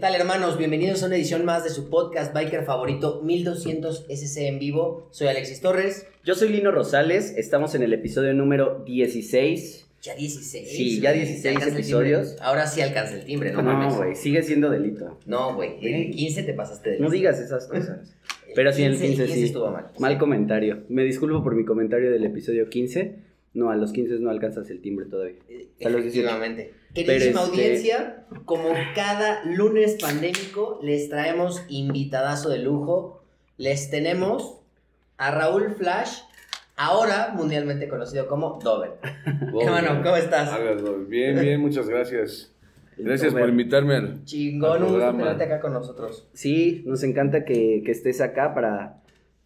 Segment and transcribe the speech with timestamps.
[0.00, 0.56] tal hermanos?
[0.56, 5.08] Bienvenidos a una edición más de su podcast biker favorito 1200 SC en vivo.
[5.10, 6.06] Soy Alexis Torres.
[6.24, 9.86] Yo soy Lino Rosales, estamos en el episodio número 16.
[10.02, 10.68] Ya 16.
[10.68, 12.36] Sí, ya 16 alcanza el episodios.
[12.40, 13.96] Ahora sí alcanza el timbre, no, No, mames.
[13.96, 15.18] güey, sigue siendo delito.
[15.26, 15.72] No, güey.
[15.82, 18.16] En el 15 te pasaste de No digas esas cosas.
[18.54, 19.44] Pero sí, en el 15 sí.
[19.44, 19.88] estuvo mal.
[19.98, 20.84] Mal comentario.
[20.88, 23.16] Me disculpo por mi comentario del episodio 15.
[23.52, 25.36] No, a los 15 no alcanzas el timbre todavía.
[25.48, 26.20] Eh, A los 18.
[26.26, 26.79] Efectivamente.
[26.94, 33.22] Queridísima este- audiencia, como cada lunes pandémico, les traemos invitadazo de lujo.
[33.56, 34.58] Les tenemos
[35.18, 36.20] a Raúl Flash,
[36.76, 38.92] ahora mundialmente conocido como Dover.
[39.60, 40.50] Hermano, ¿cómo estás?
[41.08, 42.52] Bien, bien, muchas gracias.
[42.96, 44.24] Gracias por invitarme al.
[44.24, 45.18] Chingón, un gusto programa.
[45.18, 46.28] tenerte acá con nosotros.
[46.34, 49.00] Sí, nos encanta que, que estés acá para,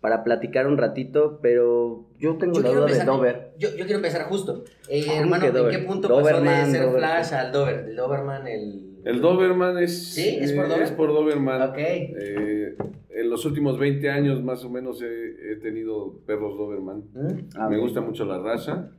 [0.05, 3.53] para platicar un ratito, pero yo tengo la duda de Dover.
[3.59, 4.63] Yo, yo quiero empezar justo.
[4.91, 5.73] Eh, ¿Cómo hermano, que ¿en Dover?
[5.73, 7.85] qué punto pasó Doberman, de ser Dover- Flash al Dover?
[7.89, 9.01] El Doberman, el...
[9.03, 10.13] El Doberman es.
[10.13, 10.37] ¿Sí?
[10.43, 10.83] ¿Es por eh, Dober?
[10.83, 11.71] Es por Doberman.
[11.71, 11.79] Ok.
[11.79, 12.77] Eh,
[13.09, 17.05] en los últimos 20 años, más o menos, he, he tenido perros Doberman.
[17.15, 17.39] ¿Mm?
[17.57, 18.91] Ah, Me gusta mucho la raza.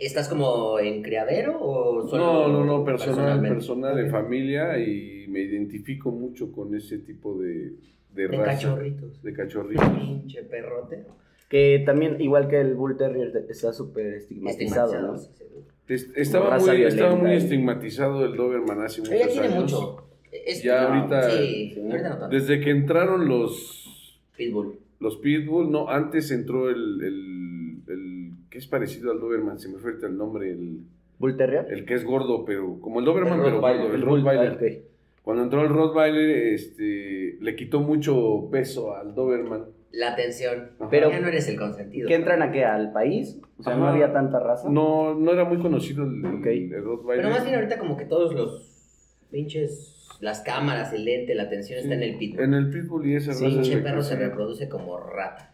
[0.00, 5.40] ¿Estás como en criadero o solo No, no, no, personal, personal, de familia y me
[5.40, 7.74] identifico mucho con ese tipo de,
[8.16, 8.50] de, De raza.
[8.52, 9.22] cachorritos.
[9.22, 9.88] De cachorritos.
[9.90, 11.04] Pinche perrote.
[11.48, 15.16] Que también, igual que el Bull Terrier, está súper estigmatizado, ¿no?
[15.18, 15.64] sí, seguro.
[15.86, 19.62] Es- Estaba muy, estaba muy y- estigmatizado el Doberman hace muchos ya tiene años.
[19.72, 20.02] mucho.
[20.32, 21.80] Es- Ya no, ahorita- Sí, sí.
[21.80, 22.36] ahorita no tanto.
[22.36, 24.78] Desde que entraron los, Pitbull.
[24.98, 29.78] los Pitbull, no, antes entró el, el, el que es parecido al Doberman, se me
[29.78, 30.80] fue el nombre, el,
[31.20, 31.66] ¿Bull Terrier?
[31.70, 34.82] el que es gordo, pero como el Doberman, El pero gordo, el Bull- Rottweiler.
[35.26, 39.64] Cuando entró el Rottweiler, este, le quitó mucho peso al Doberman.
[39.90, 40.70] La atención.
[40.78, 40.88] Ajá.
[40.88, 42.06] Pero- ya no eres el consentido.
[42.06, 42.64] ¿Que entran a qué?
[42.64, 43.40] ¿Al país?
[43.58, 44.68] O sea, no había tanta raza.
[44.70, 46.46] No, no era muy conocido el, el- Ok.
[46.46, 47.24] el Rottweiler.
[47.24, 49.94] Pero más bien ahorita como que todos los pinches...
[50.20, 52.44] Las cámaras, el lente, la atención está en el Pitbull.
[52.44, 55.52] En el Pitbull y esa Sí, raza perro se reproduce como rata.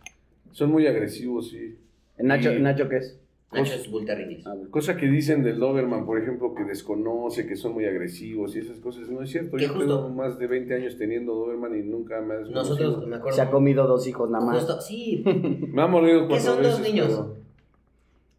[0.50, 1.78] Son muy agresivos, sí.
[2.18, 3.18] ¿Nacho, Y- ¿Nacho qué es?
[3.52, 4.40] Terrier.
[4.46, 4.70] Ah, bueno.
[4.70, 8.78] Cosa que dicen del Doberman, por ejemplo, que desconoce, que son muy agresivos y esas
[8.80, 9.58] cosas, no es cierto.
[9.58, 13.16] Yo justo- tengo más de 20 años teniendo Doberman y nunca me ha Nosotros, me
[13.16, 13.36] acuerdo...
[13.36, 14.56] Se ha comido dos hijos nada más.
[14.58, 15.22] Justo, sí,
[15.72, 17.08] Me ha mordido ¿Qué cuatro son dos niños?
[17.08, 17.36] Pero,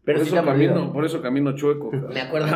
[0.04, 1.90] Pero por, sí eso camino, por eso camino chueco.
[2.12, 2.48] me acuerdo.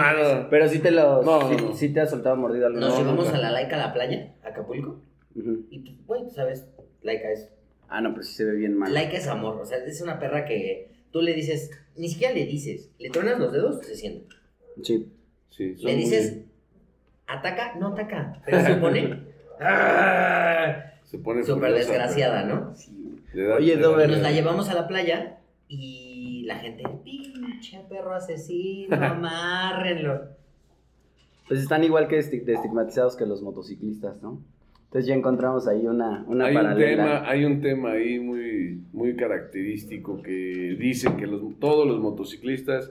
[0.50, 1.24] Pero sí te los.
[1.24, 1.74] No, sí, no, no.
[1.74, 2.78] sí te ha soltado mordido algo.
[2.78, 3.38] Nos No, llevamos nunca.
[3.38, 5.00] a la Laica a la playa, a Acapulco.
[5.34, 6.68] Y pues, güey, tú sabes,
[7.02, 7.48] Laika es.
[7.88, 8.92] Ah, no, pero sí se ve bien mal.
[8.92, 9.58] Laika es amor.
[9.62, 13.38] O sea, es una perra que tú le dices, ni siquiera le dices, le tronas
[13.38, 14.26] los dedos, se siente.
[14.82, 15.08] Sí.
[15.50, 16.38] Sí, Le muy- dices,
[17.26, 18.40] ataca, no ataca.
[18.46, 19.22] Pero se pone.
[19.60, 20.92] ¡ah!
[21.04, 22.74] se pone Súper desgraciada, ¿no?
[23.34, 25.38] le da- Oye, Nos la llevamos a la playa
[25.68, 30.28] y la gente, pinche perro asesino, amárrenlo.
[31.48, 34.42] Pues están igual que estigmatizados que los motociclistas, ¿no?
[34.88, 39.16] Entonces ya encontramos ahí una, una hay un, tema, hay un tema ahí muy, muy
[39.16, 42.90] característico que dicen que los, todos los motociclistas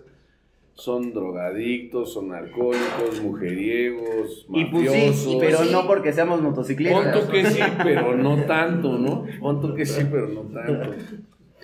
[0.75, 5.35] son drogadictos, son alcohólicos, mujeriegos, Y pues sí, mafiosos.
[5.39, 5.69] pero sí.
[5.71, 7.17] no porque seamos motociclistas.
[7.17, 9.25] Punto que sí, pero no tanto, ¿no?
[9.39, 10.93] Punto que sí, pero no tanto.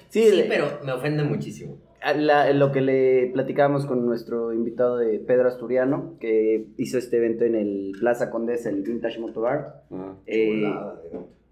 [0.09, 1.77] Sí, pero me ofende muchísimo.
[2.15, 7.45] La- lo que le platicábamos con nuestro invitado de Pedro Asturiano, que hizo este evento
[7.45, 9.75] en el Plaza Condesa, el Vintage Moto Art.
[9.91, 10.15] Ah.
[10.25, 10.63] Eh,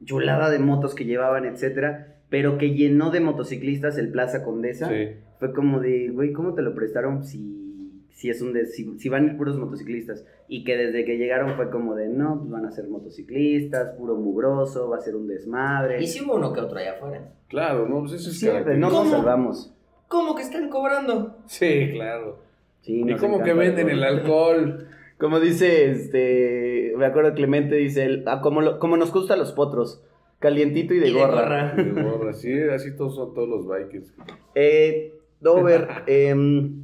[0.04, 4.88] chulada de motos que llevaban, etcétera, pero que llenó de motociclistas el Plaza Condesa.
[4.90, 5.10] Sí.
[5.40, 9.10] Fue como de, güey, ¿cómo te lo prestaron si, si es un de- si, si
[9.10, 10.26] van a ir puros motociclistas?
[10.48, 14.16] Y que desde que llegaron fue como de, no, pues van a ser motociclistas, puro
[14.16, 16.02] mugroso, va a ser un desmadre.
[16.02, 17.32] Y si hubo uno que otro allá afuera.
[17.48, 19.12] Claro, no, pues eso es Siempre, no nos ¿Cómo?
[19.12, 19.74] salvamos.
[20.12, 21.38] ¿Cómo que están cobrando?
[21.48, 22.38] Sí, claro.
[22.82, 24.88] Sí, ¿Y cómo que venden el alcohol?
[25.18, 29.52] Como dice, este, me acuerdo Clemente, dice, él, ah, como, lo- como nos gustan los
[29.52, 30.04] potros,
[30.40, 31.42] calientito y de Y de gorra.
[31.44, 31.74] gorra.
[31.76, 34.12] De gorra, sí, así todos son todos los bikers.
[34.56, 36.82] Eh, Dover, em,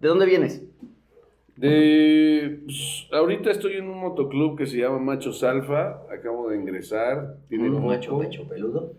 [0.00, 0.64] ¿de dónde vienes?
[1.56, 7.36] De, pues, ahorita estoy en un motoclub que se llama Machos Alfa, acabo de ingresar,
[7.48, 7.86] tiene Un poco.
[7.86, 8.92] macho pecho peludo.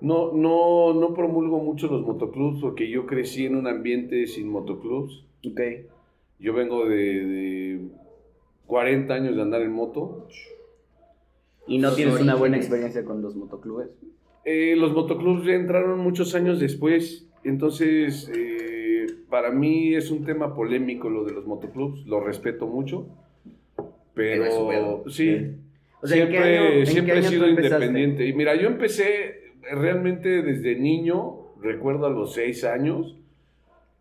[0.00, 5.24] No, no, no promulgo mucho los motoclubs porque yo crecí en un ambiente sin motoclubs.
[5.46, 5.60] Ok.
[6.38, 7.80] Yo vengo de, de
[8.66, 10.26] 40 años de andar en moto.
[11.66, 13.88] ¿Y no tienes una buena experiencia con los motoclubes?
[14.44, 20.54] Eh, los motoclubs ya entraron muchos años después, entonces eh, para mí es un tema
[20.54, 23.06] polémico lo de los motoclubs, lo respeto mucho,
[24.14, 25.56] Pero sí,
[26.02, 28.26] O sea, ¿en qué siempre, año- siempre he sido independiente.
[28.26, 29.39] Y mira, yo empecé
[29.70, 33.16] realmente desde niño, recuerdo a los seis años,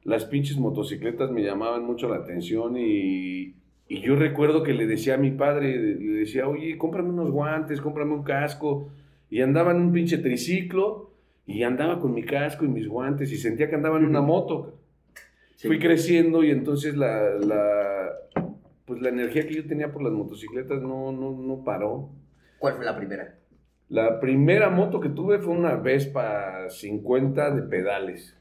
[0.04, 3.56] las pinches motocicletas me llamaban mucho la atención y
[3.92, 7.82] Y yo recuerdo que le decía a mi padre, le decía, oye, cómprame unos guantes,
[7.82, 8.92] cómprame un casco.
[9.32, 11.12] Y andaba en un pinche triciclo
[11.48, 14.78] y andaba con mi casco y mis guantes y sentía que andaba en una moto.
[15.56, 15.68] Sí.
[15.68, 18.10] Fui creciendo y entonces la, la,
[18.86, 22.12] pues la energía que yo tenía por las motocicletas no, no, no paró.
[22.60, 23.39] ¿Cuál fue la primera?
[23.90, 28.36] La primera moto que tuve fue una Vespa 50 de pedales.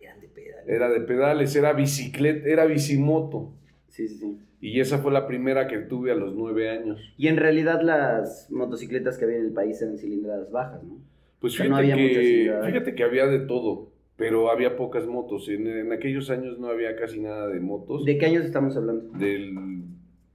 [0.00, 0.68] Eran de pedal.
[0.68, 3.50] Era de pedales, era bicicleta, era bicimoto.
[3.88, 4.38] Sí, sí, sí.
[4.60, 7.00] Y esa fue la primera que tuve a los nueve años.
[7.18, 10.96] Y en realidad las motocicletas que había en el país eran cilindradas bajas, ¿no?
[11.40, 14.76] Pues O sea, fíjate, no había muchas que, fíjate que había de todo, pero había
[14.76, 15.48] pocas motos.
[15.50, 18.04] En, en aquellos años no había casi nada de motos.
[18.06, 19.18] ¿De qué años estamos hablando?
[19.18, 19.82] Del,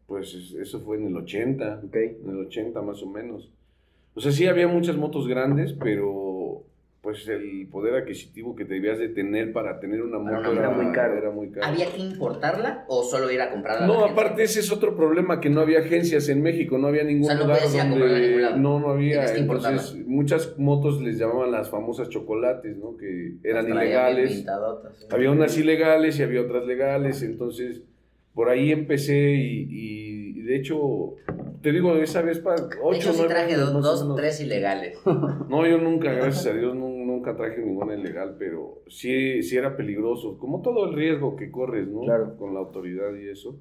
[0.05, 1.95] pues es- eso fue en el 80, Ok.
[1.95, 3.49] en el 80 más o menos.
[4.15, 6.63] O sea, sí había muchas motos grandes, pero
[7.01, 10.51] pues el poder adquisitivo que debías de tener para tener una moto.
[10.51, 11.17] Era muy caro.
[11.17, 11.65] Era muy caro.
[11.65, 13.87] ¿Había que importarla o solo ir a comprarla?
[13.87, 17.23] No, aparte ese es otro problema, que no había agencias en México, no había ningún
[17.23, 18.41] O sea, no lugar ningún donde...
[18.41, 18.57] lado.
[18.57, 19.33] No, no había.
[19.33, 22.97] Entonces, muchas motos les llamaban las famosas chocolates, ¿no?
[22.97, 24.45] Que eran ilegales.
[25.09, 27.81] Había unas ilegales y había otras legales, entonces
[28.33, 30.08] por ahí empecé y
[30.49, 31.13] de hecho,
[31.61, 34.97] te digo, esa vez para De ocho, hecho, sí traje años, dos, tres ilegales.
[35.47, 39.75] No, yo nunca, gracias a Dios, nu- nunca traje ninguna ilegal, pero sí, sí era
[39.77, 42.01] peligroso, como todo el riesgo que corres, ¿no?
[42.01, 42.35] Claro.
[42.37, 43.55] Con la autoridad y eso.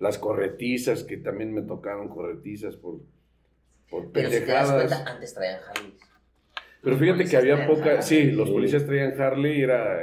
[0.00, 2.94] Las corretizas, que también me tocaron corretizas por,
[3.90, 4.90] por Pero si te das pendejadas.
[4.94, 5.94] cuenta, antes traían Harleys.
[6.82, 8.02] Pero Los fíjate que había poca, Harley.
[8.02, 10.00] sí, los policías traían Harley, era, Ah,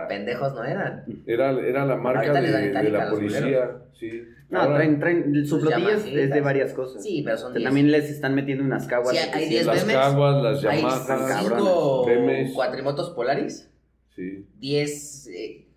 [0.00, 1.04] era, pendejos no eran.
[1.26, 4.22] era, era la marca de, de la policía, sí.
[4.52, 7.02] No, Ahora, traen, traen, su Sus flotilla es de varias cosas.
[7.02, 7.64] Sí, pero son O sea, 10.
[7.68, 9.10] también les están metiendo unas caguas.
[9.10, 9.96] Sí, hay- hay que diez las memes.
[9.96, 12.52] caguas, las cinco BMs.
[12.52, 13.70] cuatrimotos Polaris,
[14.14, 14.46] sí.
[14.58, 15.68] 10 eh,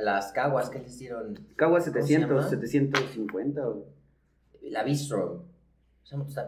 [0.00, 1.38] las caguas que les dieron.
[1.56, 2.48] Caguas ¿Cómo se 700, llama?
[2.48, 3.68] 750.
[3.68, 3.86] o-
[4.62, 5.44] La Bistro.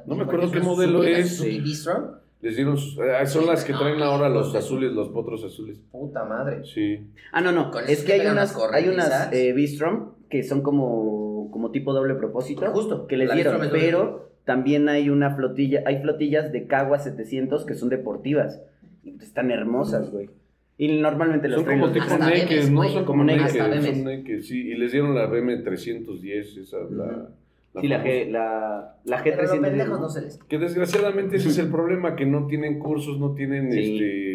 [0.06, 1.36] No me acuerdo qué modelo es.
[1.38, 1.60] Sí.
[1.60, 2.20] Bistro.
[2.40, 5.80] Les dieron, eh, son Sí, las que no, traen ahora los azules, los potros azules.
[5.90, 6.62] Puta madre.
[6.64, 7.10] Sí.
[7.32, 7.70] Ah, no, no.
[7.70, 11.23] Con Es que hay unas, hay unas eh, Bistrom que son como,
[11.54, 12.66] como tipo doble propósito.
[12.72, 13.58] Justo, Que les dieron.
[13.72, 18.60] Pero también hay una flotilla, hay flotillas de Caguas 700 que son deportivas.
[19.04, 20.28] Y pues están hermosas, güey.
[20.76, 22.82] Y normalmente los Son como naked, ¿no?
[22.88, 23.60] Son como naked.
[23.60, 24.68] son naked, sí.
[24.70, 27.28] Y les dieron la BM310, esa, la,
[27.74, 28.04] la Sí, la.
[28.04, 29.60] G, la, la Pero los G300.
[29.60, 30.38] pendejos no se les.
[30.38, 33.78] Que desgraciadamente ese es el problema, que no tienen cursos, no tienen Sí.
[33.94, 34.33] este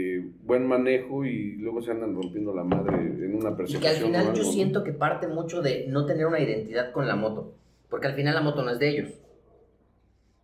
[0.50, 3.82] buen manejo y luego se andan rompiendo la madre en una Y persecución.
[3.82, 4.52] que al final yo ¿no?
[4.52, 7.54] siento que parte mucho de no tener una identidad con la moto.
[7.90, 9.10] Porque al final la moto no es de ellos.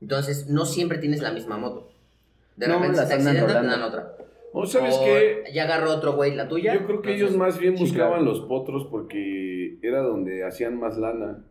[0.02, 1.90] Entonces, no siempre tienes la misma moto.
[2.56, 4.16] De No, repente se te accidentan, dan otra.
[4.54, 6.74] O sabes O qué, Ya agarró otro güey la tuya.
[6.74, 8.25] yo creo que entonces, ellos más bien sí, buscaban claro.
[8.25, 11.44] los potros porque era donde hacían más lana.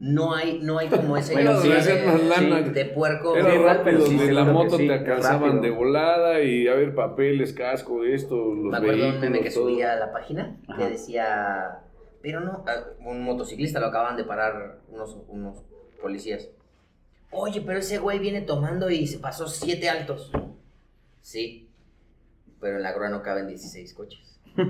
[0.00, 2.60] No hay, no hay como ese Bueno, sí, de, hacían más lana.
[2.68, 3.34] de puerco.
[3.34, 5.62] Era Sí, rápido, sí, la moto sí, te alcanzaban rápido.
[5.62, 9.50] de volada y a ver papeles, casco, esto, los Me acuerdo de un meme que
[9.50, 9.64] todo.
[9.68, 10.78] subía a la página Ajá.
[10.78, 11.78] que decía,
[12.22, 15.58] pero no, ah, un motociclista lo acaban de parar unos, unos
[16.00, 16.48] policías.
[17.32, 20.30] Oye, pero ese güey viene tomando y se pasó siete altos.
[21.20, 21.68] Sí,
[22.60, 24.38] pero en la grúa no caben 16 coches.
[24.54, 24.62] Sí.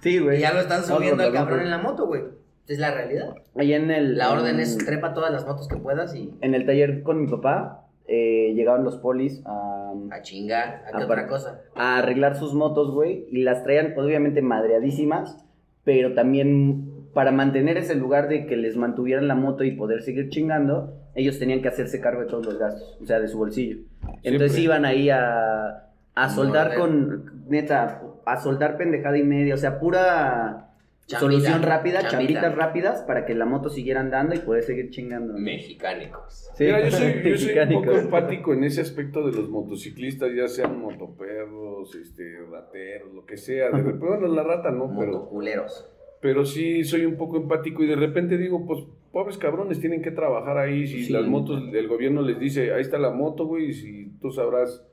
[0.00, 0.40] Sí, Y güey.
[0.40, 2.22] ya lo están subiendo al cabrón en la moto, güey.
[2.68, 3.34] Es la realidad.
[3.56, 4.16] Allá en el.
[4.16, 7.26] La orden es trepa todas las motos que puedas y En el taller con mi
[7.28, 10.68] papá, eh, llegaban los polis a, a chingar.
[10.68, 11.60] ¿A qué Aparte- otra cosa?
[11.74, 15.44] a arreglar sus motos, güey, y las traían obviamente madreadísimas,
[15.84, 20.30] pero también para mantener ese lugar de que les mantuvieran la moto y poder seguir
[20.30, 23.78] chingando, ellos tenían que hacerse cargo de todos los gastos, o sea, de su bolsillo.
[24.22, 29.78] Entonces iban ahí a, a soldar con, neta, a soldar pendejada y media, o sea,
[29.78, 30.71] pura
[31.12, 32.10] Chambita, solución rápida, chambita.
[32.10, 35.32] chambitas rápidas para que la moto siguiera andando y poder seguir chingando.
[35.32, 35.38] ¿no?
[35.38, 36.50] Mexicánicos.
[36.54, 40.30] Sí, Mira, yo soy, yo soy un poco empático en ese aspecto de los motociclistas,
[40.34, 43.66] ya sean motoperros, este, rateros, lo que sea.
[43.66, 45.88] De repente, bueno, la rata no, pero, Motoculeros.
[46.20, 48.80] pero sí soy un poco empático y de repente digo, pues,
[49.12, 50.86] pobres cabrones, tienen que trabajar ahí.
[50.86, 51.12] Si Sí.
[51.12, 54.84] las motos, el gobierno les dice, ahí está la moto, güey, y si tú sabrás.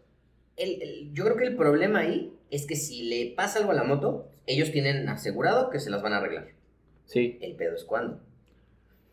[0.57, 3.75] El- el- yo creo que el problema ahí es que si le pasa algo a
[3.75, 6.47] la moto, ellos tienen asegurado que se las van a arreglar.
[7.05, 7.37] Sí.
[7.41, 8.19] El pedo es cuando.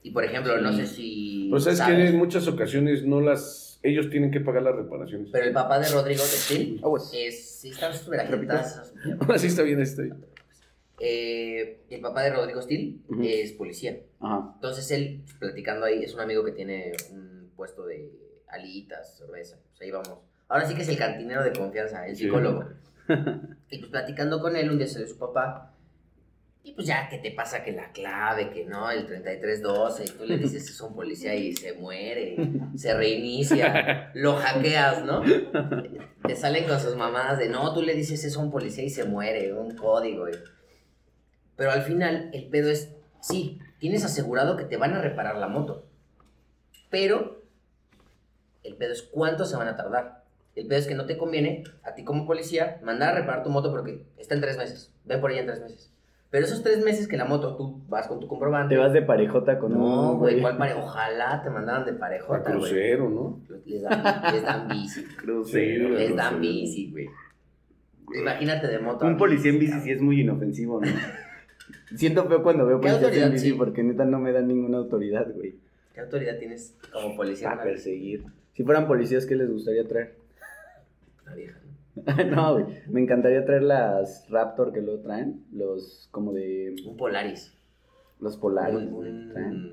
[0.03, 1.49] Y por ejemplo, no sé si.
[1.51, 5.29] Pues es que sabes, en muchas ocasiones no las, ellos tienen que pagar las reparaciones.
[5.33, 7.11] Pero el papá de Rodrigo de Steel Aguas.
[7.15, 7.59] es.
[7.61, 8.93] Sí, están súper agitadas.
[9.29, 10.13] Así está bien, estoy.
[10.99, 13.23] Eh, el papá de Rodrigo Steel Ujú.
[13.23, 13.99] es policía.
[14.21, 14.53] Ajá.
[14.55, 18.11] Entonces él, pues, platicando ahí, es un amigo que tiene un puesto de
[18.49, 19.59] alitas, cerveza.
[19.71, 20.19] Pues ahí vamos.
[20.49, 22.29] Ahora sí que es el cantinero de confianza, el Sí.
[23.71, 25.75] y pues platicando con él, un día salió su papá
[26.63, 30.25] Y pues ya que te pasa que la clave, que no, el 3312, y tú
[30.25, 32.37] le dices es un policía y se muere,
[32.77, 35.23] se reinicia, lo hackeas, ¿no?
[36.27, 39.05] Te salen con sus mamadas de no, tú le dices es un policía y se
[39.05, 40.23] muere, un código.
[40.23, 40.35] güey.
[41.57, 45.49] Pero al final el pedo es, sí, tienes asegurado que te van a reparar la
[45.49, 45.87] moto,
[46.91, 47.43] pero
[48.65, 50.26] el pedo es cuánto se van a tardar.
[50.57, 53.51] El pedo es que no te conviene a ti como policía mandar a reparar tu
[53.51, 54.91] moto porque está en tres meses.
[55.05, 55.93] Ven por ella en tres meses.
[56.31, 58.75] Pero esos tres meses que la moto tú vas con tu comprobante.
[58.75, 60.75] Te vas de parejota con No, güey, ¿cuál pare?
[60.75, 62.71] Ojalá te mandaran de parejota, güey.
[62.71, 63.41] crucero, ¿no?
[63.67, 65.05] Les dan, les dan bici.
[65.17, 65.91] Crucero.
[65.91, 66.41] Les dan crucero.
[66.41, 67.07] bici, güey.
[68.19, 69.05] Imagínate de moto.
[69.05, 70.87] a Un policía en bici sí es muy inofensivo, ¿no?
[71.97, 73.53] Siento feo cuando veo ¿Qué policías en bici sí?
[73.53, 75.55] porque neta no me dan ninguna autoridad, güey.
[75.95, 77.51] ¿Qué autoridad tienes como policía?
[77.51, 78.25] Para perseguir.
[78.55, 80.26] Si fueran policías, ¿qué les gustaría traer?
[81.35, 81.59] Vieja,
[81.97, 82.25] ¿no?
[82.37, 82.67] no, güey.
[82.89, 85.45] Me encantaría traer las Raptor que luego traen.
[85.53, 86.75] Los como de.
[86.87, 87.55] Un Polaris.
[88.21, 88.77] Los Polaris.
[88.77, 89.73] Un- güey, un- traen.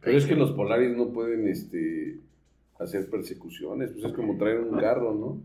[0.00, 2.20] Pero es que los polaris no pueden este,
[2.78, 5.40] hacer persecuciones, pues es como traer un carro, ¿no?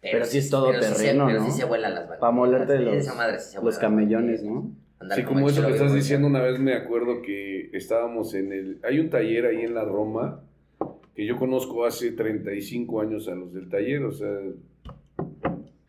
[0.00, 1.46] Pero sí es todo pero sí se- terreno, pero ¿no?
[1.46, 2.20] sí se vuelan las banquetas.
[2.20, 4.42] Para molerte los, Esa madre sí se los vuela las camellones.
[4.44, 4.70] ¿no?
[5.00, 8.52] Andar Sí, como eso el que estás diciendo, una vez me acuerdo que estábamos en
[8.52, 8.78] el...
[8.84, 10.40] Hay un taller ahí en la Roma
[11.14, 14.28] que yo conozco hace 35 años a los del taller, o sea,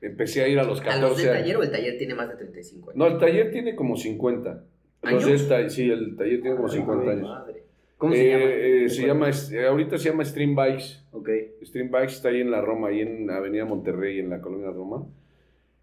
[0.01, 1.39] empecé a ir a los ¿A 14 los del años.
[1.41, 2.97] taller o el taller tiene más de 35 años?
[2.97, 4.63] No, el taller tiene como 50.
[5.03, 5.25] Los ¿Años?
[5.25, 7.29] del ta- sí, el taller tiene como Ay, 50 güey, años.
[7.29, 7.63] Madre.
[7.97, 8.51] ¿Cómo se Eh, llama?
[8.51, 10.83] eh, se llama, eh, ahorita se llama Stream Bikes.
[11.11, 11.29] Ok.
[11.63, 15.05] Stream Bikes está ahí en la Roma, ahí en Avenida Monterrey, en la colonia Roma.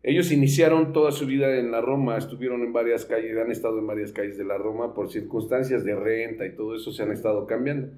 [0.05, 3.87] Ellos iniciaron toda su vida en la Roma, estuvieron en varias calles, han estado en
[3.87, 7.47] varias calles de la Roma por circunstancias de renta y todo eso se han estado
[7.47, 7.89] cambiando.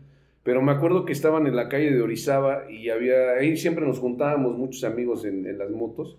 [0.45, 3.99] Pero me acuerdo que estaban en la calle de Orizaba y había, ahí siempre nos
[3.99, 6.19] juntábamos muchos amigos en, las motos.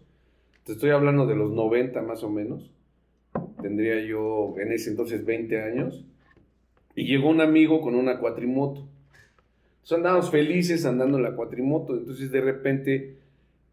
[0.63, 2.72] Te estoy hablando de los 90 más o menos.
[3.62, 6.03] Tendría yo en ese entonces 20 años.
[6.96, 8.88] Y llegó un amigo con una cuatrimoto.
[9.75, 11.96] Entonces andábamos felices andando en la cuatrimoto.
[11.96, 13.17] Entonces de repente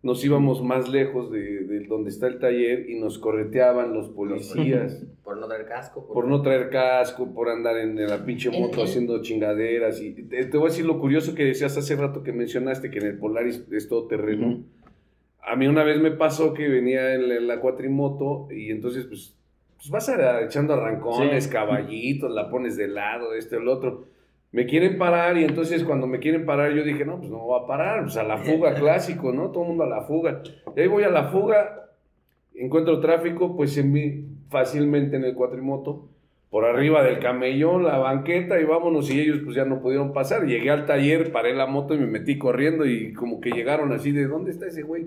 [0.02, 5.04] nos íbamos más lejos de, de donde está el taller y nos correteaban los policías
[5.24, 6.06] Por no traer casco.
[6.12, 10.00] por no traer casco, por andar en la pinche moto en- haciendo chingaderas.
[10.02, 12.98] Y te, te voy a decir lo curioso que decías hace rato que mencionaste que
[12.98, 14.48] en el Polaris es todo terreno.
[14.48, 14.64] Ujú.
[15.44, 19.04] A mí una vez me pasó que venía en la, en la cuatrimoto y entonces
[19.06, 19.34] pues,
[19.76, 21.50] pues vas a- echando arrancones, Sí.
[21.50, 24.04] caballitos, la pones de lado, este o el otro.
[24.52, 27.60] Me quieren parar y entonces cuando me quieren parar yo dije, no, pues no voy
[27.62, 29.50] a parar, pues a la fuga clásico, ¿no?
[29.50, 30.42] Todo el mundo a la fuga.
[30.76, 31.90] Y ahí voy a la fuga,
[32.54, 36.08] encuentro tráfico, pues en mí fácilmente en el cuatrimoto,
[36.50, 40.44] por arriba del camellón, la banqueta y vámonos y ellos pues ya no pudieron pasar.
[40.44, 44.12] Llegué al taller, paré la moto y me metí corriendo y como que llegaron así
[44.12, 45.06] de, ¿dónde está ese güey?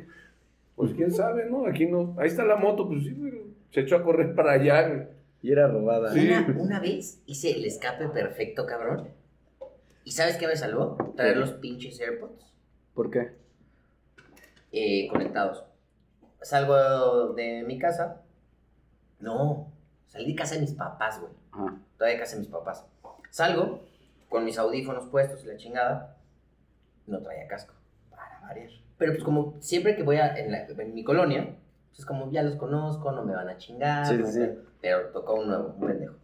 [0.76, 1.68] Pues quién sabe, ¿no?
[1.68, 2.16] Aquí no.
[2.18, 3.38] Ahí está la moto, pues sí, pero
[3.70, 4.88] se echó a correr para allá.
[4.88, 5.02] güey.
[5.44, 6.12] Y era robada.
[6.14, 6.28] Sí.
[6.28, 9.10] Una, una vez hice el escape perfecto, cabrón.
[10.06, 10.96] ¿Y sabes qué me salvó?
[11.18, 12.54] Traer los pinches AirPods
[12.94, 13.36] ¿Por qué?
[14.72, 15.66] eh, conectados.
[16.42, 18.22] Salgo de mi casa.
[19.20, 19.72] No,
[20.08, 21.34] salí de casa de mis papás, güey.
[21.52, 21.78] Ajá.
[21.98, 22.86] Todavía de casa de mis papás.
[23.32, 23.82] Salgo
[24.30, 26.18] con mis audífonos puestos y la chingada.
[27.08, 27.74] No traía casco.
[28.12, 28.70] Para variar.
[28.98, 31.56] Pero pues como siempre que voy a, en, la- en mi colonia,
[31.90, 34.06] pues es como ya los conozco, no me van a chingar.
[34.06, 34.42] Sí, no sí.
[34.82, 36.16] Pero tocó un nuevo, un pendejo.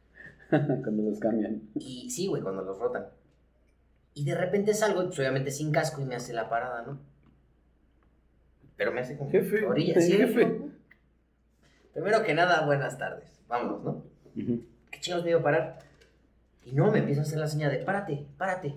[0.50, 1.62] Cuando los cambian.
[1.74, 3.06] Y sí, güey, cuando los rotan.
[4.18, 6.98] Y de repente salgo, pues obviamente sin casco y me hace la parada, ¿no?
[8.76, 10.58] Pero me hace como Jefe, orilla, sí, jefe.
[11.94, 13.30] Primero que nada, buenas tardes.
[13.46, 13.90] Vámonos, ¿no?
[14.36, 14.64] Ujú.
[14.90, 15.78] ¿Qué chingados me iba a parar?
[16.64, 18.74] Y no, me empieza a hacer la señal de párate, párate.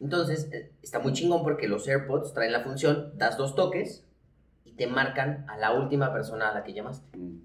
[0.00, 4.04] Entonces, eh, está muy chingón porque los AirPods traen la función, das dos toques
[4.64, 7.16] y te marcan a la última persona a la que llamaste.
[7.16, 7.38] Mm.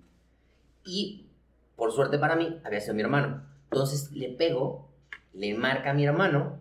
[0.85, 1.27] Y
[1.75, 3.45] por suerte para mí, había sido mi hermano.
[3.65, 4.90] Entonces le pego,
[5.33, 6.59] le marca a mi hermano.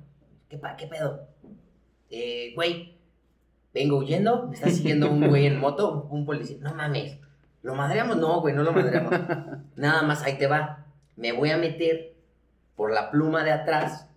[0.48, 1.26] ¿Qué, pa- qué pedo?
[2.10, 2.96] Eh, güey,
[3.72, 6.56] vengo huyendo, me está siguiendo un güey en moto, un policía.
[6.60, 7.18] No mames,
[7.62, 8.16] ¿lo madreamos?
[8.16, 9.12] No, güey, no lo madreamos.
[9.76, 10.86] Nada más, ahí te va.
[11.16, 12.14] Me voy a meter
[12.76, 14.08] por la pluma de atrás,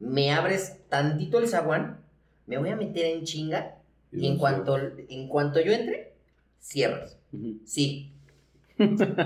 [0.00, 2.00] me abres tantito el zaguán,
[2.46, 3.76] me voy a meter en chinga
[4.10, 6.14] y en cuanto, en cuanto yo entre,
[6.58, 7.18] cierras.
[7.64, 8.12] Sí.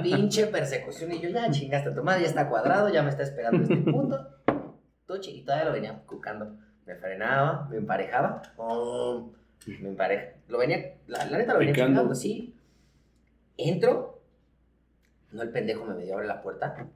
[0.02, 1.12] Pinche persecución.
[1.12, 3.76] Y yo, ya chingaste a tu madre, ya está cuadrado, ya me está esperando este
[3.90, 4.28] punto.
[5.06, 6.56] Todo chiquito, todavía lo venía cucando.
[6.84, 8.42] Me frenaba, me emparejaba.
[8.56, 9.30] oh,
[9.80, 10.32] me empareja.
[10.48, 11.92] Lo venía, la, la neta lo venía Picando.
[12.00, 12.54] chingando, sí.
[13.56, 14.20] Entro.
[15.32, 16.86] No, el pendejo me medio abre la puerta.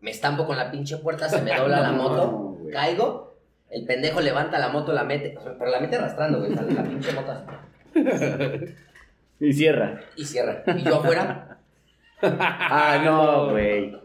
[0.00, 2.56] Me estampo con la pinche puerta, se me dobla la moto.
[2.62, 2.70] No.
[2.70, 3.36] Caigo.
[3.70, 5.36] El pendejo levanta la moto, la mete.
[5.58, 6.54] Pero la mete arrastrando, güey.
[6.54, 7.44] sale La pinche moto así
[9.40, 10.00] Y cierra.
[10.16, 10.62] y cierra.
[10.76, 11.58] Y yo afuera,
[12.22, 13.96] Ah, no, güey.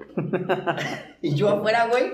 [1.22, 2.12] Y yo afuera, güey.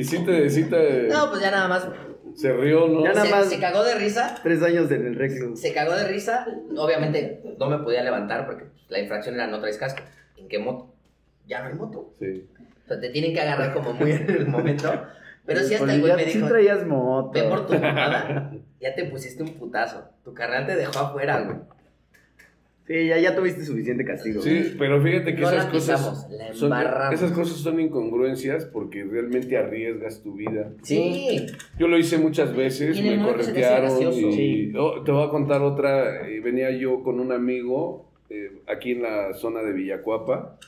[0.00, 1.86] Y sí te, sí te- No, pues ya nada más.
[2.34, 3.04] se rió, ¿no?
[3.04, 3.48] Ya nada Se, más.
[3.50, 4.38] se cagó de risa.
[4.42, 5.56] Tres años en el reclu.
[5.56, 6.46] Se cagó de risa.
[6.76, 10.02] Obviamente no me podía levantar porque la infracción era no traes casco.
[10.38, 10.94] ¿En qué moto?
[11.46, 12.14] Ya no hay moto.
[12.18, 12.48] Sí.
[12.84, 14.90] O sea, te tienen que agarrar como muy en el momento.
[15.44, 17.32] Pero sí hasta el güey me sí dijo, traías moto.
[17.34, 18.52] ve por tu mamada.
[18.80, 20.04] Ya te pusiste un putazo.
[20.24, 21.56] Tu carnal te dejó afuera, güey.
[22.90, 24.42] Sí, ya, ya tuviste suficiente castigo.
[24.42, 26.26] Sí, pero fíjate que No esas cosas.
[26.54, 26.72] son-
[27.12, 30.72] esas cosas son incongruencias porque realmente arriesgas tu vida.
[30.82, 31.46] Sí.
[31.78, 34.18] Yo lo hice muchas veces, me corretearon gracioso.
[34.18, 34.72] y Sí.
[34.76, 36.26] Oh, te voy a contar otra.
[36.28, 40.58] eh, Venía yo con un amigo eh, aquí en la zona de Villacuapa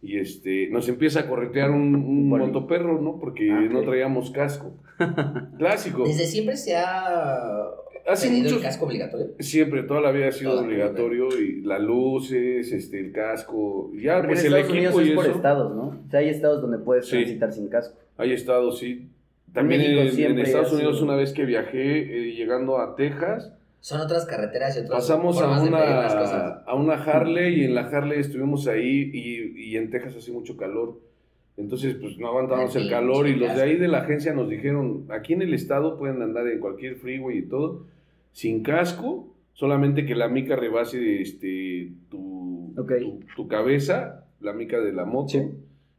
[0.00, 3.18] y este nos empieza a corretear un, un motoperro, ¿no?
[3.18, 4.74] Porque Ah, no traíamos casco.
[5.58, 6.04] Clásico.
[6.06, 7.66] Desde siempre se ha
[8.06, 9.26] Hace muchos el casco obligatorio.
[9.38, 14.16] Siempre, toda la vida ha sido Toda obligatorio y las luces, este, el casco, ya
[14.16, 15.34] Porque pues en el Estados Unidos equipo y es por eso.
[15.36, 15.82] estados, ¿no?
[16.06, 17.16] O sea, hay estados donde puedes Sí.
[17.16, 17.98] transitar sin casco.
[18.16, 19.08] Hay estados, sí.
[19.52, 21.98] También en, Estados Unidos sido- una vez que viajé
[22.30, 26.06] eh, llegando a Texas, Son otras carreteras y otras pasamos a una,
[26.66, 30.56] a una Harley y en la Harley estuvimos ahí y, y en Texas hace mucho
[30.56, 31.00] calor.
[31.56, 34.48] Entonces, pues no aguantábamos Ay, el calor y los de ahí de la agencia nos
[34.48, 37.84] dijeron, aquí en el estado pueden andar en cualquier freeway y todo,
[38.32, 42.92] sin casco, solamente que la mica rebase este, tu, Ok.
[43.00, 45.28] tu, tu cabeza, la mica de la moto.
[45.28, 45.42] Sí.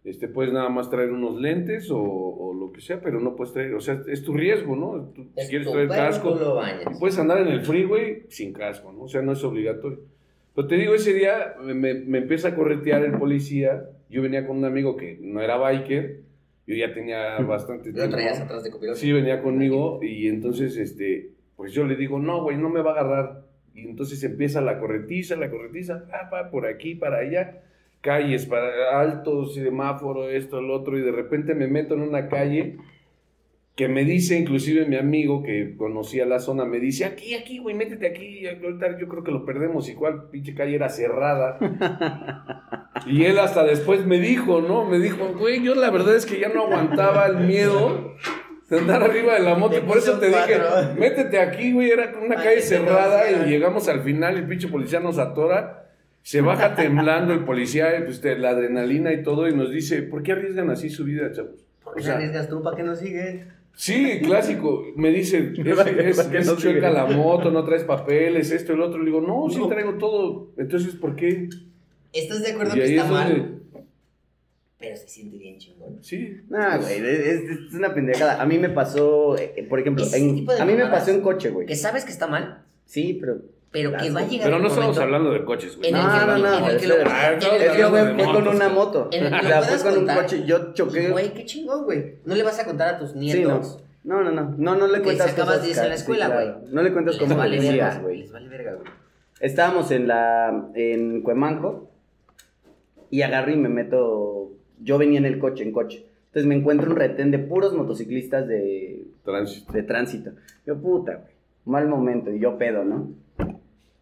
[0.03, 3.53] Este, puedes nada más traer unos lentes o, o lo que sea, pero no puedes
[3.53, 5.11] traer, o sea, es tu riesgo, ¿no?
[5.15, 8.91] Tú, si Es quieres traer casco, lo y puedes andar en el freeway sin casco,
[8.91, 9.03] ¿no?
[9.03, 9.99] O sea, no es obligatorio.
[10.55, 13.85] Pero te digo, ese día me, me empieza a corretear el policía.
[14.09, 16.19] Yo venía con un amigo que no era biker.
[16.67, 18.11] Yo ya tenía bastante Lo tiempo.
[18.11, 18.99] traías atrás de copiloto.
[18.99, 19.99] Sí, venía conmigo.
[20.03, 23.45] Y entonces, este, pues yo le digo, no, güey, no me va a agarrar.
[23.73, 27.63] Y entonces empieza la corretiza, la corretiza, pa, pa, por aquí, para allá.
[28.01, 30.97] Calles, para altos, semáforo, esto, el otro.
[30.97, 32.77] Y de repente me meto en una calle
[33.75, 37.75] que me dice, inclusive mi amigo que conocía la zona, me dice, aquí, aquí, güey,
[37.75, 41.57] métete aquí, ahorita yo creo que lo perdemos, y cuál pinche calle era cerrada.
[43.07, 44.85] y él hasta después me dijo, ¿no?
[44.85, 48.13] Me dijo, güey, yo la verdad es que ya no aguantaba el miedo
[48.75, 50.95] de andar arriba de la moto, y por eso te dije, cuatro.
[50.99, 55.17] métete aquí, güey, era una calle cerrada, y llegamos al final, el pinche policía nos
[55.19, 55.89] atora,
[56.21, 60.03] se baja temblando el policía, y, pues, te- la adrenalina y todo, y nos dice,
[60.03, 61.65] ¿por qué arriesgan así su vida, chavos?
[61.83, 62.63] ¿Por O qué sea, arriesgas tú?
[62.63, 63.41] ¿Para qué no sigues?
[63.75, 64.85] Sí, clásico.
[64.95, 65.91] Me dice, es, ¿Para
[66.29, 68.99] qué- es- no chueca la moto, no traes papeles, esto, el otro.
[68.99, 70.49] Le digo, no, sí traigo todo.
[70.57, 71.49] Entonces, ¿por qué?
[72.13, 73.59] ¿Estás de acuerdo Y que está es mal?
[74.83, 75.97] Pero se siente bien chingón.
[76.03, 76.41] Sí.
[76.49, 78.41] Nah, güey, es, es una pendejada.
[78.41, 81.51] A mí me pasó, eh, por ejemplo, en- de a mí me pasó en coche,
[81.51, 81.65] güey.
[81.65, 83.37] Que sabes que está mal, Sí, pero...
[83.71, 85.89] pero que va a llegar Pero no estamos momento hablando de coches, güey.
[85.93, 89.07] No, no, no, Es que, de fue con una moto.
[89.13, 90.43] En el que O lo sea, puedas fue con un coche.
[90.45, 91.09] Yo choqué.
[91.11, 92.15] Güey, qué chingón, güey.
[92.25, 93.21] No le vas a contar a tus Sí, no.
[93.23, 93.79] nietos.
[94.03, 94.53] No, no, no.
[94.57, 96.57] No, no le cuentas cosas 10 en la ca- escuela, sí, claro.
[96.59, 96.73] güey.
[96.73, 98.17] No le cuentas cómo vale decías, güey.
[98.19, 98.87] Les vale verga, güey.
[99.39, 101.89] Estábamos en la en Cuemanco
[103.09, 104.51] y agarro y me meto.
[104.83, 106.05] Yo venía en el coche, en coche.
[106.27, 109.71] Entonces me encuentro un retén de puros motociclistas de, Tránsito.
[109.73, 110.31] de tránsito.
[110.65, 111.33] Yo, puta, güey.
[111.65, 112.31] Mal momento.
[112.31, 113.11] Y yo pedo, ¿no?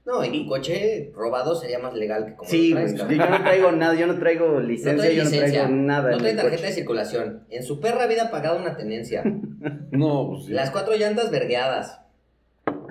[0.03, 3.71] No, y un coche robado sería más legal que como Sí, traes, Yo, no traigo
[3.71, 3.93] nada.
[3.93, 4.97] Yo no traigo No licencia.
[5.03, 6.09] trae yo no traigo nada.
[6.09, 6.67] no en trae tarjeta coche.
[6.67, 7.39] de circulación.
[7.49, 9.23] En su perra vida ha pagado una tenencia.
[9.91, 10.53] No, pues sí.
[10.53, 11.99] Las cuatro llantas vergueadas.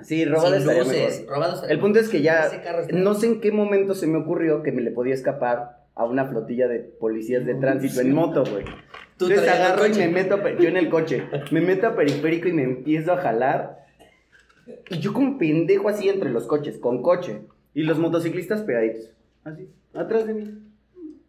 [0.03, 1.19] Sí, robado sin estaría luces.
[1.21, 1.35] mejor.
[1.35, 2.45] Robado estaría El punto es que ya.
[2.45, 5.13] Ese carro está- No sé en qué momento se me ocurrió que me le podía
[5.13, 8.65] escapar a una flotilla de policías de tránsito en moto, güey.
[9.11, 12.53] Entonces agarro y me meto, a yo en el coche, me meto a periférico y
[12.53, 13.85] me empiezo a jalar.
[14.89, 17.41] Y yo como pendejo así entre los coches, con coche.
[17.73, 20.59] Y los motociclistas pegaditos, así, atrás de mí.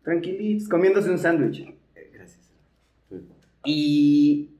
[0.03, 1.73] Tranquilitos, comiéndose un sándwich.
[2.13, 2.51] Gracias.
[3.65, 4.51] Y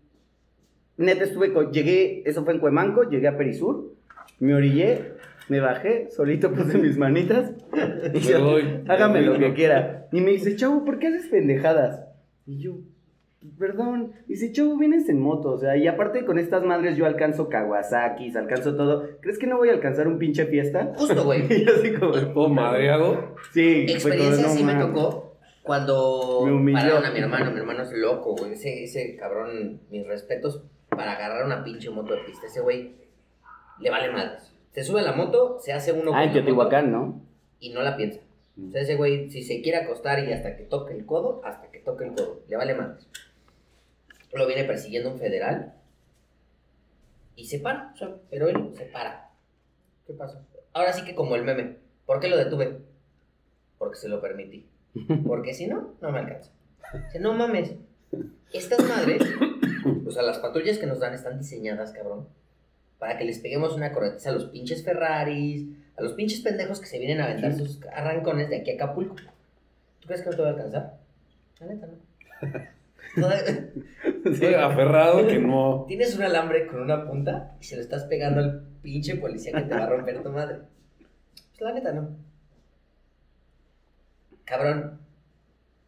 [0.97, 3.95] neta estuve, llegué, eso fue en Cuemanco, llegué a Perisur,
[4.39, 5.12] me orillé,
[5.53, 7.53] me bajé, solito puse mis manitas.
[8.15, 8.85] Y Me yo, doy.
[8.89, 10.09] hágame lo que quiera.
[10.11, 12.05] Y me dice, chavo, ¿por qué haces pendejadas?
[12.47, 12.73] Y yo,
[13.59, 14.13] perdón.
[14.27, 18.35] Dice, chavo, vienes en moto, o sea, y aparte con estas madres yo alcanzo Kawasaki's,
[18.37, 19.09] alcanzo todo.
[19.21, 20.93] ¿Crees que no voy a alcanzar un pinche fiesta?
[20.97, 21.43] Justo, güey.
[21.53, 23.35] Y yo así como, Todo madreado.
[23.53, 23.87] sí.
[23.89, 24.89] Experiencia no sí me mames.
[24.89, 26.79] tocó cuando Me humilló.
[26.79, 27.51] pararon a mi hermano.
[27.53, 28.53] Mi hermano es loco, güey.
[28.53, 32.47] Ese, ese cabrón, mis respetos, para agarrar una pinche moto de pista.
[32.47, 32.97] Ese güey
[33.81, 34.52] le vale madres.
[34.73, 37.21] Se sube a la moto, se hace uno Ah, en Teotihuacán, ¿no?
[37.61, 38.21] y no la piensa.
[38.69, 41.71] O sea, ese güey, si se quiere acostar y hasta que toque el codo, hasta
[41.71, 43.07] que toque el codo, le vale madres.
[44.33, 45.75] Lo viene persiguiendo un federal
[47.37, 49.31] y se para, o sea, pero él se para.
[50.07, 50.41] ¿Qué pasó?
[50.73, 52.79] Ahora sí que como el meme, ¿por qué lo detuve?
[53.79, 54.67] porque se lo permití.
[55.27, 56.53] Porque si no, no me alcanza.
[57.07, 57.75] Dice, no mames.
[58.53, 59.23] Estas madres,
[60.07, 62.29] o sea, las patrullas que nos dan están diseñadas, cabrón,
[63.03, 66.87] para que les peguemos una corretiza a los pinches Ferraris, a los pinches pendejos que
[66.87, 69.17] se vienen a aventar sus arrancones de aquí a Acapulco.
[69.99, 70.99] ¿Tú crees que no te va a alcanzar?
[71.59, 73.29] La neta, no.
[74.31, 75.85] Estoy aferrado que no.
[75.89, 79.63] Tienes un alambre con una punta y se lo estás pegando al pinche policía que
[79.63, 80.59] te va a romper tu madre.
[81.51, 82.09] Pues la neta, no.
[84.45, 85.01] Cabrón,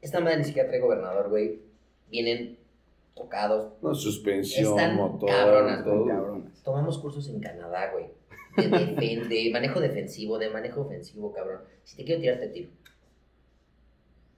[0.03, 1.61] esta madre ni siquiera trae gobernador, güey.
[2.11, 2.59] Vienen
[3.15, 3.73] tocados.
[3.83, 6.07] No, suspensión, Están motor, cabronas, todo.
[6.07, 6.63] Cabronas.
[6.63, 8.07] Tomamos cursos en Canadá, güey.
[8.57, 11.61] De, defen- de manejo defensivo, de manejo ofensivo, cabrón.
[11.85, 12.69] Si te quiero tirar, te tiro.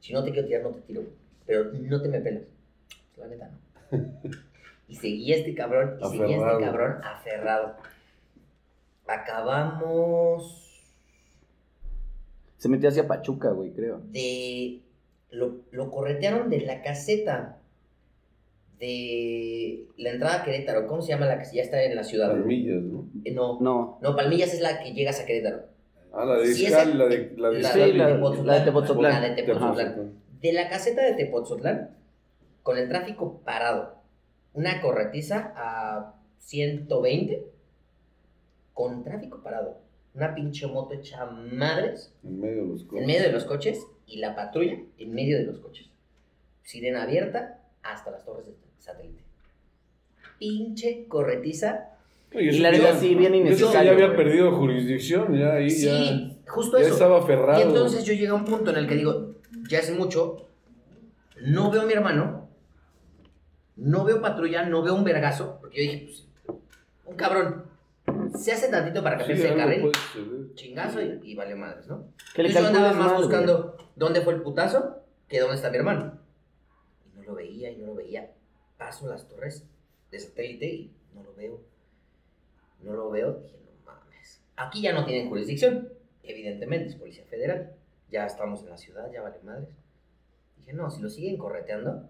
[0.01, 1.03] Si no te quiero tirar, no te tiro.
[1.47, 2.43] Pero no te me pelas.
[3.17, 3.51] La neta,
[3.91, 3.99] no.
[4.89, 6.53] Y seguía este cabrón, y seguía Aferrado.
[6.61, 7.77] este cabrón aferrado.
[9.09, 10.63] Acabamos
[12.57, 14.01] Se metió hacia Pachuca, güey, creo.
[14.11, 14.83] de.
[15.31, 17.59] Lo, lo corretearon de la caseta
[18.79, 20.87] de la entrada a Querétaro.
[20.87, 22.31] ¿Cómo se llama la que ya está en la ciudad?
[22.31, 23.09] Palmillas, ¿no?
[23.25, 23.99] Eh, no, No.
[24.03, 25.63] no, Palmillas es la que llegas a Querétaro.
[26.13, 28.47] Ah, la de Sí, Iscal, la de la de la- de Tepozotlán.
[28.47, 28.59] La
[29.29, 29.89] de Tepozotlán.
[29.89, 30.03] Ajá.
[30.41, 31.91] De la caseta de Tepozotlán,
[32.63, 33.97] con el tráfico parado,
[34.55, 37.45] una corretiza a 120,
[38.73, 39.79] con tráfico parado,
[40.15, 43.07] una pinche moto hecha madres En medio de los en coches.
[43.07, 45.89] medio de los coches y la patrulla en medio de los coches.
[46.63, 48.53] Sirena abierta hasta las torres de
[48.87, 49.23] satélite.
[50.39, 51.91] Pinche corretiza.
[52.35, 54.17] Oye, Y la neta sí, bien ya había güey.
[54.17, 56.93] perdido jurisdicción, ya ahí Sí, ya, justo ya eso.
[56.95, 57.59] estaba aferrado.
[57.61, 59.37] Y entonces yo llegué a un punto en el que digo,
[59.69, 60.47] ya es mucho,
[61.41, 62.49] no veo a mi hermano,
[63.77, 66.57] no veo patrulla, no veo un vergazo, porque yo dije, pues,
[67.07, 67.65] un cabrón,
[68.39, 72.09] se hace tantito para Sí, cambiarse de algo carril, chingazo y, y vale madres, ¿no?
[72.35, 73.23] Que le Entonces yo andaba más güey.
[73.23, 76.19] buscando dónde fue el putazo que dónde está mi hermano.
[77.07, 78.31] Y no lo veía y no lo veía.
[78.79, 79.65] Paso las torres
[80.11, 81.61] de satélite y no lo veo.
[82.83, 83.33] No lo veo.
[83.43, 84.43] Dije, no mames.
[84.57, 85.89] Aquí ya no tienen jurisdicción.
[86.23, 87.73] Evidentemente, es Policía Federal.
[88.11, 89.69] Ya estamos en la ciudad, ya vale madres.
[90.59, 92.09] Dije, no, si lo siguen correteando,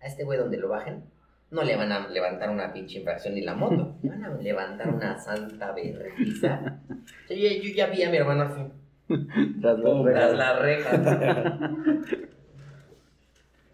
[0.00, 1.04] a este güey donde lo bajen,
[1.50, 3.94] no le van a levantar una pinche infracción ni la moto.
[4.02, 6.80] Le van a levantar una santa vergüenza.
[7.28, 8.62] Yo, ya- yo ya vi a mi hermano así.
[9.60, 10.20] Tras las rejas.
[10.20, 11.60] Tras la reja.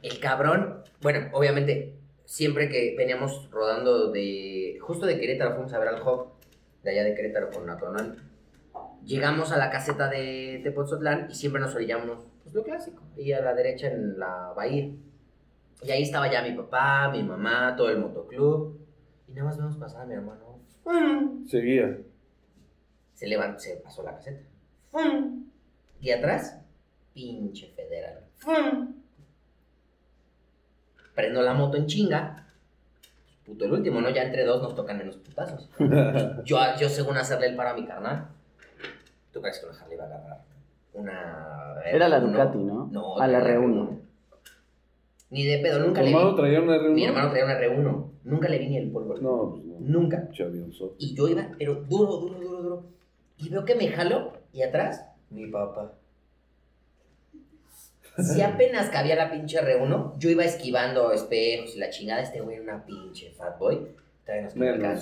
[0.03, 1.95] El cabrón, bueno, obviamente,
[2.25, 4.79] siempre que veníamos rodando de.
[4.81, 6.33] Justo de Querétaro, fuimos a ver al Hop,
[6.83, 8.17] de allá de Querétaro con la coronal.
[9.05, 13.43] Llegamos a la caseta de Tepozotlán y siempre nos orillamos, pues lo clásico, y a
[13.43, 14.91] la derecha en la bahía.
[15.83, 18.79] Y ahí estaba ya mi papá, mi mamá, todo el motoclub.
[19.29, 20.61] Y nada más vemos pasar a mi hermano.
[21.47, 21.99] Seguía.
[23.13, 24.43] Se levantó, se pasó la caseta.
[24.91, 25.47] ¡Fum!
[26.01, 26.59] Y atrás,
[27.13, 28.25] pinche federal.
[31.15, 32.47] Prendo la moto en chinga.
[33.47, 34.09] Puto el último, ¿no?
[34.11, 35.69] Ya entre dos nos tocan en los putazos.
[36.45, 38.29] Yo, yo según hacerle el paro a mi carnal.
[39.33, 40.39] ¿Tú crees que una Harley iba a agarrar?
[40.95, 41.75] Una...
[41.85, 42.31] Era la R1?
[42.31, 42.89] Ducati, ¿no?
[42.91, 43.19] No.
[43.19, 43.99] A la era R1.
[45.31, 46.37] Ni de pedo, ¿Tu nunca le hermano vi.
[46.37, 46.91] traía una R1?
[46.95, 48.05] Mi hermano traía una R1.
[48.25, 49.19] Nunca le vi ni el polvo.
[49.19, 49.75] No, pues no.
[49.81, 50.29] Nunca.
[50.99, 52.83] Y yo iba, pero duro, duro, duro, duro.
[53.39, 55.93] Y veo que me jalo y atrás, mi papá.
[58.17, 62.23] Si apenas cabía la pinche R1, yo iba esquivando espejos y la chingada.
[62.23, 63.89] Este güey era una pinche fat boy.
[64.25, 64.95] Todavía nos queda.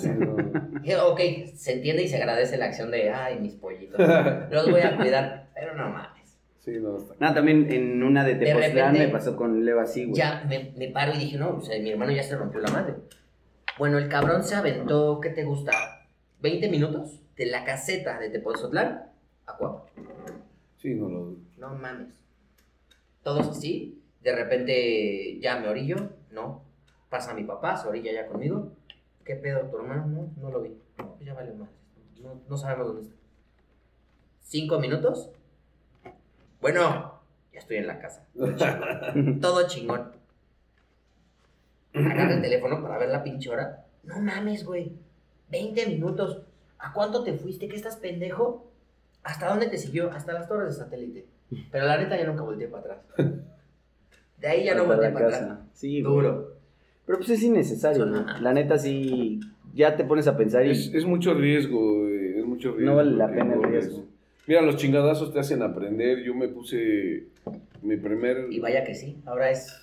[0.81, 1.19] Dije, ok,
[1.55, 3.99] se entiende y se agradece la acción de, ay, mis pollitos.
[4.51, 6.37] Los voy a cuidar, pero no mames.
[6.59, 7.13] Sí, no, está.
[7.19, 10.15] No, también en una de Tepoztlán me pasó con Leo así, güey.
[10.15, 12.71] Ya me, me paro y dije, no, o sea, mi hermano ya se rompió la
[12.71, 12.95] madre.
[13.77, 15.71] Bueno, el cabrón se aventó, ¿qué te gusta?
[16.41, 17.19] ¿20 minutos?
[17.35, 19.03] De la caseta de Tepozotlán
[19.45, 19.85] a Cuapa.
[20.77, 22.22] Sí, no lo No mames.
[23.23, 24.01] Todos así.
[24.21, 26.09] De repente ya me orillo.
[26.31, 26.63] No.
[27.09, 28.71] Pasa mi papá, se orilla ya conmigo.
[29.23, 30.05] ¿Qué pedo, tu hermano?
[30.07, 30.77] No, no lo vi.
[30.97, 31.69] No, pues ya vale más.
[32.21, 33.15] No, no sabemos dónde está.
[34.41, 35.31] Cinco minutos.
[36.59, 38.25] Bueno, ya estoy en la casa.
[39.41, 40.11] Todo chingón.
[41.93, 43.85] Agarra el teléfono para ver la pinche hora.
[44.03, 44.91] No mames, güey.
[45.49, 46.41] 20 minutos.
[46.79, 47.67] ¿A cuánto te fuiste?
[47.67, 48.65] ¿Qué estás pendejo?
[49.23, 50.11] ¿Hasta dónde te siguió?
[50.11, 51.27] Hasta las torres de satélite.
[51.71, 52.99] Pero la neta ya nunca volteé para atrás.
[54.39, 55.43] De ahí ya no volteé para casa.
[55.43, 55.59] atrás.
[55.73, 56.13] Sí, güey.
[56.13, 56.53] Duro.
[57.05, 58.25] Pero pues es innecesario, ¿no?
[58.39, 59.39] La neta sí,
[59.73, 62.85] ya te pones a pensar y Es, es mucho riesgo, güey, es mucho riesgo.
[62.91, 64.05] no vale la pena el riesgo.
[64.47, 66.23] Mira, los chingadazos te hacen aprender.
[66.23, 67.27] Yo me puse
[67.81, 68.47] mi primer...
[68.51, 69.17] Y vaya que sí.
[69.25, 69.73] Ahora es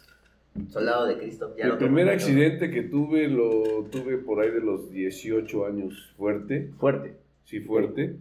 [0.68, 1.54] soldado de Cristo.
[1.56, 6.70] Ya el primer accidente que tuve lo tuve por ahí de los 18 años fuerte.
[6.78, 7.14] Fuerte.
[7.44, 8.16] sí fuerte.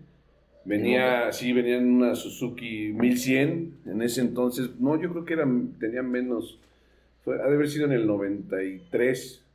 [0.66, 3.74] Venía, sí, venía en una Suzuki 1100.
[3.86, 6.60] En ese entonces, no, yo creo que eran, tenía menos.
[7.24, 9.46] Fue, ha de haber sido en el 93.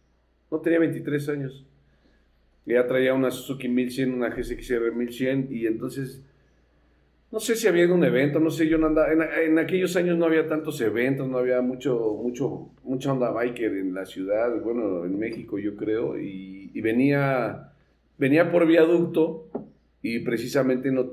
[0.50, 1.64] No, tenía 23 años.
[2.66, 5.48] Ya traía una Suzuki 1100, una GSX-R 1100.
[5.50, 6.22] Y entonces,
[7.30, 9.12] no sé si había un evento, no sé, yo no andaba.
[9.12, 13.72] En, en aquellos años no había tantos eventos, no había mucho, mucho, mucha onda biker
[13.76, 16.18] en la ciudad, bueno, en México, yo creo.
[16.18, 17.72] Y, y venía,
[18.16, 19.50] venía por viaducto
[20.04, 21.10] y precisamente no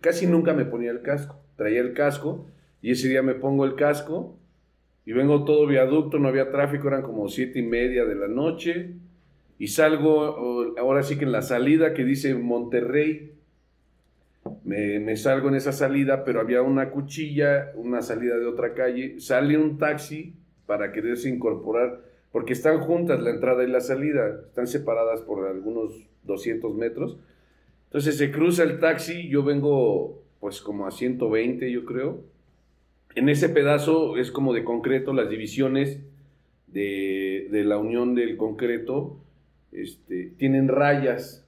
[0.00, 1.42] casi nunca me ponía el casco.
[1.56, 2.46] Traía el casco
[2.80, 4.38] y ese día me pongo el casco
[5.04, 8.94] y vengo todo viaducto, no había tráfico, eran como siete y media de la noche
[9.58, 13.34] y salgo ahora sí que en la salida que dice Monterrey.
[14.64, 19.18] Me, me salgo en esa salida, pero había una cuchilla, una salida de otra calle.
[19.18, 24.68] Sale un taxi para quererse incorporar, porque están juntas la entrada y la salida, están
[24.68, 27.18] separadas por algunos 200 metros.
[27.88, 32.22] Entonces se cruza el taxi, yo vengo pues como a 120 yo creo.
[33.14, 36.00] En ese pedazo es como de concreto, las divisiones
[36.66, 39.16] de, de la unión del concreto
[39.72, 41.46] este, tienen rayas.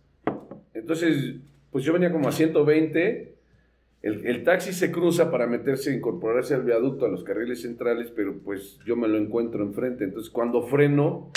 [0.75, 1.37] Entonces,
[1.71, 3.35] pues yo venía como a 120,
[4.03, 8.39] el, el taxi se cruza para meterse, incorporarse al viaducto, a los carriles centrales, pero
[8.39, 10.05] pues yo me lo encuentro enfrente.
[10.05, 11.31] Entonces cuando freno,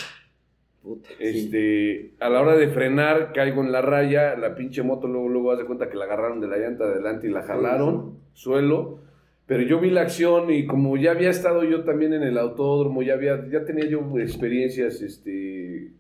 [0.84, 1.16] Puta, sí.
[1.20, 5.52] este, a la hora de frenar, caigo en la raya, la pinche moto luego, luego
[5.54, 9.00] haz de cuenta que la agarraron de la llanta de adelante y la jalaron, suelo,
[9.46, 13.02] pero yo vi la acción y como ya había estado yo también en el autódromo,
[13.02, 15.92] ya había, ya tenía yo experiencias, este,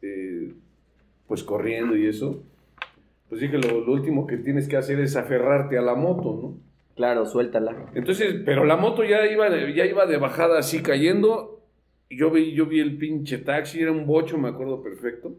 [0.00, 0.52] eh,
[1.26, 2.42] pues corriendo y eso,
[3.28, 6.72] pues dije, lo, lo último que tienes que hacer es aferrarte a la moto, ¿no?
[6.94, 7.90] Claro, suéltala.
[7.94, 11.51] Entonces, pero la moto ya iba ya iba de bajada así cayendo.
[12.16, 15.34] Yo vi, yo vi el pinche taxi, era un bocho, me acuerdo perfecto.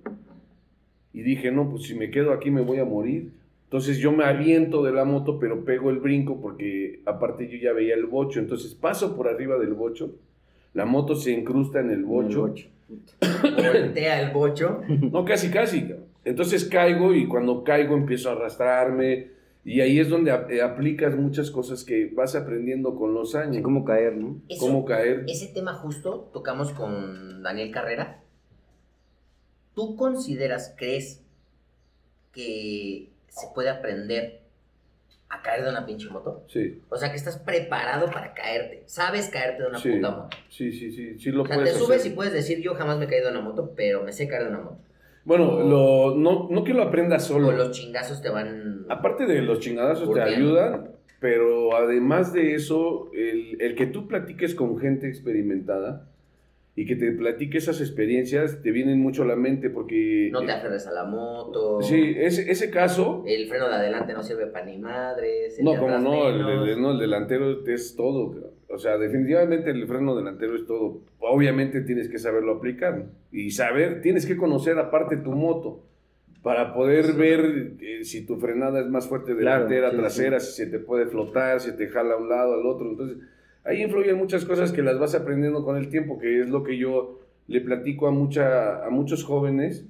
[1.13, 3.31] Y dije, no, pues si me quedo aquí me voy a morir.
[3.65, 7.73] Entonces yo me aviento de la moto, pero pego el brinco porque aparte yo ya
[7.73, 8.39] veía el bocho.
[8.39, 10.15] Entonces paso por arriba del bocho,
[10.73, 12.45] la moto se incrusta en el bocho.
[12.45, 12.67] El bocho.
[13.55, 14.81] Voltea el bocho.
[15.11, 15.87] No, casi, casi.
[16.25, 19.33] Entonces caigo y cuando caigo empiezo a arrastrarme.
[19.65, 23.51] Y ahí es donde eh, aplicas muchas cosas que vas aprendiendo con los años.
[23.55, 24.41] Así como caer, ¿no?
[24.49, 25.23] Eso- cómo caer.
[25.27, 28.19] Ese tema justo tocamos con Daniel Carrera.
[29.73, 31.21] ¿Tú consideras, crees
[32.31, 34.41] que se puede aprender
[35.29, 36.43] a caer de una pinche moto?
[36.47, 38.83] Sí, O sea, que estás preparado para caerte.
[38.85, 39.91] Sabes caerte de una Sí.
[39.91, 40.37] puta moto.
[40.49, 42.11] sí, sí, sí, sí lo O sea, te puedes subes hacer.
[42.11, 44.43] y puedes decir, yo jamás me he caído de una moto, pero me sé caer
[44.43, 44.77] de una moto.
[45.25, 47.47] Bueno, lo, no, no que lo aprendas solo.
[47.47, 48.85] O los chingazos te van...
[48.89, 54.53] Aparte de los chingadazos te ayudan, pero además de eso, el, el que tú platiques
[54.55, 56.09] con gente experimentada
[56.75, 60.29] y que te platique esas experiencias te vienen mucho a la mente porque...
[60.31, 61.81] No te aferres a la moto.
[61.83, 63.23] Sí, ese, ese caso...
[63.27, 65.59] El freno de adelante no sirve para ni madres.
[65.61, 68.53] No, como no, el, el- no, el delantero es todo.
[68.69, 71.01] O sea, definitivamente el freno delantero es todo.
[71.19, 73.05] Obviamente tienes que saberlo aplicar.
[73.31, 75.85] Y saber, tienes que conocer aparte tu moto
[76.41, 80.51] para poder ver eh, si tu frenada es más fuerte Claro, delantera, sí, trasera, si
[80.53, 82.89] se te puede flotar, si te jala a un lado, al otro.
[82.89, 83.17] Entonces,
[83.63, 86.77] ahí influyen muchas cosas que las vas aprendiendo con el tiempo, que es lo que
[86.77, 89.85] yo le platico a, mucha, a muchos jóvenes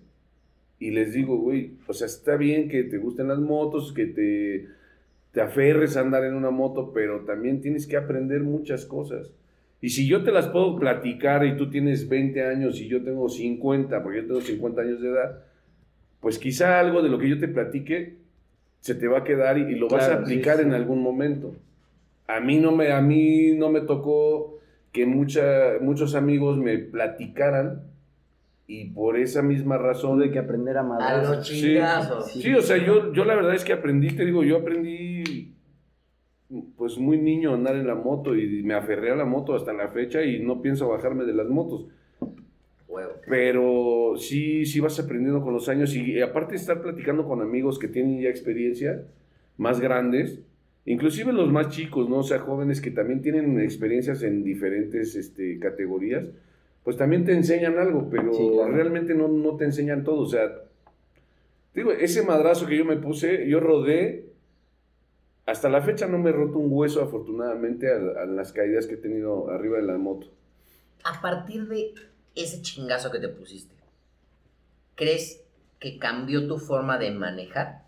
[0.80, 4.68] y les digo, güey, o sea, está bien que te gusten las motos, que te,
[5.32, 9.32] te aferres a andar en una moto, pero también tienes que aprender muchas cosas.
[9.82, 13.30] Y si yo te las puedo platicar y tú tienes 20 años y yo tengo
[13.30, 15.44] 50, porque yo tengo 50 años de edad,
[16.22, 18.16] pues quizá algo de lo que yo te platique
[18.80, 20.64] se te va a quedar y, y lo vas a sí, aplicar sí.
[20.64, 21.56] en algún momento.
[22.28, 24.60] A mí no me, a mí no me tocó
[24.92, 27.84] que mucha, muchos amigos me platicaran
[28.68, 31.38] y por esa misma razón hay que aprender a A madrazos.
[31.38, 32.32] los chingazos.
[32.32, 32.42] Sí.
[32.42, 35.54] Sí, o sea, yo, yo la verdad es que aprendí, te digo, yo aprendí
[36.78, 39.74] pues muy niño a andar en la moto y me aferré a la moto hasta
[39.74, 41.88] la fecha y no pienso bajarme de las motos.
[42.88, 43.14] Huevo.
[43.28, 47.80] Pero sí, sí vas aprendiendo con los años y, aparte de estar platicando con amigos
[47.80, 49.04] que tienen ya experiencia,
[49.58, 50.42] más grandes,
[50.86, 52.18] inclusive los más chicos, ¿no?
[52.20, 56.26] O sea, jóvenes que también tienen experiencias en diferentes este, categorías,
[56.84, 58.74] pues también te enseñan algo, pero Sí, claro.
[58.74, 60.22] realmente no, no te enseñan todo.
[60.22, 60.52] O sea,
[61.74, 64.26] digo, ese madrazo que yo me puse, yo rodé,
[65.46, 68.96] hasta la fecha no me he roto un hueso afortunadamente a, a las caídas que
[68.96, 70.28] he tenido arriba de la moto.
[71.04, 71.94] A partir de
[72.36, 73.74] ese chingazo que te pusiste,
[74.96, 75.42] ¿crees
[75.80, 77.83] que cambió tu forma de manejar?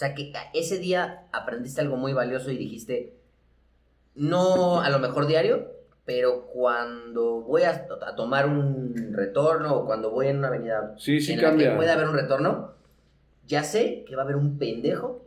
[0.00, 3.18] O sea, que ese día aprendiste algo muy valioso y dijiste,
[4.14, 5.72] no a lo mejor diario,
[6.06, 11.20] pero cuando voy a, a tomar un retorno o cuando voy en una avenida Sí,
[11.20, 11.70] sí en la cambia.
[11.72, 12.72] que puede haber un retorno,
[13.46, 15.22] ya sé que va a haber un pendejo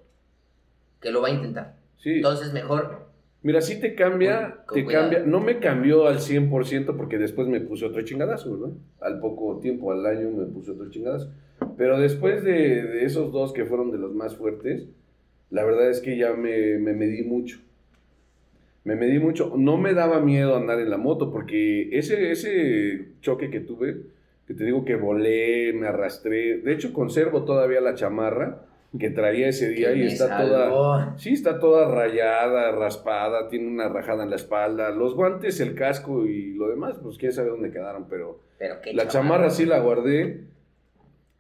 [1.00, 1.76] que lo va a intentar.
[1.98, 2.16] Sí.
[2.16, 3.03] Entonces, mejor.
[3.44, 5.12] Mira, sí te cambia, Con- con te cuidado.
[5.12, 5.26] cambia.
[5.30, 8.76] No me cambió al 100% porque después me puse otro chingadazo, ¿verdad?
[9.02, 11.30] Al poco tiempo, al año, me puse otro chingadazo.
[11.78, 14.88] Pero después de, de esos dos que fueron de los más fuertes,
[15.50, 17.60] la verdad es que ya me, me medí mucho.
[18.86, 19.54] Me medí mucho.
[19.58, 23.98] No me daba miedo andar en la moto porque ese, ese choque que tuve,
[24.48, 26.58] que te digo que volé, me arrastré.
[26.60, 28.66] De hecho, conservo todavía la chamarra
[29.00, 31.18] que traía ese día y está toda...
[31.18, 34.92] Sí, está toda rayada, raspada, tiene una rajada en la espalda.
[34.92, 38.40] Los guantes, el casco y lo demás, pues quién sabe dónde quedaron, pero
[38.94, 40.46] la chamarra sí la guardé.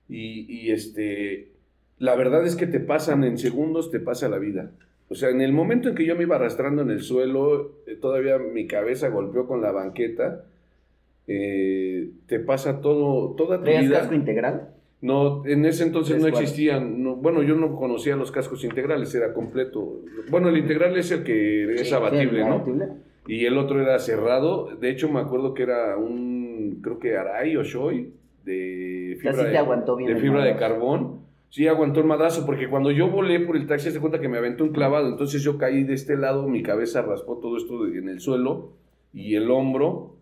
[0.09, 1.51] Y, y, este,
[1.97, 4.71] la verdad es que te pasan en segundos, te pasa la vida.
[5.09, 7.95] O sea, en el momento en que yo me iba arrastrando en el suelo, eh,
[7.95, 10.45] todavía mi cabeza golpeó con la banqueta.
[11.27, 13.99] eh, te pasa todo, toda tu ¿Traías vida.
[13.99, 14.69] casco integral?
[15.01, 17.02] No, en ese entonces no existían.
[17.23, 20.01] No- bueno, yo no conocía los cascos integrales, era completo.
[20.29, 22.53] Bueno, el integral es el que es Sí, abatible, Sí, ¿no?
[22.55, 22.85] abatible.
[23.27, 24.75] Y el otro era cerrado.
[24.75, 28.11] De hecho, me acuerdo que era un, creo que Arai o Shoei
[28.43, 31.21] de O sea, fibra, sí de, aguantó bien de fibra de carbón.
[31.49, 34.37] Sí, aguantó el madrazo, porque cuando yo volé por el taxi, se cuenta que me
[34.39, 35.07] aventó un clavado.
[35.07, 38.71] Entonces yo caí de este lado, mi cabeza raspó todo esto en el suelo
[39.13, 40.15] y el hombro.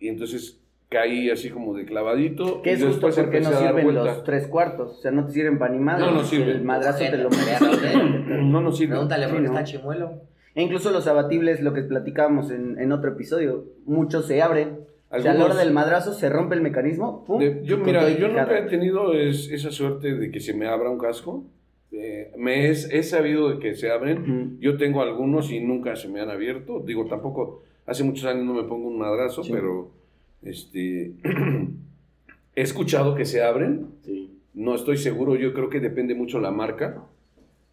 [0.00, 0.60] Y entonces
[0.94, 2.62] caí así como de clavadito.
[2.62, 4.98] Que y es justo después porque no sirven los tres cuartos.
[4.98, 6.04] O sea, no te sirven para ni madre.
[6.06, 6.48] No, no sirven.
[6.50, 7.96] El madrazo te lo ojete.
[8.42, 8.92] No nos sirve.
[8.92, 9.52] Pregúntale Sí, por qué ¿no?
[9.58, 10.12] está chimuelo.
[10.54, 14.78] E incluso los abatibles, lo que platicábamos en, en otro episodio, muchos se abren.
[15.10, 17.24] O sea, a la hora del madrazo se rompe el mecanismo.
[17.24, 17.38] ¡pum!
[17.40, 20.90] De- yo, mira, yo nunca he tenido es- esa suerte de que se me abra
[20.90, 21.44] un casco.
[21.92, 24.58] Eh, me es, he sabido de que se abren.
[24.60, 26.80] Yo tengo algunos y nunca se me han abierto.
[26.80, 29.52] Digo, tampoco, hace muchos años no me pongo un madrazo, Sí.
[29.52, 29.90] pero
[30.44, 31.12] este,
[32.56, 33.86] he escuchado que se abren.
[34.04, 34.30] Sí.
[34.54, 37.02] No estoy seguro, yo creo que depende mucho la marca.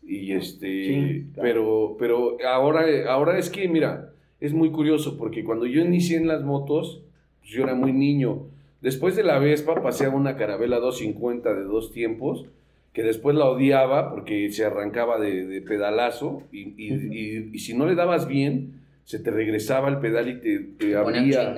[0.03, 1.41] Y este, Sí, claro.
[1.43, 6.27] pero, pero ahora, ahora es que, mira, es muy curioso porque cuando yo inicié en
[6.27, 7.01] las motos,
[7.39, 8.39] pues yo era muy niño.
[8.81, 12.45] Después de la Vespa pasé a una Carabela 250 de dos tiempos,
[12.93, 17.73] que después la odiaba porque se arrancaba de, de pedalazo y, y- y- y si
[17.77, 21.53] no le dabas bien, se te regresaba el pedal y te, te abría.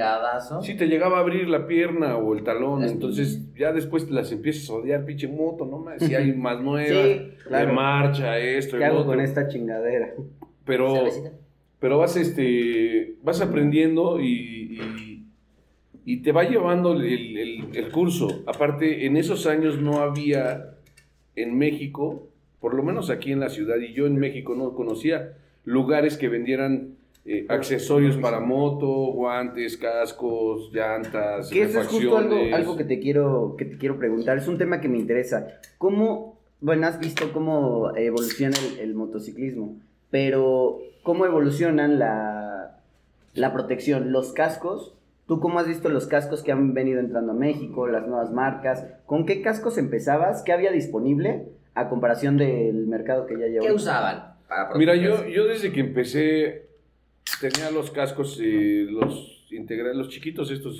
[0.64, 4.32] Sí, te llegaba a abrir la pierna o el talón, entonces ya después te las
[4.32, 7.68] empiezas a odiar, pinche moto, no si hay más nuevas, Sí, claro.
[7.68, 9.12] de marcha, esto, ¿Qué hago otro.
[9.12, 10.14] con esta chingadera?
[10.66, 11.04] Pero,
[11.80, 15.26] pero vas, este, vas aprendiendo y, y,
[16.06, 17.04] y te va llevando el,
[17.38, 18.44] el- el curso.
[18.48, 20.72] Aparte, en esos años no había
[21.36, 22.28] en México,
[22.62, 25.34] por lo menos aquí en la ciudad, y yo en México no conocía
[25.66, 32.36] lugares que vendieran eh, accesorios para moto, guantes, cascos, llantas, Que eso es justo algo,
[32.54, 34.38] algo que te quiero que te quiero preguntar.
[34.38, 35.48] Es un tema que me interesa.
[35.78, 39.78] ¿Cómo, bueno, has visto cómo evoluciona el, el motociclismo,
[40.12, 42.80] pero cómo evolucionan la,
[43.34, 44.94] la protección, los cascos?
[45.26, 48.86] ¿Tú cómo has visto los cascos que han venido entrando a México, las nuevas marcas?
[49.06, 50.42] ¿Con qué cascos empezabas?
[50.44, 53.66] ¿Qué había disponible a comparación del mercado que ya lleva?
[53.66, 54.34] ¿Qué usaban?
[54.50, 56.73] Para Mira, yo, yo desde que empecé
[57.42, 60.78] tenía los cascos, eh, los integrales, los chiquitos estos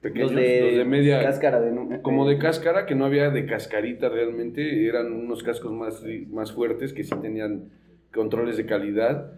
[0.00, 3.46] pequeños, los de, los de media, cáscara de como de cáscara, que no había de
[3.46, 7.70] cascarita realmente, eran unos cascos más, más fuertes que sí tenían
[8.12, 9.32] controles de calidad.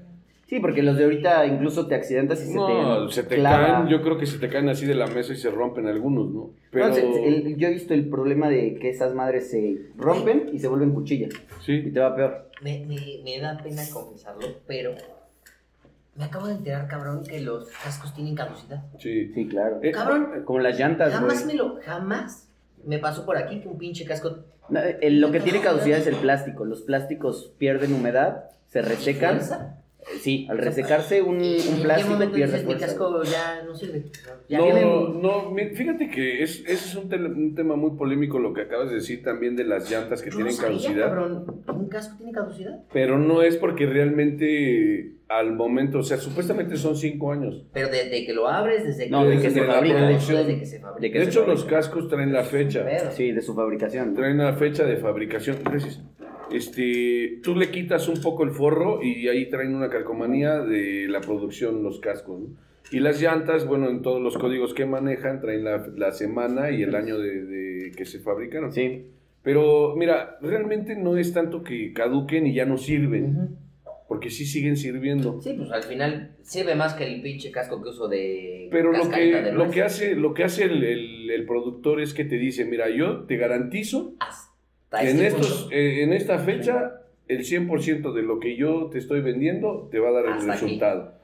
[0.46, 3.78] Sí, porque los de ahorita incluso te accidentas y se No, te se te clava.
[3.78, 6.31] caen, yo creo que se te caen así de la mesa y se rompen algunos,
[6.31, 6.50] ¿no?
[6.70, 10.50] Pero No, se- el- yo he visto el problema de que esas madres se rompen
[10.52, 11.28] y se vuelven cuchilla.
[11.28, 12.50] Y sí, te va peor.
[12.62, 14.92] Me, me, me da pena confesarlo, pero
[16.14, 18.83] me acabo de enterar, cabrón, que los cascos tienen caducidad.
[18.98, 19.33] sí.
[19.35, 19.79] Sí, claro.
[19.83, 21.57] Eh, Cabrón, Como las llantas, jamás güey.
[21.57, 22.48] me lo, jamás
[22.85, 26.07] me pasó por aquí que un pinche casco No, eh, lo que tiene caducidad es
[26.07, 26.64] el plástico.
[26.64, 29.37] Los plásticos pierden humedad, se resecan.
[29.38, 29.79] Eh,
[30.20, 33.62] Sí, al resecarse un, ¿Y un en qué plástico momento pierde dices mi casco ya
[33.64, 34.07] no sirve?
[34.48, 38.62] Ya no, vienen- no, fíjate que es, ese es un, tema muy polémico lo que
[38.62, 41.07] acabas de decir también de las llantas que Yo no tienen sabía, caducidad.
[41.07, 41.62] cabrón.
[41.68, 42.80] ¿Un casco tiene caducidad?
[42.93, 47.64] Pero no es porque realmente al momento, o sea, supuestamente son cinco años.
[47.72, 49.97] Pero desde que lo abres, desde que, No, que se fabrica.
[49.99, 51.01] producción, Desde que se fabrica.
[51.01, 51.61] De que De se hecho, fabrica.
[51.61, 53.11] los cascos traen la fecha.
[53.12, 54.14] Sí, de su fabricación.
[54.14, 55.59] Traen la fecha de fabricación.
[55.64, 56.03] Gracias.
[56.51, 61.20] Este, tú le quitas un poco el forro y ahí traen una calcomanía de la
[61.20, 62.41] producción, los cascos.
[62.41, 62.47] ¿no?
[62.91, 66.83] Y las llantas, bueno, en todos los códigos que manejan, traen la, la semana y
[66.83, 68.70] el año de, de que se fabricaron.
[68.72, 69.07] Sí.
[69.43, 73.57] Pero mira, realmente no es tanto que caduquen y ya no sirven.
[74.13, 75.41] Porque sí siguen sirviendo.
[75.41, 78.69] Sí, pues al final sirve más que el pinche casco que uso de.
[78.71, 82.13] Pero lo que, de lo que hace, lo que hace el, el- el productor es
[82.13, 86.39] que te dice, mira, yo te garantizo Hasta que en, este estos, eh, en esta
[86.41, 90.33] fecha el 100% de lo que yo te estoy vendiendo te va a dar el
[90.33, 91.15] Hasta resultado.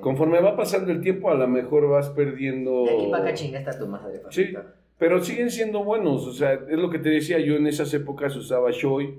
[0.00, 2.84] Conforme va pasando el tiempo, a lo mejor vas perdiendo...
[2.84, 4.20] De aquí para acá chinga está tu madre.
[4.28, 4.52] Sí.
[4.98, 8.36] Pero siguen siendo buenos, o sea, es lo que te decía, yo en esas épocas
[8.36, 9.14] usaba Shoei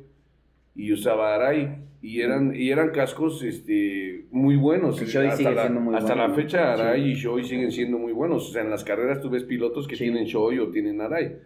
[0.75, 4.99] y usaba Arai y eran y eran cascos este muy buenos.
[5.01, 6.35] Shoei hasta sigue la, siendo muy hasta bueno, la ¿no?
[6.35, 7.09] fecha Arai Sí.
[7.11, 9.95] y Shoei siguen siendo muy buenos, o sea, en las carreras tú ves pilotos que
[9.95, 10.03] Sí.
[10.03, 11.37] tienen Shoei o tienen Arai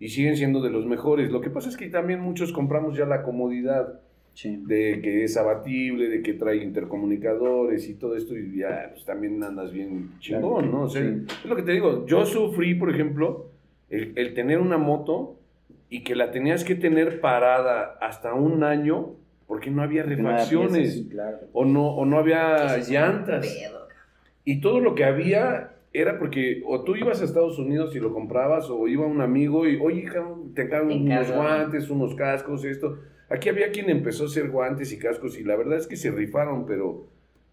[0.00, 1.30] y siguen siendo de los mejores.
[1.30, 4.00] Lo que pasa es que también muchos compramos ya la comodidad
[4.32, 4.62] Sí.
[4.64, 9.42] de que es abatible, de que trae intercomunicadores y todo esto, y ya pues, también
[9.42, 10.82] andas bien chingón, ¿no?
[10.84, 13.50] O sea, es lo que te digo, yo sufrí, por ejemplo,
[13.90, 15.36] el, el tener una moto
[15.90, 19.16] y que la tenías que tener parada hasta un año
[19.46, 21.38] porque no había no refacciones piezas, sí, claro.
[21.52, 23.52] o, no, o no había es llantas.
[24.44, 28.14] Y todo lo que había era porque o tú ibas a Estados Unidos y lo
[28.14, 30.08] comprabas o iba un amigo y, oye,
[30.54, 32.98] te encargo unos guantes, unos cascos, esto.
[33.28, 36.12] Aquí había quien empezó a hacer guantes y cascos y la verdad es que se
[36.12, 37.06] rifaron, pero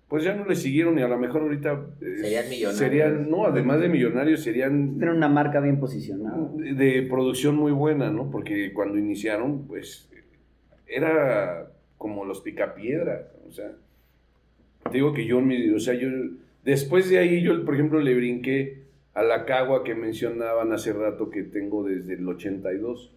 [0.07, 1.85] pues ya no le siguieron y a lo mejor ahorita...
[2.01, 2.77] eh, Serían millonarios.
[2.77, 6.49] Serían, no, además de millonarios, serían Tienen una marca bien posicionada.
[6.55, 8.31] de producción muy buena, ¿no?
[8.31, 10.09] Porque cuando iniciaron, pues,
[10.87, 13.71] era como los picapiedra, o sea,
[14.89, 16.07] te digo que yo, mi- o sea, yo,
[16.63, 18.83] después de ahí, yo, por ejemplo, le brinqué
[19.13, 23.11] a la cagua que mencionaban hace rato que tengo desde el 82.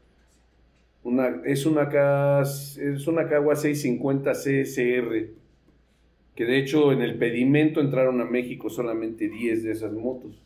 [1.05, 5.29] Una, es una, cas- es una cagua 650 CSR,
[6.41, 10.41] que de hecho en el pedimento entraron a México solamente 10 de esas motos.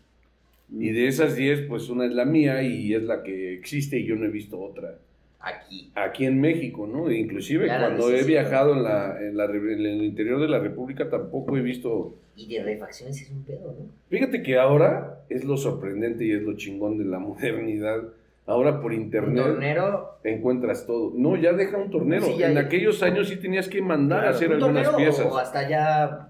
[0.69, 4.05] Y de esas 10, pues una es la mía y es la que existe y
[4.05, 4.99] yo no he visto otra
[5.39, 5.93] Aquí.
[5.95, 7.09] aquí en México, ¿no?
[7.09, 10.59] E Inclusive Ya cuando he viajado en, la, en, la en el interior de la
[10.59, 12.17] República tampoco he visto...
[12.35, 13.87] Y de refacciones es un pedo, ¿no?
[14.11, 18.03] Fíjate que ahora es lo sorprendente y es lo chingón de la modernidad.
[18.47, 20.19] Ahora por internet tornero.
[20.23, 21.13] encuentras todo.
[21.15, 22.27] No, ya deja un tornero.
[22.27, 25.27] Sí, ya- en ya- aquellos años sí tenías que mandar a hacer un algunas piezas.
[25.31, 26.29] O hasta ya.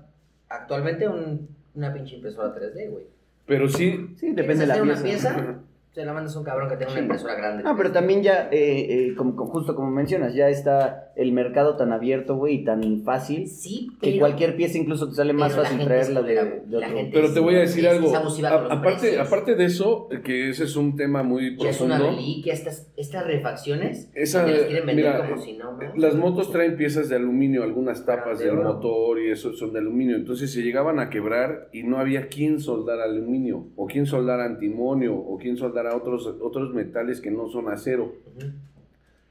[0.48, 3.04] Actualmente un- una pinche impresora 3D, güey.
[3.46, 5.28] Pero sí, Sí, depende de la ¿Quieres hacer pieza.
[5.30, 5.58] una pieza?
[5.92, 7.62] Se la mandas a un cabrón que tenga una impresora grande.
[7.62, 11.76] No, pero también ya, eh, eh, como, como- justo como mencionas, ya está el mercado
[11.76, 15.78] tan abierto, güey, y tan fácil, Sí, que cualquier pieza incluso te sale más fácil
[15.84, 16.34] traerla de,
[16.66, 16.88] de otro.
[16.88, 18.08] gente pero te voy a decir es- algo.
[18.08, 21.56] es abusiva A- con los aparte, aparte de eso, que ese es un tema muy
[21.56, 22.20] Ya es una profundo.
[22.20, 24.10] reliquia estas, estas refacciones.
[24.14, 25.78] Esa- que las quieren vender mira, como si no, ¿no?
[25.96, 29.78] Las motos traen piezas de aluminio, algunas tapas de del motor y eso son de
[29.78, 30.16] aluminio.
[30.16, 35.14] Entonces se llegaban a quebrar y no había quien soldar aluminio, o quien soldar antimonio,
[35.16, 38.12] o quien soldar otros, otros metales que no son acero.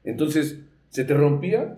[0.04, 0.60] Entonces
[0.94, 1.74] se te rompía,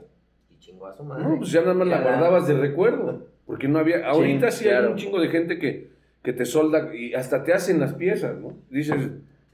[0.51, 1.25] Y chingó a su madre.
[1.25, 3.27] no, pues ya nada más la Ya la- guardabas de recuerdo.
[3.47, 4.07] Porque no había.
[4.07, 4.91] Ahorita sí, hay claro.
[4.91, 5.89] un chingo de gente que,
[6.23, 8.53] que te solda y hasta te hacen las piezas, ¿no?
[8.69, 8.97] Dices,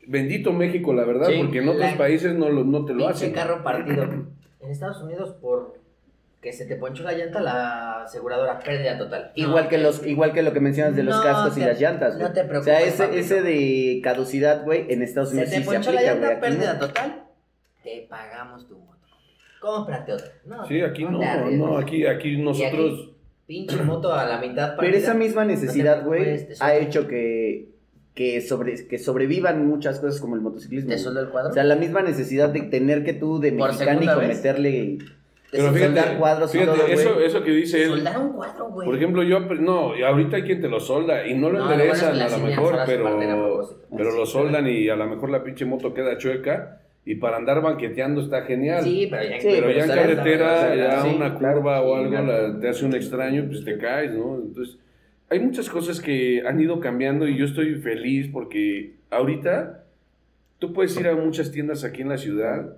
[0.07, 3.07] bendito México, la verdad, Sí, porque en otros la- países no, lo- no te lo
[3.07, 3.33] hacen.
[3.33, 4.03] carro partido.
[4.05, 5.81] En Estados Unidos, por
[6.41, 9.31] que se te ponchó la llanta, la aseguradora pérdida total.
[9.37, 11.79] Igual No, que los, igual que lo que mencionas de los No cascos y las
[11.81, 15.51] llantas, no te O preocupes, sea, ese, ese de caducidad, güey, en Estados Se Unidos
[15.51, 16.81] te sí se ponchó la aplica, llanta, pérdida no.
[16.81, 17.25] total.
[17.85, 18.77] Te pagamos tu.
[19.63, 20.27] Cómprate otra.
[20.45, 23.11] No, Sí, aquí no, no, aquí, aquí nosotros.
[23.47, 27.69] Pinche moto a la mitad Pero esa misma necesidad, güey, ha hecho que,
[28.15, 30.89] que, sobre, que sobrevivan muchas cosas como el motociclismo.
[30.89, 31.03] ¿Te güey.
[31.05, 31.51] sueldo el cuadro?
[31.51, 33.79] O sea, la misma necesidad de tener que tú de vez.
[34.27, 34.99] meterle...
[35.51, 37.91] Te Pero fíjate, soldar cuadros y fíjate, todo, eso, eso que dice él.
[37.91, 38.87] Soldar un cuadro, güey.
[38.87, 41.67] Por ejemplo, yo, no, y ahorita hay quien te lo solda y no lo No,
[41.67, 45.07] lo enderezan bueno es que a lo mejor, pero, pero lo soldan y a lo
[45.07, 48.85] mejor la pinche moto queda chueca y para andar banqueteando está genial.
[48.85, 52.13] Sí, pero ya, Sí, pero ya en carretera, ya sí, una claro, curva o algo
[52.21, 54.37] la- te hace un extraño, pues te caes, ¿no?
[54.37, 54.79] Entonces,
[55.29, 59.85] hay muchas cosas que han ido cambiando y yo estoy feliz porque ahorita
[60.59, 62.77] tú puedes ir a muchas tiendas aquí en la ciudad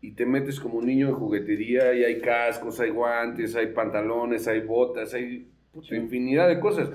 [0.00, 4.46] y te metes como un niño en juguetería y hay cascos, hay guantes, hay pantalones,
[4.46, 5.48] hay botas, hay
[5.90, 6.90] infinidad de cosas.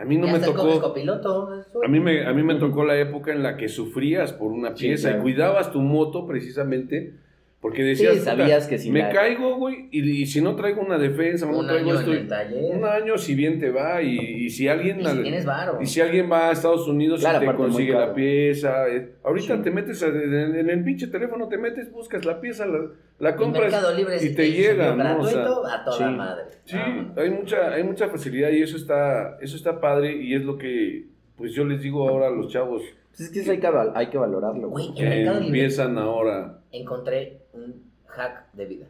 [0.00, 0.80] A mí no ya me tocó...
[0.80, 1.50] copiloto.
[1.84, 4.74] A mí, me, a mí me tocó la época en la que sufrías por una
[4.76, 5.18] Sí, pieza claro.
[5.18, 7.14] y cuidabas tu moto precisamente
[7.60, 10.56] porque Sí, decías, "Puta, sabías que si me la- caigo, güey, y, y si no
[10.56, 12.74] traigo una defensa, no un traigo año esto, en el taller.
[12.76, 15.78] un año si bien te va y, y si alguien Y si tienes varo.
[15.78, 19.56] y si alguien va a Estados Unidos Claro, y te consigue la pieza, eh, ahorita
[19.58, 19.62] Sí.
[19.62, 22.78] te metes a- en, en el pinche teléfono, te metes, buscas la pieza, la,
[23.18, 25.20] la compras Libre y te llega, ¿no?
[25.20, 26.04] O sea, gratuito a toda sí.
[26.16, 26.42] madre.
[26.64, 30.42] Sí, Ah, hay mucha, hay mucha facilidad y eso está, eso está padre y es
[30.44, 31.04] lo que,
[31.36, 34.06] pues yo les digo ahora a los chavos Pues es que eso hay que, hay
[34.08, 34.86] que valorarlo, güey.
[34.86, 36.56] Güey, en que Mercado Libre empiezan ahora.
[36.72, 38.86] encontré un hack de vida.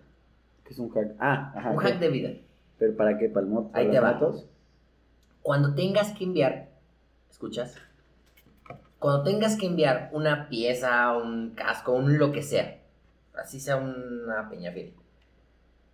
[0.65, 1.15] Que es un hack.
[1.19, 1.71] Ah, ajá.
[1.71, 2.31] Un hack de vida.
[2.79, 3.29] ¿Pero para qué?
[3.29, 4.13] ¿Para el Ahí te va.
[4.13, 4.47] motos?
[5.43, 6.69] Cuando tengas que enviar,
[7.31, 7.77] ¿escuchas?
[8.99, 12.79] Cuando tengas que enviar una pieza, un casco, un lo que sea,
[13.35, 14.93] así sea una peñafiel,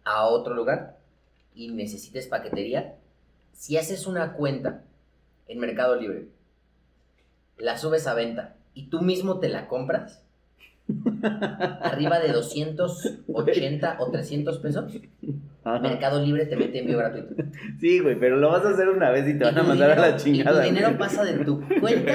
[0.05, 0.99] a otro lugar
[1.55, 2.97] y necesites paquetería,
[3.53, 4.83] si haces una cuenta
[5.47, 6.29] en Mercado Libre,
[7.59, 10.23] la subes a venta y tú mismo te la compras,
[11.82, 14.84] arriba de 280 o 300 pesos,
[15.64, 15.80] Ajá.
[15.80, 17.34] Mercado Libre te mete envío gratuito.
[17.80, 19.91] Sí, güey, pero lo vas a hacer una vez y te van Y a mandar
[19.91, 20.64] a la chingada.
[20.64, 20.99] Y tu dinero güey.
[20.99, 22.12] pasa de tu cuenta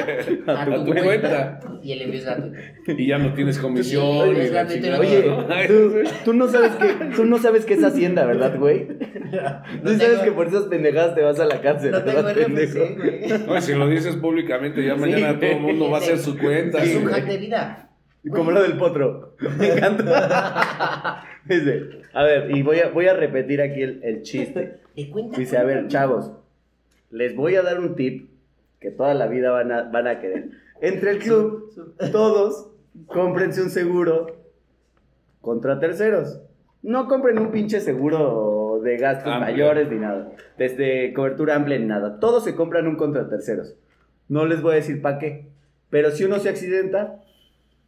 [0.47, 1.59] a, A tu, tu cuenta, cuenta.
[1.84, 2.57] y el envío es gratuito.
[2.97, 4.36] Y ya no tienes comisión.
[4.36, 5.91] Sí, es la Oye, tú,
[6.24, 8.88] tú no sabes que, tú no sabes qué es Hacienda, ¿verdad, güey?
[9.32, 9.38] Tú
[9.84, 11.91] No sabes tengo- que por esas pendejadas te vas a la cárcel.
[11.91, 12.80] No tengo ¿verdad, RFC, pendejo?
[12.97, 13.47] güey.
[13.47, 16.82] No, si lo dices públicamente, ya mañana todo el mundo va a hacer su cuenta.
[16.84, 17.89] Es un hack de vida.
[18.30, 19.36] Como lo del potro.
[19.57, 21.24] Me encanta.
[21.45, 24.80] Dice, a ver, y voy a, voy a repetir aquí el, el chiste.
[25.38, 26.32] Dice, a ver, chavos,
[27.09, 28.30] les voy a dar un tip
[28.80, 30.49] que toda la vida van a, van a querer.
[30.82, 31.72] Entre el club,
[32.11, 32.69] todos,
[33.07, 34.28] cómprense un seguro
[35.41, 36.41] contra terceros.
[36.84, 39.51] No compren un pinche seguro de gastos Amplio.
[39.51, 40.32] mayores ni nada.
[40.57, 42.19] Desde cobertura amplia ni nada.
[42.19, 43.76] Todos se compran un contra terceros.
[44.28, 45.47] No les voy a decir para qué.
[45.89, 47.22] Pero si uno se accidenta,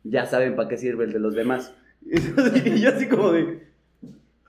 [0.04, 1.74] ya saben para qué sirve el de los demás.
[2.66, 3.64] Y yo así como de...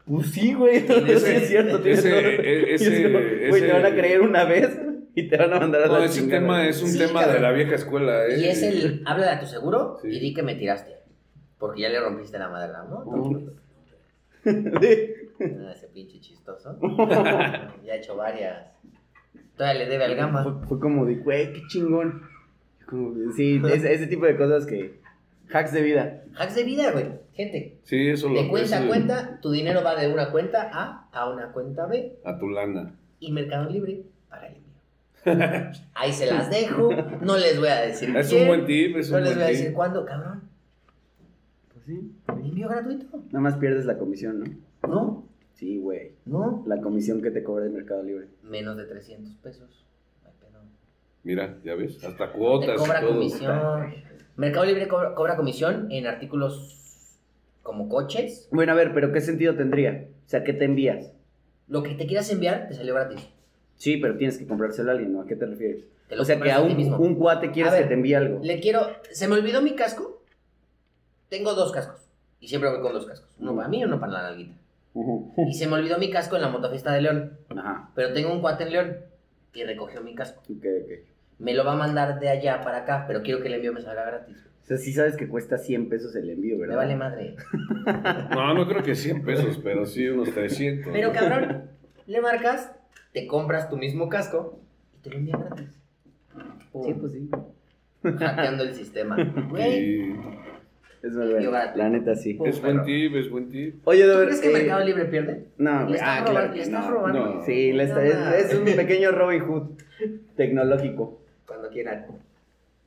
[0.06, 0.80] Pues sí, güey.
[0.80, 1.78] Sí Ese- es cierto.
[1.84, 3.18] ese- todo- e- ese- como,
[3.50, 4.76] Güey, te van a creer una vez
[5.14, 6.40] y te van a mandar a No, la ese chingada.
[6.40, 8.40] tema es un Sí, tema de la vieja escuela, ¿eh?
[8.40, 10.08] Y es el, habla de tu seguro Sí.
[10.08, 10.92] y di que me tiraste.
[11.58, 13.52] Porque ya le rompiste la madre a la moto.
[14.42, 14.50] Sí.
[15.40, 16.76] Ah, ese pinche chistoso.
[17.84, 18.66] ya ha hecho varias.
[19.56, 20.42] Todavía le debe al gama.
[20.42, 22.22] Fue, fue como de, güey, qué chingón.
[22.86, 25.02] Como, sí, ese, ese tipo de cosas que...
[25.52, 26.24] Hacks de vida.
[26.36, 27.06] Hacks de vida, güey.
[27.34, 31.08] Gente, Sí, eso lo de cuenta a cuenta, tu dinero va de una cuenta A
[31.12, 32.18] a una cuenta B.
[32.24, 32.94] A tu lana.
[33.20, 35.72] Y Mercado Libre paga el envío.
[35.94, 36.90] Ahí se las dejo.
[37.22, 39.38] No les voy a decir Es quién, un buen tip, es No un les buen
[39.38, 39.56] voy a tip.
[39.58, 40.42] decir cuándo, cabrón.
[41.72, 42.12] Pues sí.
[42.28, 43.06] Envío gratuito.
[43.26, 44.40] Nada más pierdes la comisión,
[44.82, 44.88] ¿no?
[44.88, 45.24] No,
[45.54, 46.12] Sí, güey.
[46.26, 46.62] no.
[46.66, 48.28] La comisión que te cobra el Mercado Libre.
[48.42, 49.84] Menos de 300 pesos.
[50.22, 50.60] No hay pedo.
[51.22, 53.12] Mira, ya ves, hasta Te cuotas cobra y todo.
[53.14, 53.94] comisión.
[54.36, 57.20] Mercado Libre cobra, cobra comisión en artículos
[57.62, 58.48] como coches.
[58.50, 60.06] Bueno, a ver, pero ¿qué sentido tendría?
[60.26, 61.12] O sea, ¿qué te envías?
[61.68, 63.20] Lo que te quieras enviar te salió gratis.
[63.76, 65.22] Sí, pero tienes que comprárselo a alguien, ¿no?
[65.22, 65.84] ¿A qué te refieres?
[66.08, 66.98] Te O sea, que a un, mismo.
[66.98, 68.40] un cuate quieres ver, que te envíe algo.
[68.42, 68.86] Le quiero.
[69.10, 70.22] Se me olvidó mi casco.
[71.28, 72.00] Tengo dos cascos.
[72.40, 73.30] Y siempre voy con dos cascos.
[73.38, 74.54] Uno para mí y uno para la nalguita.
[74.92, 75.32] Ujú.
[75.48, 77.38] Y se me olvidó mi casco en la motofiesta de León.
[77.56, 77.90] Ajá.
[77.94, 78.96] Pero tengo un cuate en León.
[79.54, 80.42] Y recogió mi casco.
[80.42, 80.90] Ok, ok.
[81.38, 83.04] Me lo va a mandar de allá para acá.
[83.06, 84.36] Pero quiero que el envío me salga gratis.
[84.62, 86.76] O sea, sí sabes que cuesta 100 pesos el envío, Me ¿verdad?
[86.76, 87.36] vale madre.
[88.30, 90.90] No, no creo que 100 pesos, pero sí unos 300.
[90.92, 91.64] Pero cabrón,
[92.06, 92.72] le marcas,
[93.12, 94.60] te compras tu mismo casco
[94.96, 95.78] y te lo envían gratis.
[96.82, 97.30] Sí, pues sí.
[98.02, 99.16] Hackeando el sistema.
[99.50, 99.72] Güey.
[99.72, 100.16] Sí.
[101.02, 101.76] Es gratis.
[101.76, 102.38] La neta, sí.
[102.46, 103.86] Es buen tip, es buen tip.
[103.86, 105.48] Oye, ¿Tú crees que eh, Mercado Libre pierde?
[105.58, 106.90] No, Le Ah, claro le estás no.
[106.90, 107.34] robando.
[107.34, 107.44] No.
[107.44, 108.38] Sí, le está- No, es, nada.
[108.38, 109.62] es un pequeño Robin Hood
[110.36, 111.20] tecnológico.
[111.46, 112.06] Cuando quieran.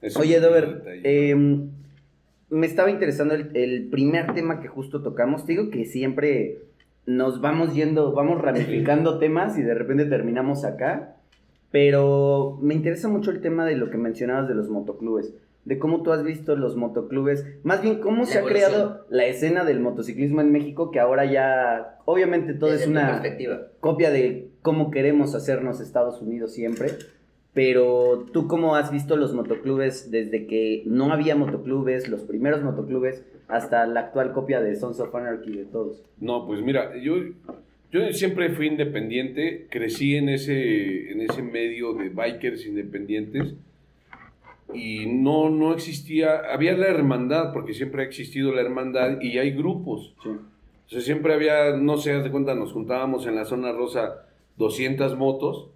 [0.02, 1.36] Es Oye, Dover, eh,
[2.50, 5.46] me estaba interesando el, el primer tema que justo tocamos.
[5.46, 6.60] Te digo que siempre
[7.08, 11.16] nos vamos yendo, vamos ramificando temas y de repente terminamos acá.
[11.72, 15.34] Pero me interesa mucho el tema de lo que mencionabas de los motoclubes.
[15.66, 17.46] De cómo tú has visto los motoclubes.
[17.64, 21.26] Más bien, cómo La se ha creado la escena del motociclismo en México, que ahora
[21.26, 23.22] ya, obviamente todo Desde es una
[23.82, 26.92] copia de cómo queremos hacernos Estados Unidos siempre.
[27.58, 33.24] Pero tú cómo has visto los motoclubes desde que no había motoclubes, los primeros motoclubes,
[33.48, 36.04] hasta la actual copia de Sons of Anarchy de todos.
[36.20, 37.16] No, pues mira, yo,
[37.92, 43.56] yo siempre fui independiente, crecí en ese, en ese medio de bikers independientes
[44.72, 49.50] y no, no existía, había la hermandad, porque siempre ha existido la hermandad y hay
[49.50, 50.14] grupos.
[50.22, 50.30] Sí.
[50.30, 54.28] O sea, siempre había, no sé, haz de cuenta, nos juntábamos en la zona rosa
[54.58, 55.72] 200 motos,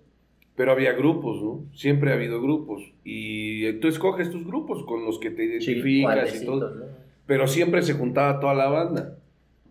[0.56, 1.66] pero había grupos, ¿no?
[1.74, 2.82] Siempre ha habido grupos.
[3.04, 7.94] Y tú escoges tus grupos con los que te identificas y todo pero siempre se
[7.94, 9.16] juntaba toda la banda.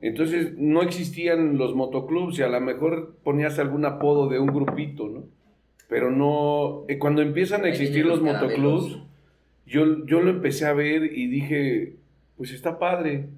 [0.00, 5.10] Entonces no existían los motoclubs y a lo mejor ponías algún apodo de un grupito,
[5.10, 5.24] ¿no?
[5.86, 9.00] Pero no, eh, cuando empiezan a existir los motoclubs,
[9.66, 11.96] yo, yo lo empecé a ver y dije,
[12.38, 13.28] pues está padre.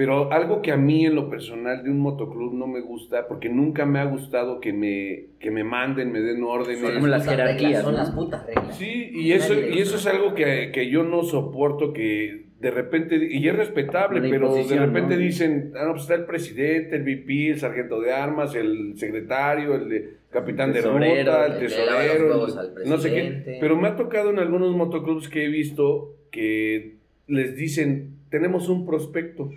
[0.00, 3.50] Pero algo que a mí en lo personal de un motoclub no me gusta, porque
[3.50, 6.80] nunca me ha gustado que me, que me manden, me den órdenes.
[6.80, 7.98] Son como las jerarquías, Son ¿no?
[7.98, 8.78] las putas reglas.
[8.78, 13.28] Sí, y eso, y eso es algo que, que yo no soporto, que de repente,
[13.30, 15.20] y es respetable, pero de repente ¿no?
[15.20, 19.74] dicen, ah, no, pues está el presidente, el VP, el sargento de armas, el secretario,
[19.74, 23.58] el de capitán de Tesorero, ruta, el tesorero, el- no sé qué.
[23.60, 26.94] Pero me ha tocado en algunos motoclubs que he visto que
[27.26, 29.50] les dicen, tenemos un prospecto.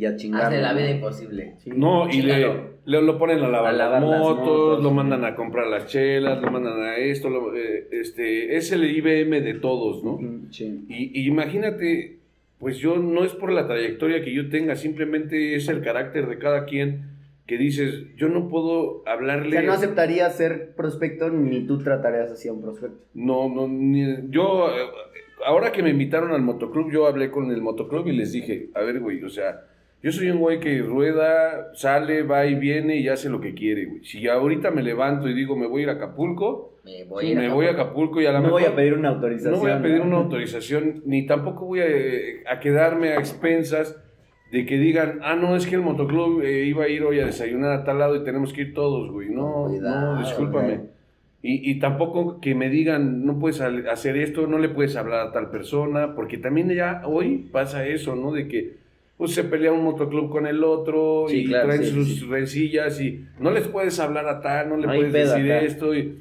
[0.00, 0.44] Y a chingar.
[0.44, 1.56] Hazle la vida imposible.
[1.66, 2.38] No, y le,
[2.86, 4.82] le- lo ponen a lavar, A lavar las las motos, motos.
[4.82, 8.84] lo mandan a comprar las chelas, lo mandan a esto, lo- eh, este, es el
[8.84, 10.18] IBM de todos, ¿no?
[10.50, 10.86] Sí.
[10.88, 12.16] Y, y imagínate,
[12.58, 16.38] pues yo no es por la trayectoria que yo tenga, simplemente es el carácter de
[16.38, 17.10] cada quien
[17.46, 19.50] que dices, yo no puedo O hablarle.
[19.50, 22.96] sea, no aceptaría ser prospecto ni tú tratarías así a un prospecto.
[23.12, 24.80] No, no, ni- yo, eh,
[25.44, 28.80] ahora que me invitaron al motoclub, yo hablé con el motoclub y les dije, a
[28.80, 29.66] ver, güey, o sea,
[30.02, 33.84] yo soy un güey que rueda, sale, va y viene y hace lo que quiere,
[33.86, 34.04] güey.
[34.04, 37.42] Si ahorita me levanto y digo, me voy a ir a Acapulco, Me voy, me
[37.42, 38.20] a ir a voy a Acapulco.
[38.20, 38.60] Y a la No mejor...
[38.62, 39.52] voy a pedir una autorización.
[39.52, 44.00] No voy a pedir una autorización, ni tampoco voy a, eh, a quedarme a expensas
[44.50, 47.26] de que digan, ah, no, es que el motoclub eh, iba a ir hoy a
[47.26, 49.28] desayunar a tal lado y tenemos que ir todos, güey.
[49.28, 50.76] No, Cuidado, no, discúlpame.
[50.76, 50.80] güey.
[51.42, 55.32] Y, y tampoco que me digan, no puedes hacer esto, no le puedes hablar a
[55.32, 58.32] tal persona, porque también ya hoy pasa eso, ¿no?
[58.32, 58.79] De que
[59.20, 62.24] pues, se pelea un motoclub con el otro Sí, y claro, traen sí, sus sí.
[62.26, 65.60] rencillas y no les puedes hablar a tal, no le Hay puedes decir acá.
[65.60, 65.94] esto.
[65.94, 66.20] Y...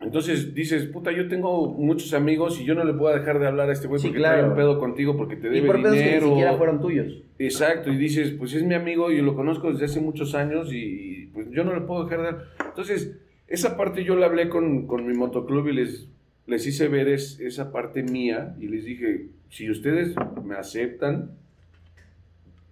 [0.00, 3.70] Entonces dices, puta, yo tengo muchos amigos y yo no le puedo dejar de hablar
[3.70, 4.38] a este güey porque claro.
[4.38, 6.24] trae un pedo contigo porque te Y debe por pedos que dinero.
[6.26, 7.22] ni siquiera fueron tuyos.
[7.38, 10.78] Exacto, y dices, pues es mi amigo y lo conozco desde hace muchos años y,
[11.22, 12.44] y, pues yo no le puedo dejar de dar.
[12.66, 16.08] Entonces, esa parte yo la hablé con, con mi motoclub y les,
[16.48, 21.30] les hice ver es, esa parte mía y les dije, si ustedes me aceptan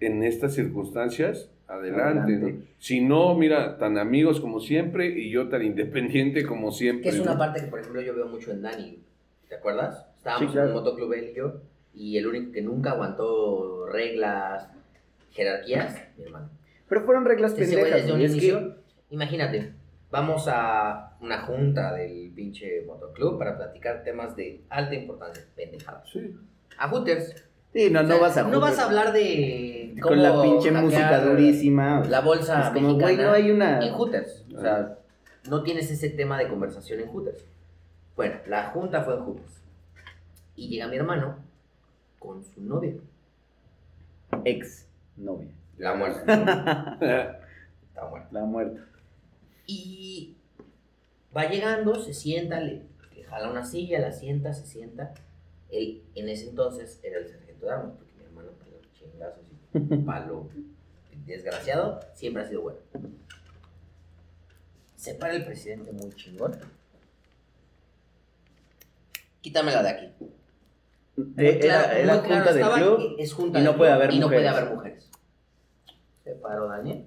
[0.00, 2.32] en estas circunstancias, adelante.
[2.34, 2.52] Adelante.
[2.52, 2.62] ¿no?
[2.78, 7.04] Si no, mira, tan amigos como siempre y yo tan independiente como siempre.
[7.04, 7.38] Que es una ¿no?
[7.38, 8.98] parte que, por ejemplo, yo veo mucho en Dani.
[9.48, 10.06] ¿Te acuerdas?
[10.16, 10.70] Estábamos Sí, claro.
[10.70, 11.60] en un motoclub él y yo,
[11.94, 14.68] y el único que nunca aguantó reglas,
[15.32, 16.50] jerarquías, mi hermano.
[16.88, 17.92] Pero fueron reglas güey pendejas.
[18.02, 18.76] desde un que- inicio,
[19.10, 19.72] imagínate,
[20.10, 26.08] vamos a una junta del pinche motoclub para platicar temas de alta importancia, pendejadas.
[26.10, 26.34] Sí.
[26.78, 27.44] A Hooters.
[27.72, 30.68] Sí, no, O sea, no vas a No vas a hablar de Con la pinche
[30.70, 32.04] hackear música durísima.
[32.08, 34.44] La bolsa Es como, mexicana güey, no hay una- en Hooters.
[34.56, 34.98] O sea,
[35.48, 37.44] no tienes ese tema de conversación en Hooters.
[38.16, 39.60] Bueno, la junta fue en Hooters.
[40.56, 41.36] Y llega mi hermano
[42.18, 42.94] con su novia.
[44.44, 45.48] Ex novia.
[45.78, 46.20] La muerte.
[46.20, 46.96] Está
[48.10, 48.28] muerta.
[48.32, 48.80] La muerte.
[49.66, 50.34] Y
[51.36, 52.82] va llegando, se sienta, le,
[53.16, 55.14] le jala una silla, la sienta, se sienta.
[55.70, 57.26] Él en ese entonces era el
[57.60, 59.42] de armas, porque mi hermano, palo, chingazos
[59.74, 60.48] y palo
[61.26, 62.78] desgraciado, siempre ha sido bueno.
[64.96, 66.58] Se para el presidente muy chingón.
[69.40, 70.06] Quítamela de aquí.
[71.36, 73.14] Eh, claro- era era junta del estaba club.
[73.18, 74.58] es junta y no del puede club haber y no puede mujeres.
[74.62, 75.10] haber mujeres.
[76.24, 77.04] Se paró Daniel.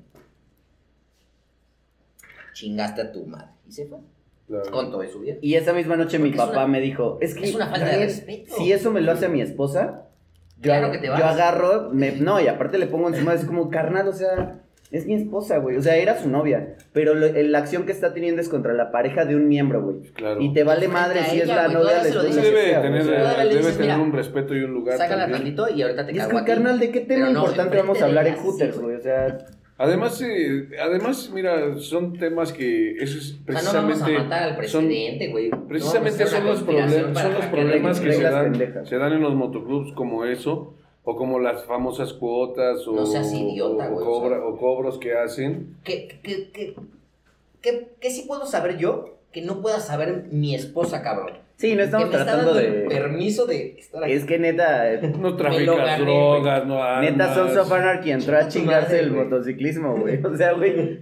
[2.53, 3.49] Chingaste a tu madre.
[3.67, 3.99] Y se fue.
[4.47, 4.71] Claro.
[4.71, 5.35] Con todo de su vida.
[5.41, 7.65] Y esa misma noche mi Porque es papá una- me dijo, es que es una
[7.67, 8.55] falta de Daniel, respeto.
[8.55, 10.07] Si eso me lo hace a mi esposa,
[10.63, 11.19] Claro que te vas.
[11.19, 14.59] yo agarro, me, no, y aparte le pongo encima, es como carnal, o sea,
[14.91, 15.75] es mi esposa, güey.
[15.77, 18.91] O sea, era su novia, pero lo- la acción que está teniendo es contra la
[18.91, 20.01] pareja de un miembro, güey.
[20.13, 20.39] Claro.
[20.39, 22.35] Y te vale madre a si es ella, la güey, novia, Sí dices.
[22.35, 24.97] que debe sea, tener, debe dices, tener mira, un respeto y un lugar.
[24.97, 27.77] Sácala tantito y ahorita te Y es cago que, carnal, ¿de qué tema no, importante
[27.77, 28.85] vamos a de hablar ella, en Hooters, güey.
[28.85, 28.95] güey?
[28.97, 29.37] O sea,
[29.83, 34.23] Además, eh, además, mira, son temas que eso es O sea, no precisamente vamos a
[34.23, 35.49] matar al son- presidente, güey.
[35.67, 38.89] Precisamente son los problemas, para son los hackear problemas que se dan, pendejas.
[38.89, 40.73] se dan en los motoclubs como eso
[41.03, 45.75] o como las famosas cuotas o, No seas idiota, o, cobra- o cobros que hacen.
[45.83, 46.75] ¿Qué, qué, qué,
[47.61, 51.42] qué, qué sí puedo saber yo que no pueda saber mi esposa, cabrón?
[51.57, 52.79] Sí, no estamos que me está tratando el de...
[52.89, 54.13] permiso de estar aquí.
[54.13, 57.11] Es que neta, No lo traficas gané, drogas, no armas.
[57.11, 59.23] neta Sons of Anarchy entró a Chinga tu chingarse madre, el güey.
[59.23, 60.19] motociclismo, güey.
[60.23, 60.99] O sea, güey,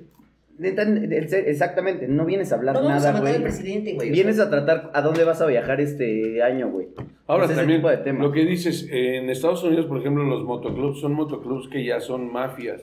[0.58, 3.44] neta, el ser- exactamente, no vienes a hablar No vamos a nada, matar al güey.
[3.52, 4.10] presidente, güey.
[4.10, 6.88] o Vienes sea, a tratar a dónde vas a viajar este año, güey.
[7.28, 8.24] Ahora Es ese también, tipo de tema.
[8.24, 12.32] lo que dices, en Estados Unidos, por ejemplo, los motoclubs son motoclubs que ya son
[12.32, 12.82] mafias,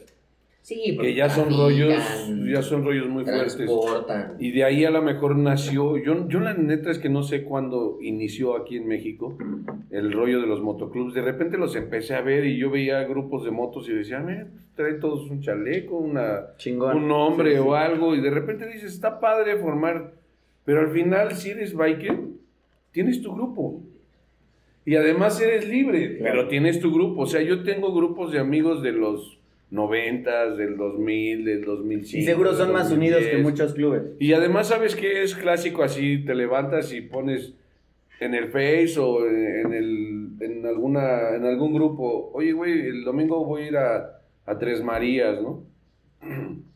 [0.69, 1.95] Sí, porque que ya son rollos,
[2.53, 3.57] ya son rollos muy fuertes.
[4.39, 7.43] Y de ahí a lo mejor nació, yo, yo la neta es que no sé
[7.45, 9.39] cuándo inició aquí en México
[9.91, 11.15] el rollo de los motoclubs.
[11.15, 14.47] De repente los empecé a ver y yo veía grupos de motos y decía, "Mira,
[14.75, 16.99] trae todos un chaleco, una, Chingón.
[16.99, 17.63] un nombre Sí, sí.
[17.67, 18.15] o algo.
[18.15, 20.13] Y de repente dices, está padre formar,
[20.67, 22.19] pero al final si eres biker,
[22.93, 23.81] tienes tu grupo.
[24.85, 26.35] Y además eres libre, Claro.
[26.41, 27.23] pero tienes tu grupo.
[27.23, 29.39] O sea, yo tengo grupos de amigos de los
[29.71, 32.19] 90, del 2000, del 2005.
[32.19, 33.45] Y seguro son más unidos que 2010.
[33.45, 34.03] muchos clubes.
[34.19, 35.83] Y además, ¿sabes qué es clásico?
[35.83, 37.55] Así te levantas y pones
[38.21, 43.45] en el Face o en, el, en, alguna, en algún grupo, oye, güey, el domingo
[43.45, 45.65] voy a ir a, a Tres Marías, ¿no?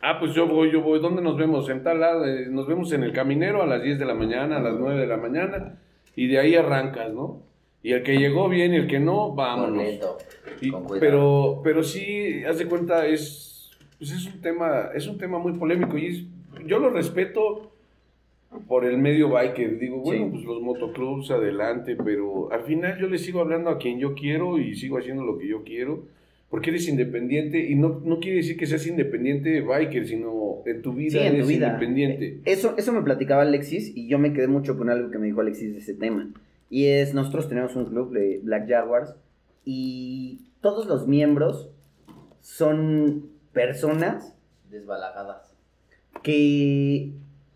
[0.00, 1.00] Ah, pues yo voy, yo voy.
[1.00, 1.68] ¿Dónde nos vemos?
[1.70, 2.24] En tal lado.
[2.24, 5.00] eh, Nos vemos en el Caminero a las 10 de la mañana, a las 9
[5.00, 5.80] de la mañana.
[6.14, 7.42] Y de ahí arrancas, ¿no?
[7.88, 9.78] Y el que llegó bien y el que no, vámonos.
[9.78, 10.18] Correcto.
[10.60, 11.00] Y- Con cuidado.
[11.00, 15.54] pero, pero sí, haz de cuenta, es, pues es un tema, es un tema muy
[15.54, 16.24] polémico y es-
[16.66, 17.72] yo lo respeto
[18.66, 19.78] por el medio biker.
[19.78, 20.30] Digo, bueno, Sí.
[20.32, 24.58] pues los motoclubs adelante, pero al final yo le sigo hablando a quien yo quiero
[24.58, 26.04] y sigo haciendo lo que yo quiero.
[26.50, 30.92] Porque eres independiente y no, no quiere decir que seas independiente biker, sino en tu
[30.92, 31.66] vida Sí, en eres tu vida.
[31.68, 32.38] independiente.
[32.44, 35.40] Eso, eso me platicaba Alexis y yo me quedé mucho con algo que me dijo
[35.40, 36.28] Alexis de ese tema.
[36.70, 39.16] Y es, nosotros tenemos un club de Black Jaguars
[39.64, 41.70] y todos los miembros
[42.40, 44.34] son personas
[44.70, 45.54] Desbalajadas.
[46.22, 47.12] que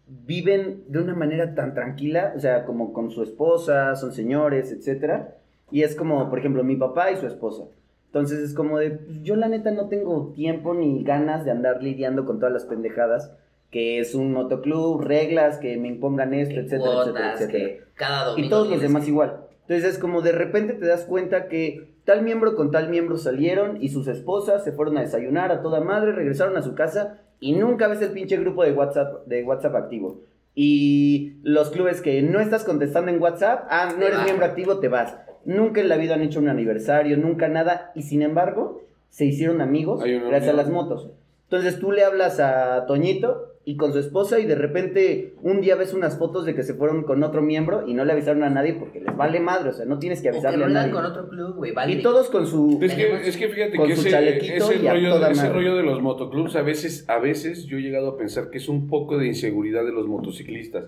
[0.06, 5.36] viven de una manera tan tranquila, o sea, como con su esposa, son señores, etcétera.
[5.70, 7.64] Y es como, por ejemplo, mi papá y su esposa.
[8.06, 11.82] Entonces es como de, pues, yo la neta no tengo tiempo ni ganas de andar
[11.82, 13.32] lidiando con todas las pendejadas,
[13.73, 17.64] que es un motoclub, reglas, que me impongan esto, que etcétera, etcétera, cuotas, etcétera.
[17.68, 19.41] que cada domingo Y todos los demás que- igual.
[19.62, 23.79] Entonces es como de repente te das cuenta que tal miembro con tal miembro salieron
[23.83, 27.53] y sus esposas se fueron a desayunar a toda madre, regresaron a su casa y
[27.55, 30.20] nunca ves el pinche grupo de WhatsApp, de WhatsApp activo.
[30.55, 34.25] Y los clubes que no estás contestando en WhatsApp, ah, no Te eres vas.
[34.27, 35.16] miembro activo, te vas.
[35.45, 37.91] Nunca en la vida han hecho un aniversario, nunca nada.
[37.95, 41.09] Y sin embargo, se hicieron amigos gracias a las motos.
[41.45, 45.76] Entonces tú le hablas a Toñito y con su esposa y de repente un día
[45.76, 48.50] ves unas fotos de que se fueron con otro miembro y no le avisaron a
[48.50, 50.90] nadie porque les vale madre, o sea, no tienes que O que avisarle a nadie.
[50.92, 51.92] con otro club, güey, vale.
[51.92, 52.80] Y todos con su...
[52.82, 55.76] Es que, es que fíjate con que su ese, chalequito ese rollo, toda ese rollo
[55.76, 58.88] de los motoclubs, a veces, a veces yo he llegado a pensar que es un
[58.88, 60.86] poco de inseguridad de los motociclistas.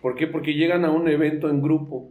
[0.00, 0.26] ¿Por qué?
[0.26, 2.08] Porque llegan a un evento en grupo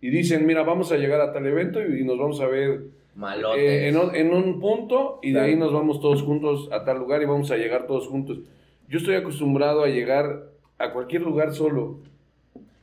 [0.00, 2.82] y dicen, mira, vamos a llegar a tal evento y, y nos vamos a ver
[3.56, 6.98] eh, en, un- en un punto y de ahí nos vamos todos juntos a tal
[6.98, 8.38] lugar y vamos a llegar todos juntos.
[8.94, 11.98] Yo estoy acostumbrado a llegar a cualquier lugar solo.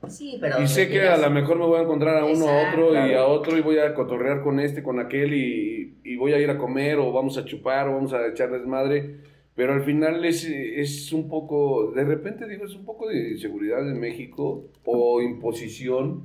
[0.09, 0.61] Sí, pero.
[0.61, 3.13] Y sé que a lo mejor me voy a encontrar a uno, a otro y
[3.13, 6.49] a otro y voy a cotorrear con este, con aquel y, y voy a ir
[6.49, 9.19] a comer o vamos a chupar o vamos a echar desmadre.
[9.55, 13.87] Pero al final es, es un poco, de repente digo, es un poco de inseguridad
[13.89, 16.23] en México o imposición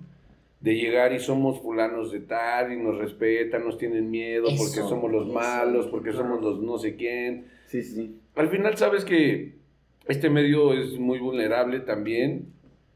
[0.60, 4.88] de llegar y somos fulanos de tal y nos respetan, nos tienen miedo porque Eso,
[4.88, 6.26] somos los eso, malos, porque claro.
[6.26, 8.16] somos los no sé quién sí, sí.
[8.34, 9.54] al final sabes que
[10.08, 12.46] este medio es muy vulnerable también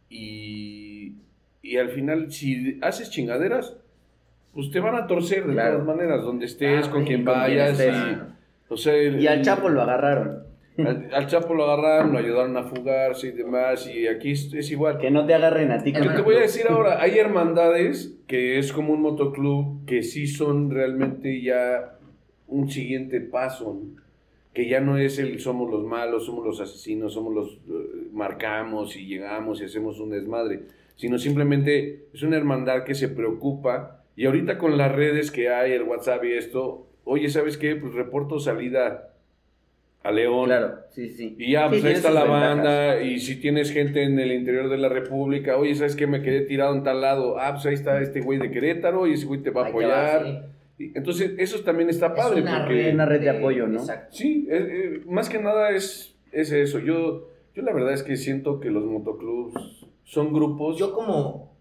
[0.08, 1.14] y,
[1.62, 3.76] y al final si haces chingaderas,
[4.54, 5.80] pues te van a torcer de Claro.
[5.80, 7.78] todas maneras, donde estés, Ah, con quien con quien vayas.
[7.80, 7.94] estés.
[7.94, 10.44] y, o sea, el- Y al Chapo lo agarraron.
[10.78, 14.70] al, al Chapo lo agarraron, lo ayudaron a fugarse y demás, y aquí es, es
[14.70, 14.98] igual.
[14.98, 15.92] Que no te agarren a ti.
[15.92, 20.26] Yo te voy a decir ahora, hay hermandades que es como un motoclub que sí
[20.26, 21.96] son realmente ya
[22.48, 24.00] un siguiente paso, ¿no?
[24.53, 28.96] Que ya no es el somos los malos, somos los asesinos, somos los eh, marcamos
[28.96, 30.62] y llegamos y hacemos un desmadre,
[30.96, 35.72] sino simplemente es una hermandad que se preocupa y ahorita con las redes que hay,
[35.72, 37.76] el WhatsApp y esto, oye, ¿sabes qué?
[37.76, 39.14] Pues reporto salida
[40.03, 40.46] a León.
[40.46, 41.36] Claro, sí, sí.
[41.38, 42.57] Y ya, Sí, pues ahí está la ventajas.
[42.57, 46.07] banda, y si tienes gente en el interior de la República, oye, ¿sabes qué?
[46.07, 49.12] Me quedé tirado en tal lado, ah, pues ahí está este güey de Querétaro, y
[49.12, 50.48] ese güey te va a apoyar.
[50.94, 52.74] Entonces, eso también está Es padre, una porque...
[52.82, 53.80] red Una red de apoyo, ¿no?
[53.80, 54.16] Exacto.
[54.16, 56.78] Sí, eh, eh, más que nada es, es eso.
[56.78, 60.78] Yo, yo la verdad es que siento que los motoclubs son grupos...
[60.78, 61.54] Yo como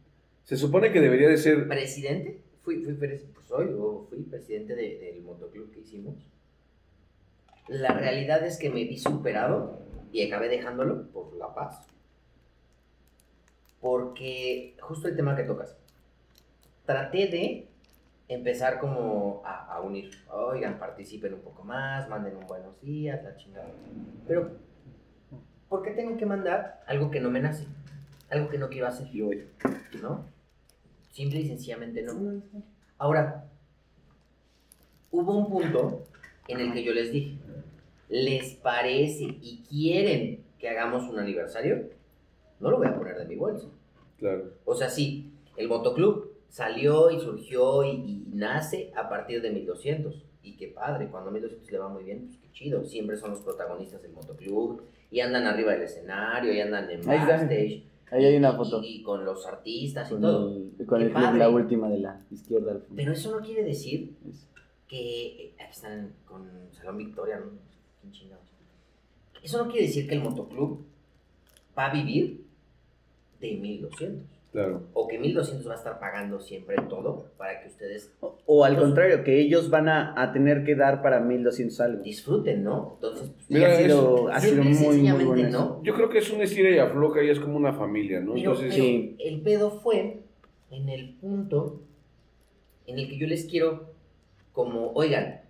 [0.44, 1.68] se supone que debería de ser...
[1.68, 6.16] presidente, fui, fui, pues soy o fui presidente de- del motoclub que hicimos.
[7.68, 9.80] La realidad es que me vi superado
[10.12, 11.86] y acabé dejándolo por la paz.
[13.82, 15.78] Porque justo el tema que tocas.
[16.86, 17.68] Traté de
[18.30, 20.12] empezar como a, a unir.
[20.32, 23.68] Oigan, participen un poco más, manden un buenos días, la chingada.
[24.28, 24.52] Pero,
[25.68, 27.66] ¿por qué tengo que mandar algo que no me nace?
[28.30, 29.08] Algo que no quiero hacer.
[30.02, 30.26] ¿no?
[31.12, 32.42] Simple y sencillamente no.
[33.00, 33.50] Ahora,
[35.12, 36.04] hubo un punto
[36.48, 37.36] en el que yo les dije,
[38.10, 41.90] ¿les parece y quieren que hagamos un aniversario?
[42.60, 43.68] No lo voy a poner de mi bolsa.
[44.20, 44.52] Claro.
[44.66, 46.19] O sea, sí, el motoclub
[46.50, 50.26] salió y surgió y, y nace a partir de 1200.
[50.44, 52.84] Y qué padre, cuando a 1200 le va muy bien, pues qué chido.
[52.84, 57.20] Siempre son los protagonistas del motoclub y andan arriba del escenario y andan en Ahí
[57.20, 57.84] backstage.
[58.12, 58.82] Ahí hay una foto.
[58.84, 60.56] Y, con los artistas y todo.
[60.80, 62.72] el, con el club, la última de la izquierda.
[62.72, 62.84] al.
[62.96, 64.16] Pero eso no quiere decir
[64.88, 67.70] que eh, aquí están con Salón Victoria, ¿no?
[69.44, 70.84] Eso no quiere decir que el motoclub
[71.78, 72.46] va a vivir
[73.40, 74.82] de 1200 Claro.
[74.94, 78.78] o que 1200 va a estar pagando siempre todo para que ustedes O, o al
[78.80, 82.02] contrario, que ellos van a, a tener que dar para 1200 algo.
[82.02, 82.94] disfruten, ¿no?
[82.96, 85.50] Entonces, pues, Mira, ha sido, es- ha yo- sido muy, muy bueno.
[85.50, 85.84] no.
[85.84, 88.34] Yo creo que es una estira y afloja y es como una familia, ¿no?
[88.34, 89.16] Pero, Entonces, pero sí.
[89.20, 90.22] el pedo fue
[90.72, 91.82] en el punto
[92.88, 93.92] en el que yo les quiero
[94.52, 95.42] como, oigan,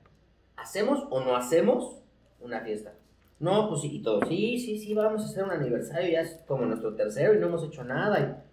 [0.58, 2.02] ¿hacemos o no hacemos
[2.41, 2.93] una fiesta?
[3.39, 6.43] No, pues sí, y todos, sí, sí, sí, vamos a hacer un aniversario, ya es
[6.45, 8.20] como nuestro tercero y no hemos hecho nada.
[8.20, 8.49] Y,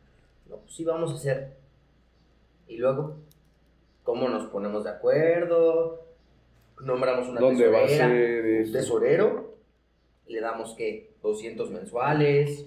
[0.49, 1.53] no, pues sí, vamos a hacer.
[2.68, 3.16] Y luego,
[4.03, 6.05] ¿cómo nos ponemos de acuerdo?
[6.82, 8.72] Nombramos una ¿Dónde va a tesorera, ser un eso?
[8.72, 9.55] tesorero,
[10.26, 11.12] le damos, ¿qué?
[11.22, 12.66] 200 mensuales.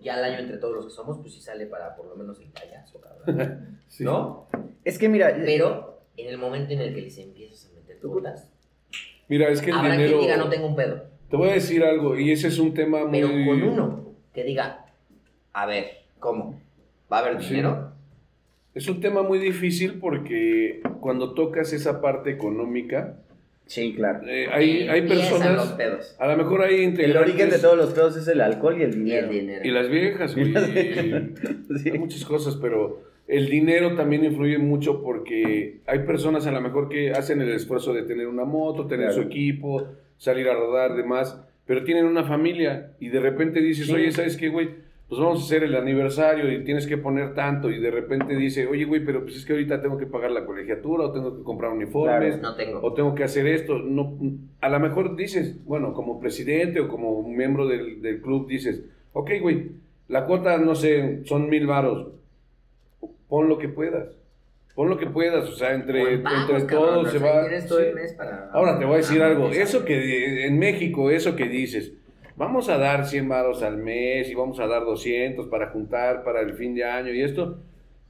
[0.00, 2.40] Ya al año entre todos los que somos, pues sí sale para por lo menos
[2.40, 3.78] el payaso, cabrón.
[3.88, 4.04] Sí.
[4.04, 4.46] ¿No?
[4.84, 8.48] Es que mira, Pero en el momento en el que les empiezas a meter putas,
[9.28, 10.18] Mira, es que el habrá dinero.
[10.18, 11.02] quien diga no tengo un pedo.
[11.30, 13.20] Te voy a decir algo, y ese es un tema muy.
[13.20, 14.86] Pero con uno que diga,
[15.52, 16.58] a ver, ¿cómo?
[17.12, 17.50] ¿Va a haber Sí.
[17.50, 17.90] dinero?
[18.74, 23.16] Es un tema muy difícil porque cuando tocas esa parte económica,
[23.66, 24.26] sí, claro.
[24.26, 25.72] eh, hay, hay los personas.
[25.72, 26.16] pedos.
[26.18, 28.90] A lo mejor hay El origen de todos los pedos es el alcohol y el
[28.90, 29.28] Y el dinero.
[29.28, 29.60] dinero.
[29.62, 30.54] Y las viejas, güey.
[31.82, 31.90] Sí.
[31.90, 36.88] Hay muchas cosas, pero el dinero también influye mucho porque hay personas a lo mejor
[36.88, 39.22] que hacen el esfuerzo de tener una moto, tener Claro.
[39.22, 43.92] su equipo, salir a rodar, demás, pero tienen una familia y de repente dices, Sí.
[43.92, 44.70] oye, ¿sabes qué, güey?
[45.12, 48.66] Pues vamos a hacer el aniversario y tienes que poner tanto y de repente dice,
[48.66, 51.42] oye, güey, pero pues es que ahorita tengo que pagar la colegiatura o tengo que
[51.44, 52.40] comprar uniformes.
[52.40, 52.80] No tengo.
[52.82, 53.78] O tengo que hacer esto.
[53.78, 54.16] No,
[54.62, 59.32] a lo mejor dices, bueno, como presidente o como miembro del, del club, dices, ok,
[59.42, 59.72] güey,
[60.08, 62.08] la cuota, no sé, son mil varos.
[63.28, 64.16] Pon lo que puedas.
[64.74, 65.46] Pon lo que puedas.
[65.46, 67.42] O sea, entre, pagos, entre cabrón, todos se va.
[67.68, 68.14] todo sí.
[68.16, 69.50] para- Ahora te voy a decir Ah, algo.
[69.50, 71.92] Eso que en México, eso que dices,
[72.36, 76.40] vamos a dar 100 varos al mes y vamos a dar 200 para juntar para
[76.40, 77.58] el fin de año y esto.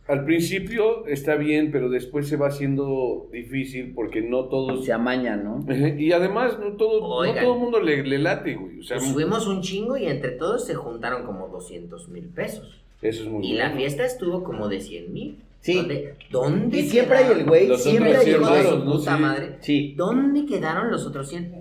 [0.08, 5.36] Al principio está bien, pero después se va haciendo difícil porque no todos Se amaña,
[5.36, 5.64] ¿no?
[5.96, 8.80] y además, no todo, no todo el mundo le, le late, güey.
[8.80, 12.82] O sea, Pues subimos un chingo y entre todos se juntaron como 200 mil pesos.
[13.00, 13.76] eso es muy Y la bueno.
[13.80, 15.38] fiesta estuvo como de 100 mil.
[15.60, 15.74] Sí.
[15.76, 18.84] ¿Dónde, dónde Y siempre hay el güey, siempre hay el de su ¿no?
[18.96, 19.22] puta Sí.
[19.22, 19.56] madre?
[19.60, 19.94] Sí.
[19.96, 21.54] ¿Dónde quedaron los otros 100?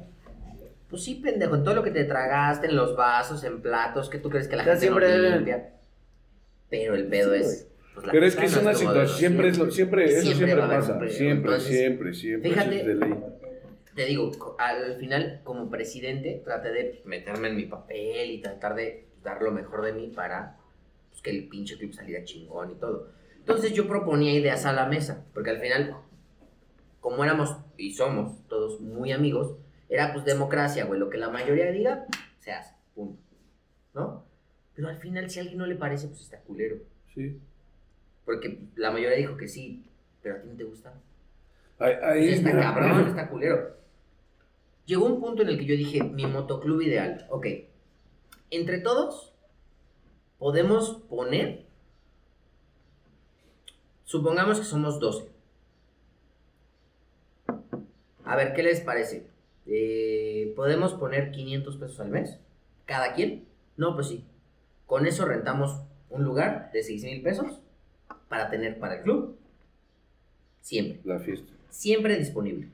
[0.92, 4.20] Pues sí, pendejo, en todo lo que te tragaste, en los vasos, en platos, que
[4.20, 5.70] tú crees que la O sea, gente no siempre- limpia.
[6.70, 7.68] Pero el pedo Sí, es...
[7.94, 9.76] pues, la Pero es que es no una situación, siempre, es lo- 200.
[9.76, 11.00] siempre, eso Siempre siempre pasa.
[11.10, 12.50] Siempre, Entonces, siempre, siempre.
[12.52, 13.16] fíjate, de ley.
[13.96, 19.06] Te digo, al final, como presidente, traté de meterme en mi papel y tratar de
[19.24, 20.58] dar lo mejor de mí para
[21.10, 23.10] pues, que el pinche club saliera chingón y todo.
[23.38, 25.96] Entonces yo proponía ideas a la mesa, porque al final,
[27.02, 29.56] como éramos y somos todos muy amigos,
[29.92, 31.00] era pues democracia, güey.
[31.00, 32.08] Lo que la mayoría diga,
[32.40, 33.22] se hace, punto.
[33.94, 34.24] ¿No?
[34.74, 36.78] Pero al final, si a alguien no le parece, pues está culero.
[37.14, 37.38] Sí.
[38.24, 39.86] Porque la mayoría dijo que sí,
[40.24, 40.94] pero a ti no te gusta.
[41.78, 43.76] Ahí, está cabrón, está culero.
[44.86, 47.48] Llegó un punto en el que yo dije, mi motoclub ideal, ok,
[48.50, 49.34] entre todos
[50.40, 51.66] podemos poner,
[54.06, 55.28] supongamos que somos 12.
[58.24, 59.31] A ver, ¿qué les parece?
[59.68, 62.40] Eh, ¿Podemos poner 500 pesos al mes?
[62.86, 63.46] ¿Cada quien?
[63.78, 64.26] No, pues sí.
[64.86, 67.60] Con eso rentamos un lugar de 6 mil pesos
[68.28, 69.38] para tener para el club.
[70.62, 71.52] Siempre La fiesta.
[71.70, 72.68] siempre disponible.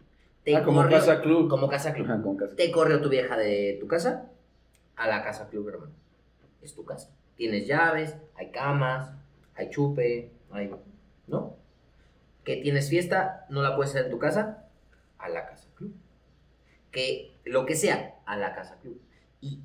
[0.44, 1.50] Te Ah, como corrió- casa club.
[1.50, 2.06] Como casa club.
[2.06, 2.56] Ajá, con casa.
[2.56, 4.30] Te corrió tu vieja de tu casa
[4.96, 5.92] a la casa club, hermano.
[6.62, 7.10] Es tu casa.
[7.36, 9.12] Tienes llaves, hay camas,
[9.56, 10.72] hay chupe, hay...
[11.28, 11.56] ¿No?
[12.44, 14.66] Que tienes fiesta, no la puedes hacer en tu casa,
[15.20, 15.67] a la casa.
[16.98, 19.00] Que lo que sea, a la casa club.
[19.40, 19.60] Y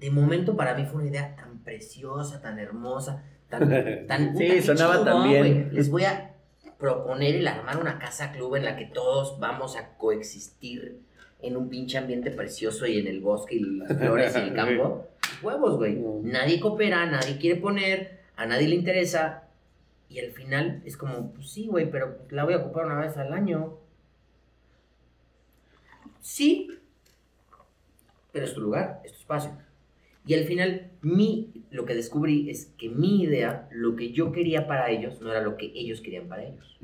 [0.00, 3.68] de momento para mí fue una idea tan preciosa, tan hermosa, tan...
[4.08, 5.40] tan Sí, puta, qué sonaba chingón, tan bien.
[5.40, 5.70] güey.
[5.70, 6.34] Les voy a
[6.76, 11.00] proponer el armar una casa club en la que todos vamos a coexistir
[11.40, 15.06] en un pinche ambiente precioso y en el bosque y las flores y el campo.
[15.44, 15.94] Huevos, güey.
[16.24, 19.44] Nadie coopera, nadie quiere poner, a nadie le interesa.
[20.08, 23.16] Y al final es como, pues sí, güey, pero la voy a ocupar una vez
[23.16, 23.78] al año.
[26.28, 26.68] Sí,
[28.32, 29.50] pero es tu lugar, es tu espacio.
[30.26, 34.66] Y al final, mi, lo que descubrí es que mi idea, lo que yo quería
[34.66, 36.78] para ellos, no era lo que ellos querían para ellos.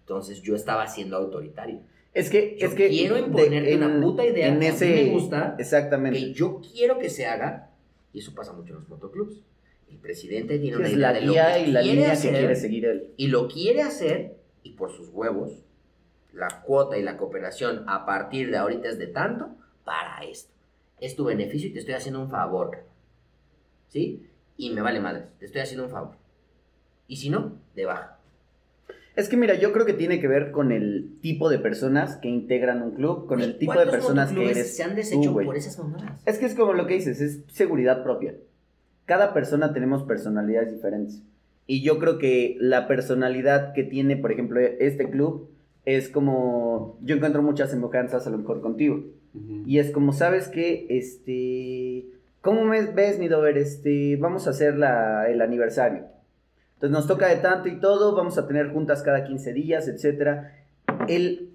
[0.00, 1.80] Entonces yo estaba siendo autoritario.
[2.14, 2.88] Es que, Yo es que.
[2.88, 6.18] quiero imponerte una en- puta idea en que a ese, mí me gusta, Exactamente.
[6.18, 7.68] que yo quiero que se haga,
[8.14, 9.42] y eso pasa mucho en los motoclubs.
[9.90, 12.38] El presidente tiene una es idea la de lo que y la línea hacer, que
[12.38, 13.10] quiere seguir él.
[13.18, 15.52] y lo quiere hacer, y por sus huevos,
[16.32, 19.50] la cuota y la cooperación a partir de ahorita es de tanto
[19.84, 20.52] para esto.
[21.00, 22.88] Es tu beneficio y te estoy haciendo un favor.
[23.88, 24.26] ¿sí?
[24.56, 26.16] Y me vale madres, te estoy haciendo un favor.
[27.06, 28.18] Y si no, de baja.
[29.16, 32.28] Es que mira, yo creo que tiene que ver con el tipo de personas que
[32.28, 34.76] integran un club, con el tipo de ¿Cuántos personas que eres.
[34.76, 35.46] se han tú, deshecho güey.
[35.46, 36.22] por esas mamadas?
[36.24, 38.36] Es que es como lo que dices, es seguridad propia.
[39.06, 41.22] Cada persona tenemos personalidades diferentes.
[41.66, 45.50] Y yo creo que la personalidad que tiene, por ejemplo, este club
[45.96, 46.98] es como.
[47.02, 49.04] Yo encuentro muchas semejanzas a lo mejor contigo.
[49.66, 50.86] Y es como, ¿sabes qué?
[50.88, 52.06] Este.
[52.40, 53.56] ¿Cómo me ves, mi Dover?
[53.58, 54.16] Este.
[54.16, 56.04] Vamos a hacer la- el aniversario.
[56.74, 58.14] Entonces nos toca de tanto y todo.
[58.16, 60.56] Vamos a tener juntas cada 15 días, etcétera.
[61.08, 61.50] El.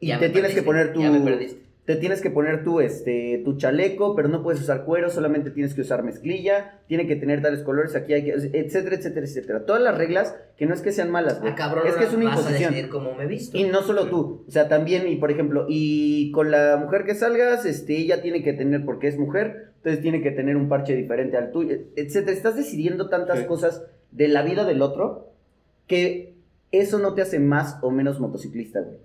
[0.00, 1.00] Y Ya te tienes que poner tu.
[1.00, 1.62] Ya me perdiste.
[1.92, 5.74] Te tienes que poner tu, este, tu chaleco, pero no puedes usar cuero, solamente tienes
[5.74, 9.66] que usar mezclilla, tiene que tener tales colores, aquí hay que, etcétera, etcétera, etcétera.
[9.66, 11.52] Todas las reglas que no es que sean malas, güey.
[11.52, 12.70] Ah, cabrón, es que es una vas a imposición.
[12.72, 13.58] decidir cómo me visto.
[13.58, 17.14] Y no solo tú, o sea, también, y por ejemplo, y con la mujer que
[17.14, 20.96] salgas, este, ella tiene que tener, porque es mujer, entonces tiene que tener un parche
[20.96, 22.32] diferente al tuyo, etcétera.
[22.34, 23.44] Estás decidiendo tantas Sí.
[23.44, 25.28] cosas de la vida del otro
[25.86, 26.36] que
[26.70, 28.96] eso no te hace más o menos motociclista, güey.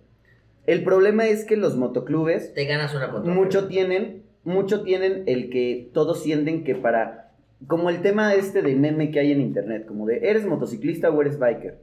[0.67, 3.33] El problema es que los motoclubes Te ganas una contra.
[3.33, 7.31] mucho tienen, mucho tienen el que todos sienten que para,
[7.67, 11.21] como el tema este de meme que hay en internet, como de, ¿eres motociclista o
[11.21, 11.79] eres biker?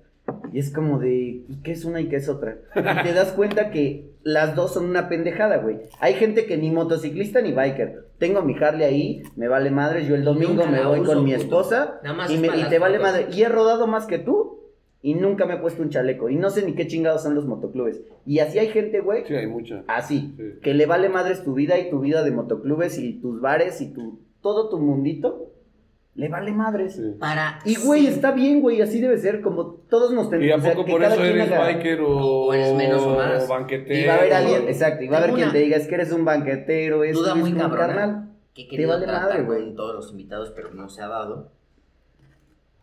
[0.53, 2.57] Y es como de, ¿qué es una y qué es otra?
[2.77, 5.81] Y te das cuenta que las dos son una pendejada, güey.
[6.01, 8.07] Hay gente que ni motociclista ni biker.
[8.19, 11.35] Tengo mi Harley ahí, me vale madre, yo el domingo me voy uso, con mi
[11.35, 13.27] esposa Nada más y, me- y te vale madre.
[13.33, 14.61] Y he rodado más que tú
[15.07, 16.31] y nunca me he puesto un chaleco.
[16.31, 18.01] Y no sé ni qué chingados son los motoclubes.
[18.25, 19.85] Y así hay gente, güey, Sí, hay mucha.
[19.87, 20.61] así, Sí.
[20.63, 23.93] que le vale madres tu vida y tu vida de motoclubes y tus bares y
[23.93, 25.51] tu todo tu mundito,
[26.15, 26.95] le vale madres.
[26.97, 27.17] Sí.
[27.21, 27.59] Para.
[27.67, 28.07] Y güey, sí.
[28.09, 30.55] está bien, güey, así debe ser, como todos nos ¿Y tenemos.
[30.55, 33.15] a o sea, poco que por eso eres haga- biker o, O eres menos o
[33.17, 33.47] más.
[33.49, 34.01] banquetero?
[34.01, 35.95] Y va a haber alguien, exacto, y va a haber quien te diga, es que
[35.97, 38.31] eres un banquetero, es Duda muy carnal.
[38.55, 39.75] que Te vale madre, güey.
[39.75, 41.51] todos los invitados, pero no se ha dado.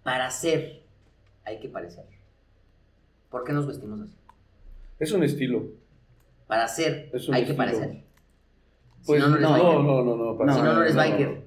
[0.04, 0.81] Para ser,
[1.46, 2.06] hay que parecer.
[3.30, 4.16] ¿Por qué nos vestimos así?
[5.00, 5.64] Es un estilo.
[6.48, 8.04] Para ser, hay que parecer.
[9.06, 9.74] Pues si no, no no, biker.
[9.80, 11.44] no, no, no, para No, si no, no eres no, biker.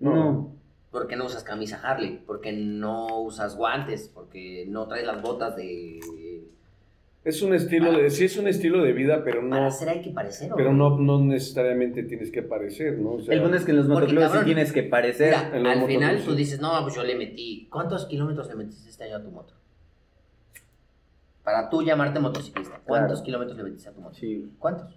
[0.00, 0.14] No.
[0.14, 0.52] No.
[0.90, 2.18] ¿Por qué no usas camisa Harley?
[2.18, 4.10] ¿Por qué no usas guantes?
[4.12, 6.00] ¿Porque no traes las botas de...
[7.24, 10.02] Es un estilo de, sí es un estilo de vida, pero Para no, ser hay
[10.02, 13.12] que parecer, ¿o pero no, no necesariamente tienes que parecer, ¿no?
[13.12, 15.34] O sea, El bueno es que en los Porque, motoclubes sí tienes que parecer.
[15.54, 17.68] Mira, al final tú dices, no, pues yo le metí.
[17.70, 19.54] ¿Cuántos kilómetros le metiste este año a tu moto?
[21.44, 23.24] Para tú llamarte motociclista, ¿cuántos Claro.
[23.24, 24.14] kilómetros le metiste a tu moto?
[24.14, 24.50] Sí.
[24.58, 24.88] ¿Cuántos?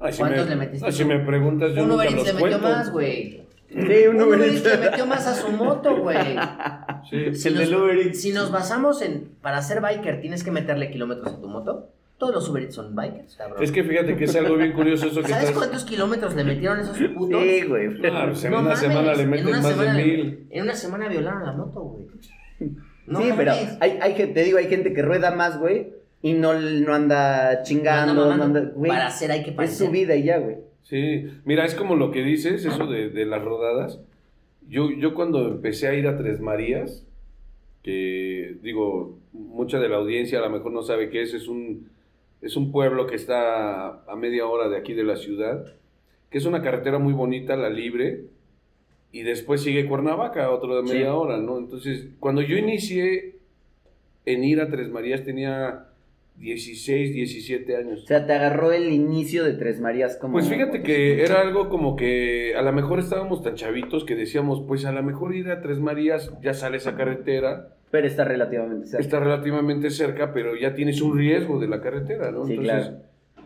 [0.00, 2.16] ay, si ¿Cuántos me- le metiste ay, si me preguntas, yo Un nunca Uber Eats
[2.16, 2.68] los le metió cuento.
[2.76, 3.44] más, güey.
[3.74, 6.16] Sí, Un Uber Eats le metió más a su moto, güey.
[7.10, 7.34] Sí.
[7.34, 8.20] Si El nos, del Uber Eats.
[8.22, 12.32] si nos basamos en, para ser biker tienes que meterle kilómetros a tu moto, todos
[12.34, 13.62] los Uber Eats son bikers, cabrón.
[13.62, 15.58] Es que fíjate que es algo bien curioso eso que ¿Sabes estás...
[15.58, 17.42] cuántos kilómetros le metieron esos putos?
[17.42, 17.94] Sí, güey.
[18.00, 20.46] Claro, pues en una mames, semana le en meten más de le- mil.
[20.50, 22.06] En una semana violaron la moto, güey.
[23.06, 23.76] No sí, pero mames.
[23.80, 27.62] hay, hay gente, te digo, hay gente que rueda más, güey, y no, no anda
[27.64, 28.90] chingando, No no anda güey.
[28.90, 29.86] Para hacer hay que Es parecer.
[29.86, 30.56] su vida y ya, güey.
[30.84, 34.00] Sí, mira, es como lo que dices, eso de, de las rodadas.
[34.68, 37.04] Yo, yo cuando empecé a ir a Tres Marías,
[37.82, 41.88] que digo, mucha de la audiencia a lo mejor no sabe qué es, es un,
[42.40, 45.74] es un pueblo que está a media hora de aquí de la ciudad,
[46.30, 48.24] que es una carretera muy bonita, la libre,
[49.12, 50.94] y después sigue Cuernavaca, otro de Sí.
[50.94, 51.58] media hora, ¿no?
[51.58, 53.36] Entonces, cuando yo inicié
[54.26, 55.86] en ir a Tres Marías tenía
[56.36, 58.02] 16, 17 años.
[58.02, 60.34] O sea, te agarró el inicio de Tres Marías como...
[60.34, 64.62] Pues fíjate que era algo como que a lo mejor estábamos tan chavitos que decíamos,
[64.66, 68.86] pues a lo mejor ir a Tres Marías, ya sale esa carretera, Pero está relativamente
[68.86, 69.02] cerca.
[69.04, 72.44] está relativamente cerca, pero ya tienes un riesgo de la carretera, ¿no?
[72.46, 72.96] Sí, Entonces, claro.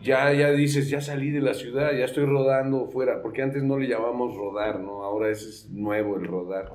[0.01, 3.77] ya, ya dices, ya salí de la ciudad, ya estoy rodando fuera, porque antes no
[3.77, 5.03] le llamamos rodar, ¿no?
[5.03, 6.71] Ahora ese es nuevo el rodar.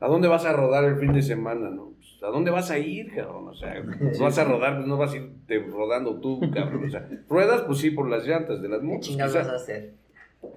[0.00, 1.89] ¿A dónde vas a rodar el fin de semana, no?
[2.20, 3.48] Pues, ¿A dónde vas a ir, cabrón?
[3.48, 3.74] O sea,
[4.20, 5.32] vas a rodar, pues no vas a ir
[5.70, 6.84] rodando tú, cabrón.
[6.86, 9.06] O sea, ruedas, pues sí, por las llantas de las ¿Qué motos.
[9.08, 9.42] chingados quizá.
[9.44, 9.94] vas a hacer?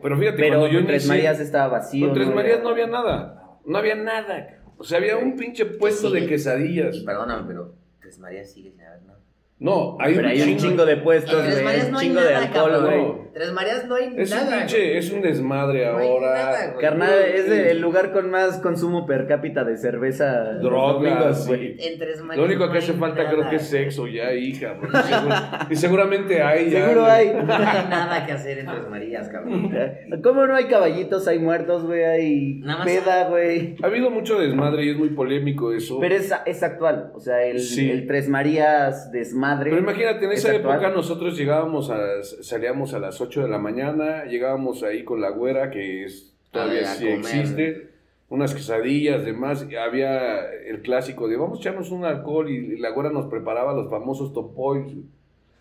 [0.02, 2.06] Pero fíjate, Pero cuando yo en Tres inicié- Marías estaba vacío.
[2.08, 2.36] con Tres ¿no?
[2.36, 3.58] Marías no había nada.
[3.66, 4.46] No había nada.
[4.48, 4.74] cabrón.
[4.78, 6.20] O sea, había un pinche puesto Sí.
[6.22, 6.96] de quesadillas.
[6.98, 9.20] Y perdóname, pero Tres Marías sigue sin haber nada.
[9.60, 10.60] No, hay Pero un hay un chingo.
[10.62, 11.80] chingo de puestos, Tres güey.
[11.86, 13.24] Un no hay chingo de alcohol, güey.
[13.34, 14.58] Tres Marías no hay Es un nada.
[14.60, 16.34] pinche, es un desmadre No hay ahora.
[16.34, 16.82] nada, güey.
[16.86, 20.54] Carnal, es el lugar con más consumo per cápita de cerveza.
[20.56, 21.48] Drogas, domingos, sí.
[21.48, 21.76] güey.
[21.80, 23.36] En Tres Marías Lo único no que hace falta nada.
[23.36, 24.76] creo que es sexo ya, hija.
[25.70, 26.86] y seguramente hay ya.
[26.88, 27.28] Seguro hay.
[27.34, 29.72] No hay nada que hacer en Tres Marías, cabrón.
[30.24, 31.28] ¿Cómo no hay caballitos?
[31.28, 32.04] Hay muertos, güey.
[32.04, 33.78] Hay Nada más- peda, güey.
[33.82, 36.00] Ha habido mucho desmadre y es muy polémico eso.
[36.02, 37.12] Pero es, es actual.
[37.16, 37.90] O sea, el, Sí.
[37.90, 39.43] el Tres Marías desmadre.
[39.70, 40.76] Pero imagínate, en es esa actual.
[40.76, 45.30] época nosotros llegábamos a, salíamos a las 8 de la mañana, llegábamos ahí con la
[45.30, 47.90] güera, que es, todavía A sí existe,
[48.30, 52.92] unas quesadillas, demás, y había el clásico de vamos a echarnos un alcohol y la
[52.92, 54.94] güera nos preparaba los famosos topoils.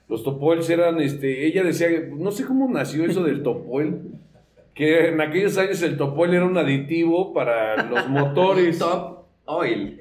[0.08, 4.12] Los topoils eran, este, ella decía, no sé cómo nació eso del topoil,
[4.74, 8.78] que en aquellos años el topoil era un aditivo para los motores.
[8.80, 10.00] Top Oil.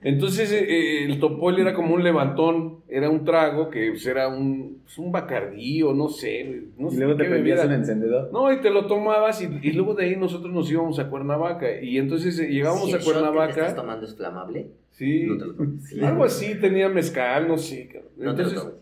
[0.00, 4.28] Entonces eh, eh, el topol era como un levantón, era un trago que pues, era
[4.28, 7.72] un, pues, un bacardí o no sé, no Y sé luego te qué prendías un
[7.72, 8.30] encendedor.
[8.32, 11.80] No, y te lo tomabas y, y luego de ahí nosotros nos íbamos a Cuernavaca
[11.82, 15.36] y entonces eh, llegábamos Si a que te estás Cuernavaca, tomando es flamable, sí, no
[15.36, 16.02] te lo tomes.
[16.02, 17.88] algo así tenía mezcal, no sé.
[18.16, 18.74] No te lo tomes.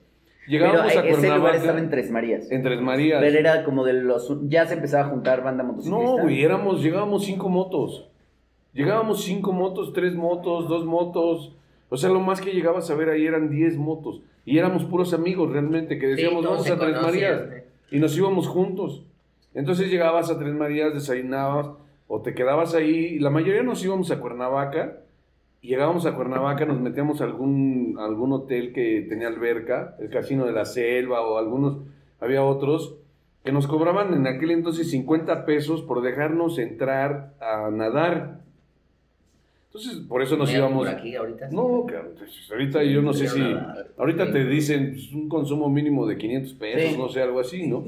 [0.47, 2.51] llegábamos Pero a ese lugar Cuernavaca estaba en Tres Marías.
[2.53, 3.21] en Tres Marías.
[3.23, 4.37] Pero era como de los...
[4.49, 5.99] Ya se empezaba a juntar banda motociclista.
[5.99, 8.11] No, güey, éramos, llegábamos cinco motos.
[8.77, 11.57] Llegábamos cinco motos, tres motos, dos motos.
[11.89, 14.21] O sea, lo más que llegabas a ver ahí eran diez motos.
[14.45, 17.43] Y éramos puros amigos realmente, que decíamos, vamos a Tres Marías.
[17.91, 19.07] Y nos íbamos juntos.
[19.55, 21.71] Entonces llegabas a Tres Marías, desayunabas,
[22.07, 23.19] o te quedabas ahí.
[23.19, 24.99] La mayoría nos íbamos a Cuernavaca.
[25.63, 30.11] Y llegábamos a Cuernavaca, nos metíamos a algún, a algún hotel que tenía alberca, el
[30.11, 31.79] Casino de la Selva o algunos,
[32.21, 32.97] había otros,
[33.43, 38.46] que nos cobraban en aquel entonces 50 pesos por dejarnos entrar a nadar.
[39.77, 40.87] Entonces, por eso nos íbamos...
[40.87, 41.49] Por aquí ahorita.
[41.51, 43.41] No, cabrón, pues, ahorita yo no sé si...
[43.97, 46.99] Ahorita te dicen pues, un consumo mínimo de 500 pesos, Sí.
[46.99, 47.85] no sé, algo así, ¿no?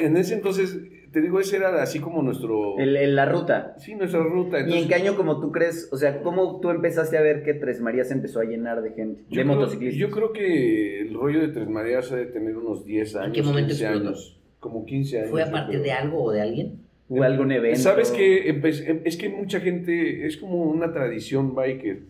[0.00, 0.78] En ese entonces,
[1.12, 2.78] te digo, ese era así como nuestro...
[2.78, 3.74] El- la ruta.
[3.78, 4.60] Sí, nuestra ruta.
[4.68, 5.88] ¿Y en qué año como tú crees?
[5.92, 9.22] O sea, ¿cómo tú empezaste a ver que Tres Marías empezó a llenar de gente?
[9.30, 9.98] yo de creo, motociclistas.
[9.98, 13.42] yo creo que el rollo de Tres Marías ha de tener unos 10 años, qué
[13.42, 14.08] momento 15 explotó?
[14.08, 14.36] años.
[14.60, 15.30] Como 15 años.
[15.30, 16.80] ¿Fue a partir de algo o de alguien?
[17.08, 17.78] ¿Hubo algún evento?
[17.80, 18.52] ¿Sabes qué?
[18.52, 22.00] Empe- Es que mucha gente, es como una tradición biker.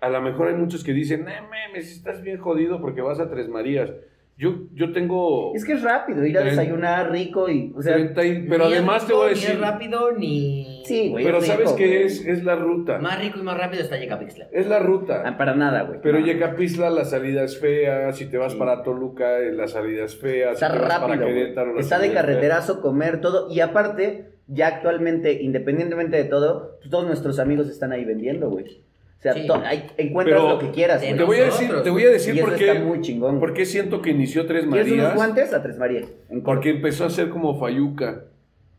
[0.00, 3.30] A lo mejor hay muchos que dicen, no mames, estás bien jodido porque vas a
[3.30, 3.92] Tres Marías.
[4.36, 5.54] Yo, yo tengo...
[5.54, 7.72] Es que es rápido, ir a desayunar rico y...
[7.76, 9.54] O sea, 30 y- pero además es te voy a rico, Ni decir...
[9.54, 10.82] es rápido ni.
[10.84, 11.24] Sí, güey.
[11.24, 12.02] Pero es ¿sabes rico, qué güey.
[12.02, 12.26] es?
[12.26, 12.98] Es la ruta.
[12.98, 14.48] Más rico y más rápido está Yecapixtla.
[14.50, 15.22] Es la ruta.
[15.24, 16.00] Ah, para nada, güey.
[16.02, 16.26] Pero No.
[16.26, 18.58] Yecapixtla la salida es fea, si te vas Sí.
[18.58, 21.26] para Toluca eh, la salida es fea, Está si te vas para rápido.
[21.28, 22.14] Querétaro Está de fea.
[22.20, 23.48] carreterazo, comer, todo.
[23.52, 28.82] Y aparte, ya actualmente, independientemente de todo, pues, todos nuestros amigos están ahí vendiendo, güey.
[29.24, 29.46] O sea, Sí.
[29.46, 31.00] to- hay- encuentras Pero lo que quieras.
[31.00, 33.40] Te voy a decir, te voy a decir y eso por está qué, muy chingón.
[33.40, 35.14] por qué siento que inició Tres ¿Quieres unos Marías.
[35.16, 35.54] guantes?
[35.54, 36.12] A Tres Marías.
[36.44, 38.24] Porque empezó a ser como Fayuca.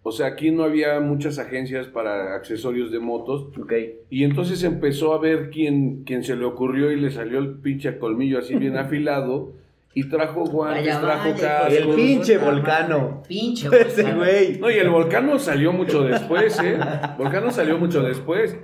[0.03, 3.47] O sea, aquí no había muchas agencias para accesorios de motos.
[3.59, 3.73] Ok.
[4.11, 7.97] Y entonces empezó a ver quién, quién se le ocurrió y le salió el pinche
[7.97, 9.53] colmillo así bien afilado.
[9.95, 11.73] Y trajo guantes, Vaya, trajo vaya, cascos.
[11.73, 13.23] El hijo de pinche volcano.
[13.27, 14.59] Pinche Ese güey.
[14.59, 16.77] No, y el volcano salió mucho después, ¿eh?
[17.17, 18.55] Volcano salió mucho después.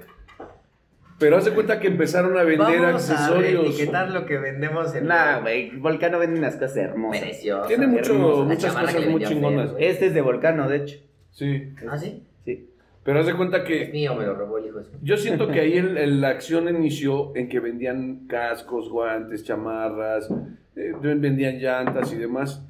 [1.22, 3.66] Pero hace cuenta que empezaron a vender Vamos a accesorios.
[3.68, 5.08] etiquetar lo que vendemos en.
[5.08, 5.70] Nah, güey.
[5.78, 7.22] Volcano vende unas cosas hermosas.
[7.22, 7.68] Precioso.
[7.68, 9.72] Tiene mucho, muchas cosas muy chingonas.
[9.80, 10.98] Este es de Volcano, de hecho.
[11.32, 11.74] Sí.
[11.90, 12.24] ¿Ah, sí?
[12.44, 12.68] Sí.
[13.04, 15.62] Pero hace cuenta Es que mío, me lo robó el hijo de yo siento que
[15.62, 20.30] ahí el- el- la acción inició en que vendían cascos, guantes, chamarras,
[20.76, 22.64] eh, vendían llantas y demás.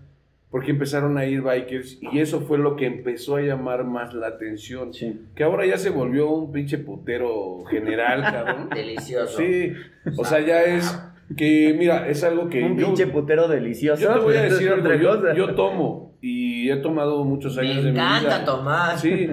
[0.52, 4.28] Porque empezaron a ir bikers y eso fue lo que empezó a llamar más la
[4.28, 4.94] atención.
[4.94, 5.22] Sí.
[5.34, 8.70] Que ahora ya se volvió un pinche putero general, cabrón.
[8.70, 9.38] Delicioso.
[9.38, 9.72] Sí,
[10.18, 11.02] o sea, ya es
[11.38, 14.02] que, mira, es algo que Un yo, pinche putero delicioso.
[14.04, 17.88] yo te voy a decir algo, yo, tomo y he tomado muchos años Me de
[17.88, 18.20] mi vida.
[18.20, 19.00] encanta tomar.
[19.00, 19.30] Sí,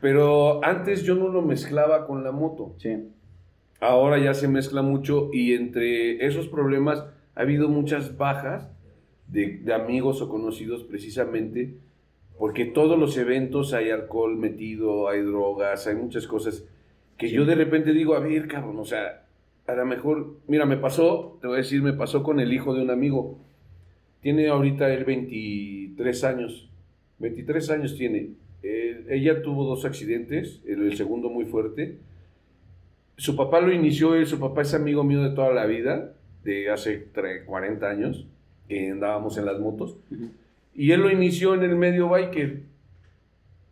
[0.00, 2.74] pero antes yo no lo mezclaba con la moto.
[2.78, 3.08] Sí.
[3.80, 7.04] Ahora ya se mezcla mucho y entre esos problemas
[7.36, 8.68] ha habido muchas bajas
[9.30, 11.74] de, de amigos o conocidos precisamente
[12.38, 16.64] porque todos los eventos hay alcohol metido, hay drogas, hay muchas cosas
[17.18, 19.26] que yo de repente digo, a ver, cabrón, o sea,
[19.66, 22.72] a lo mejor, mira, me pasó, te voy a decir, me pasó con el hijo
[22.74, 23.38] de un amigo.
[24.22, 26.70] Tiene ahorita él 23 años,
[27.18, 28.30] 23 años tiene.
[28.62, 31.98] Eh, ella tuvo dos accidentes, el, el segundo muy fuerte.
[33.18, 36.70] Su papá lo inició, él, su papá es amigo mío de toda la vida, de
[36.70, 38.26] hace tre- 40 años,
[38.70, 39.96] que andábamos en las motos.
[40.74, 42.60] Y él lo inició en el medio biker.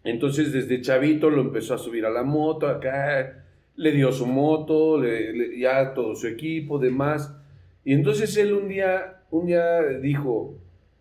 [0.04, 3.44] Entonces desde chavito lo empezó a subir a la moto, acá
[3.76, 7.34] le dio su moto, le- le- ya todo su equipo, demás.
[7.84, 10.54] Y entonces él un día, un día dijo,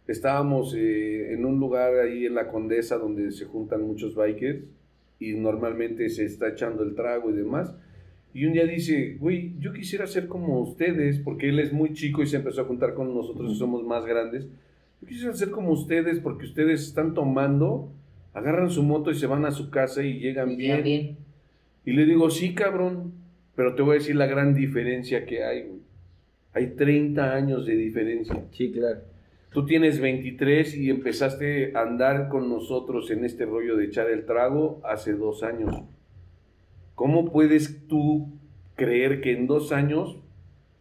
[0.07, 4.59] estábamos eh, en un lugar ahí en la Condesa donde se juntan muchos bikers
[5.19, 7.73] y normalmente se está echando el trago y demás.
[8.37, 12.21] Y un día dice, güey, yo quisiera ser como ustedes, porque él es muy chico
[12.21, 14.45] y se empezó a juntar con nosotros y somos más grandes.
[15.01, 17.91] Yo quisiera ser como ustedes porque ustedes están tomando,
[18.35, 20.83] agarran su moto y se van a su casa y llegan Y bien.
[20.83, 21.17] bien, bien.
[21.83, 23.13] Y le digo, sí, cabrón,
[23.55, 25.79] pero te voy a decir la gran diferencia que hay, güey.
[26.53, 28.45] Hay 30 años de diferencia.
[28.51, 28.99] Sí, claro.
[29.51, 34.27] Tú tienes 23 y empezaste a andar con nosotros en este rollo de echar el
[34.27, 35.75] trago hace dos años.
[36.97, 38.33] ¿Cómo puedes tú
[38.75, 40.17] creer que en dos años,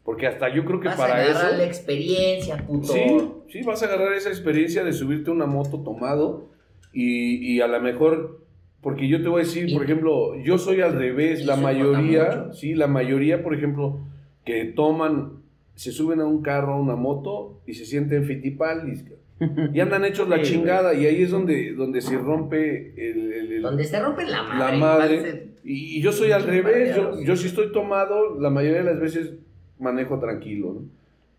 [0.03, 1.57] porque hasta yo creo que Vas para a agarrar eso...
[1.59, 2.91] la experiencia, puto.
[2.95, 3.03] Sí,
[3.51, 6.49] sí, vas a agarrar esa experiencia de subirte a una moto tomado
[6.91, 8.41] y, y a lo mejor
[8.81, 12.75] Porque yo te voy a decir, por ejemplo, yo soy al revés, la mayoría, sí,
[12.75, 14.01] la mayoría, por ejemplo,
[14.45, 15.43] que toman,
[15.75, 19.05] se suben a un carro, a una moto y se sienten fitipalis.
[19.75, 23.63] Y andan hechos la chingada y ahí es donde, donde se rompe el, el- el-
[23.63, 24.79] Donde se rompe la madre.
[24.79, 25.47] la madre.
[25.65, 29.01] Y, y yo soy al revés, yo, yo si estoy tomado, la mayoría de las
[29.01, 29.33] veces
[29.79, 30.81] manejo tranquilo, ¿no?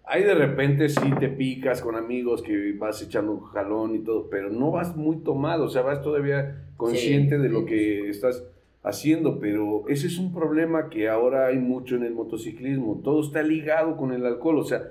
[0.10, 4.30] Ahí de repente sí te picas con amigos que vas echando un jalón y todo,
[4.30, 7.65] pero no vas muy tomado, o sea, vas todavía consciente Sí, de lo sí.
[7.65, 8.44] que estás
[8.84, 13.44] haciendo, pero ese es un problema que ahora hay mucho en el motociclismo, todo está
[13.44, 14.84] ligado con el alcohol, o sea,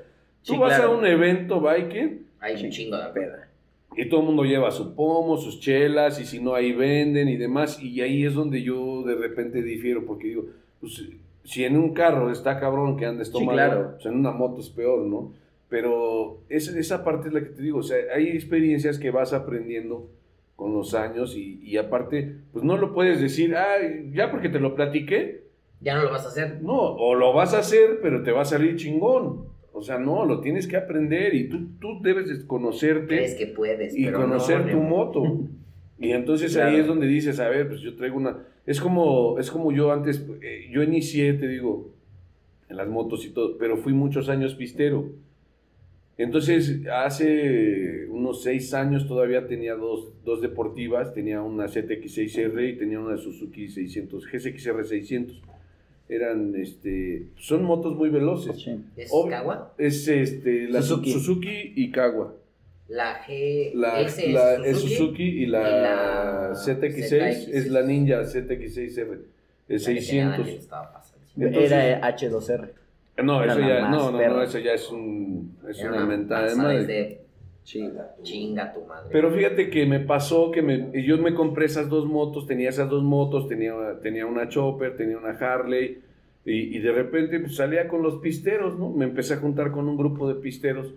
[0.44, 0.92] tú vas claro.
[0.92, 2.18] a un evento biker
[2.54, 3.48] Hay un chingo de Peda.
[3.96, 7.36] y todo el mundo lleva su pomo, sus chelas, y si no, ahí venden y
[7.36, 7.80] demás.
[7.82, 10.44] Y ahí es donde yo de repente difiero, porque digo,
[10.80, 11.02] pues
[11.44, 13.90] si en un carro está cabrón que andes Sí, tomando, claro.
[13.94, 15.32] pues en una moto es peor, ¿no?
[15.68, 19.32] Pero esa, esa parte es la que te digo, o sea, hay experiencias que vas
[19.32, 20.08] aprendiendo
[20.56, 23.76] con los años y, y aparte, pues no lo puedes decir, ah,
[24.12, 25.44] ya porque te lo platiqué,
[25.80, 26.60] Ya no lo vas a hacer.
[26.62, 29.46] no, o lo vas a hacer, pero te va a salir chingón.
[29.76, 33.46] O sea, no, lo tienes que aprender y tú, tú debes de conocerte Crees que
[33.48, 33.94] puedes.
[33.96, 35.22] y pero conocer no, tu moto.
[35.98, 36.70] Y entonces Claro.
[36.70, 38.36] ahí es donde dices, a ver, pues yo traigo una...
[38.66, 41.90] Es como, es como yo antes, eh, yo inicié, te digo,
[42.68, 45.10] en las motos y todo, pero fui muchos años pistero.
[46.18, 53.00] Entonces, hace unos seis años todavía tenía dos, dos deportivas, tenía una ZX6R y tenía
[53.00, 55.42] una Suzuki 600, GSX-R 600.
[56.08, 58.56] Eran, este, son motos muy veloces.
[58.62, 58.78] Sí.
[58.96, 59.72] ¿Es Ob- Kawa?
[59.76, 61.72] Es este, la Suzuki, Suzuki.
[61.74, 62.32] y Kawa.
[62.88, 63.72] La G.
[63.74, 64.94] La, S la- es es Suzuki.
[64.96, 69.06] Suzuki y la, y la ZX6 es la Ninja ZX6R,
[69.68, 70.48] La el que tenía Daniel 600.
[70.48, 71.26] estaba pasando.
[71.36, 72.70] Entonces- Era H2R.
[73.24, 76.84] No, eso ya, no, no, no, eso ya es, un, es una mentada madre.
[76.86, 77.20] de
[77.66, 78.14] Chinga.
[78.22, 79.08] chinga tu madre.
[79.10, 82.88] Pero fíjate que me pasó que me, yo me compré esas dos motos, tenía esas
[82.88, 85.98] dos motos, tenía, tenía una Chopper, tenía una Harley,
[86.44, 88.90] y, y de repente pues, salía con los pisteros, ¿no?
[88.90, 90.94] Me empecé a juntar con un grupo de pisteros.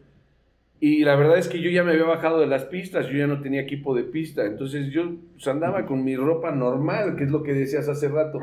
[0.80, 3.26] Y la verdad es que yo ya me había bajado de las pistas, yo ya
[3.28, 7.32] no tenía equipo de pista, entonces yo pues, andaba con mi ropa normal, que es
[7.32, 8.40] lo que decías hace rato.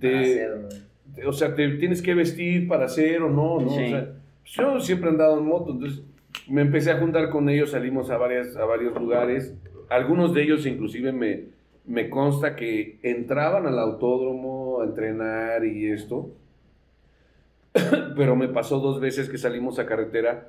[0.00, 0.48] Te-
[1.14, 3.70] te- o sea, te tienes que vestir para hacer o no, ¿no?
[3.70, 3.84] Sí.
[3.84, 6.02] O sea, pues, yo siempre he andado en moto, entonces
[6.48, 9.54] me empecé a juntar con ellos, salimos a, varias, a varios lugares,
[9.88, 11.44] algunos de ellos inclusive me,
[11.86, 16.30] me consta que entraban al autódromo a entrenar y esto,
[18.16, 20.48] pero me pasó dos veces que salimos a carretera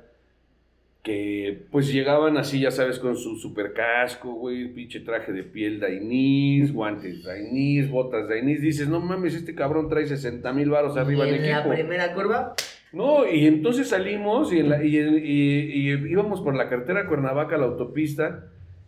[1.02, 5.80] que pues llegaban así, ya sabes, con su super casco, güey, pinche traje de piel
[5.80, 11.28] Dainís, guantes Dainís, botas Dainís, dices, no mames, este cabrón trae 60 mil varos arriba
[11.28, 12.54] en en la primera curva,
[12.92, 17.54] No, y entonces salimos y, en la- y, y- y íbamos por la carretera Cuernavaca
[17.54, 18.44] a la autopista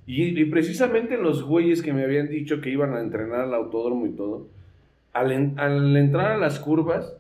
[0.07, 4.07] y, y precisamente los güeyes que me habían dicho que iban a entrenar al autódromo
[4.07, 4.49] y todo,
[5.15, 7.17] al, en- al entrar a las curvas,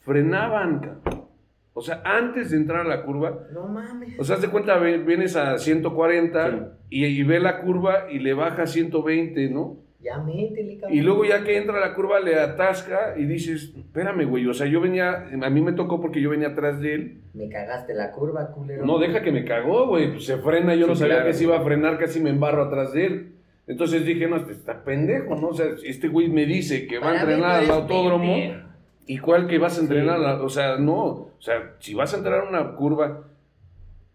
[0.00, 1.28] frenaban, cabrón.
[1.74, 4.18] O sea, antes de entrar a la curva, no mames.
[4.18, 8.34] o sea, haz de cuenta, vienes a 140 y, y ve la curva y le
[8.34, 9.76] baja a 120, ¿no?
[10.00, 10.96] Ya métele, cabrón.
[10.96, 14.66] Y luego ya que entra la curva le atasca y dices, espérame, güey, o sea,
[14.68, 17.20] yo venía, a mí me tocó porque yo venía atrás de él.
[17.34, 18.86] Me cagaste la curva, culero.
[18.86, 21.28] No, deja que me cagó, güey, pues se frena, yo Sí, no sabía claro.
[21.30, 23.32] que se iba a frenar, casi me embarro atrás de él.
[23.66, 25.48] Entonces dije, no, este está pendejo, ¿no?
[25.48, 28.32] O sea, este güey me dice que va a entrenar al autódromo.
[28.34, 28.68] pendejo.
[29.06, 30.22] ¿Y cuál que vas a entrenar?
[30.24, 30.94] a- O sea, no.
[31.06, 33.24] O sea, si vas a entrar a una curva,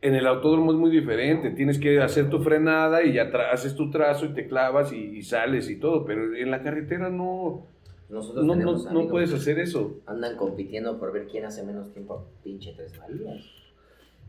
[0.03, 1.49] en el autódromo es muy diferente.
[1.51, 5.21] Tienes que hacer tu frenada y ya haces tu trazo y te clavas y, y
[5.23, 6.05] sales y todo.
[6.05, 7.65] Pero en la carretera no,
[8.09, 10.01] Nosotros no, no, puedes hacer eso.
[10.05, 12.27] Andan compitiendo por ver quién hace menos tiempo.
[12.43, 13.41] Pinche Tres Marías.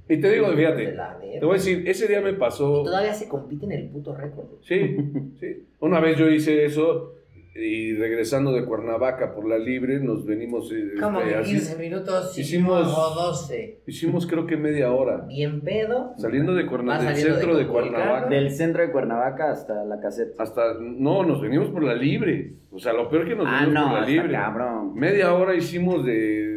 [0.08, 0.94] Y te digo, fíjate,
[1.40, 2.82] te voy a decir, ese día me Y pasó.
[2.84, 4.46] todavía se compite en el puto récord.
[4.60, 4.96] Sí,
[5.40, 5.66] sí.
[5.80, 7.14] Una vez yo hice eso
[7.54, 10.72] y regresando de Cuernavaca por la libre, nos venimos.
[10.72, 13.80] eh, Como este, 15 minutos hicimos- o 12.
[13.86, 15.24] hicimos creo que media hora.
[15.28, 16.14] Bien pedo.
[16.18, 17.66] Saliendo de Va Cuernavaca, del de centro de.
[17.68, 18.28] Cuernavaca.
[18.28, 20.42] Del centro de Cuernavaca hasta la caseta.
[20.42, 22.54] Hasta, no, nos venimos por la libre.
[22.72, 24.32] O sea, lo peor que nos Ah, venimos no, por la está libre.
[24.32, 24.94] cabrón.
[24.94, 26.53] Media hora hicimos de-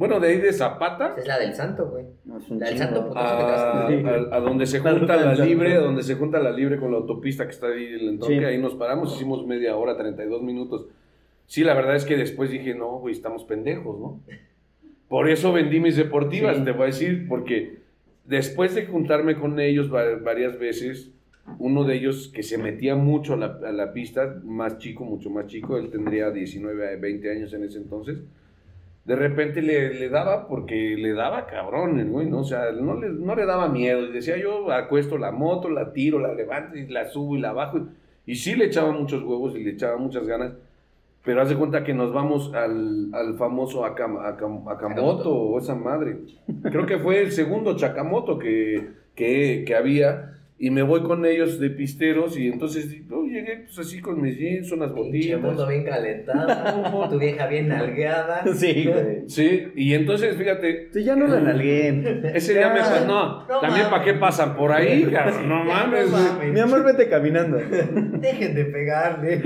[0.00, 2.06] bueno, de ahí de Zapata Es la del santo, güey.
[2.24, 3.18] No, es un La del santo puto.
[3.18, 6.90] a, a- a donde se junta la libre, a donde se junta la libre con
[6.90, 8.44] la autopista que está ahí en el entronque, Sí.
[8.44, 10.86] ahí nos paramos, hicimos media hora, 32 minutos.
[11.46, 14.20] Sí, la verdad es que después dije, no, güey, estamos pendejos, ¿no?
[15.08, 16.64] Por eso vendí mis deportivas, Sí.
[16.64, 17.78] te voy a decir, porque
[18.24, 21.10] después de juntarme con ellos va- varias veces,
[21.58, 25.28] uno de ellos que se metía mucho a la, a la pista, más chico, mucho
[25.30, 28.18] más chico, él tendría 19, 20 años en ese entonces,
[29.04, 32.40] de repente le, le daba, porque le daba cabrón el güey, ¿no?
[32.40, 35.92] O sea, no le, no le daba miedo, y decía yo acuesto la moto, la
[35.92, 37.80] tiro, la levanto y la subo y la bajo,
[38.26, 40.52] y, sí le echaba muchos huevos y le echaba muchas ganas.
[41.24, 45.74] Pero haz de cuenta que nos vamos al, al famoso Akam- Akam- Akamoto o esa
[45.74, 46.16] madre.
[46.62, 50.38] Creo que fue el segundo Chakamoto que, que, que había.
[50.62, 54.36] Y me voy con ellos de pisteros y entonces yo llegué pues así con mis
[54.36, 55.68] jeans, unas Pinche mundo botinas.
[55.70, 58.42] bien calentado, tu vieja bien nalgueada.
[58.54, 59.22] Sí, güey.
[59.26, 62.26] Sí, y entonces fíjate, Sí, ya no la nalguen.
[62.34, 62.80] ese día me...
[62.80, 63.04] Ya.
[63.06, 66.10] No, No también para qué pasan por ahí, cabrón, no Ya, mames.
[66.10, 66.22] güey.
[66.24, 66.52] mames.
[66.52, 67.56] Mi amor, vete caminando.
[67.56, 69.42] Dejen de pegarle.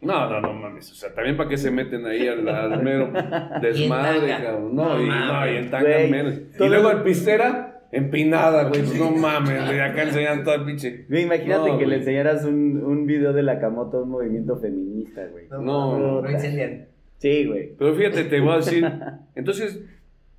[0.00, 0.90] No, no, no mames.
[0.90, 3.12] O sea, también para qué se meten ahí al, al mero
[3.60, 4.74] desmadre, cabrón.
[4.74, 6.34] No, No y, no, y en tanga menos.
[6.58, 8.80] Y luego el pistera, empinada, güey.
[8.82, 9.78] Pues no mames, güey.
[9.80, 11.04] Acá enseñan todo el pinche.
[11.08, 14.56] Güey, imagínate No, que le enseñaras un, un video de la Camoto a un movimiento
[14.56, 15.44] feminista, güey.
[15.50, 15.60] No,
[15.98, 16.86] no, no incendian.
[17.18, 17.72] Sí, güey.
[17.78, 18.84] Pero fíjate, te voy a decir.
[19.36, 19.80] Entonces,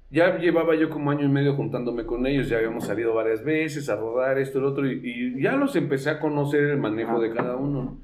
[0.09, 2.49] ya llevaba yo como año y medio juntándome con ellos.
[2.49, 4.85] Ya habíamos salido varias veces a rodar esto, el otro.
[4.91, 7.83] Y, y ya los empecé a conocer el manejo de cada uno.
[7.83, 7.97] ¿no?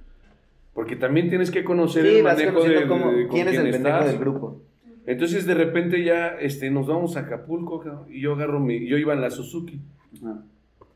[0.74, 3.98] Porque también tienes que conocer Sí, el manejo de, de- con quién es el pendejo
[3.98, 4.06] estás.
[4.12, 4.62] del grupo.
[5.10, 8.96] Entonces de repente ya este, nos vamos a Acapulco cabrón, y yo agarro mi, yo
[8.98, 9.80] iba en la Suzuki
[10.22, 10.42] Ajá.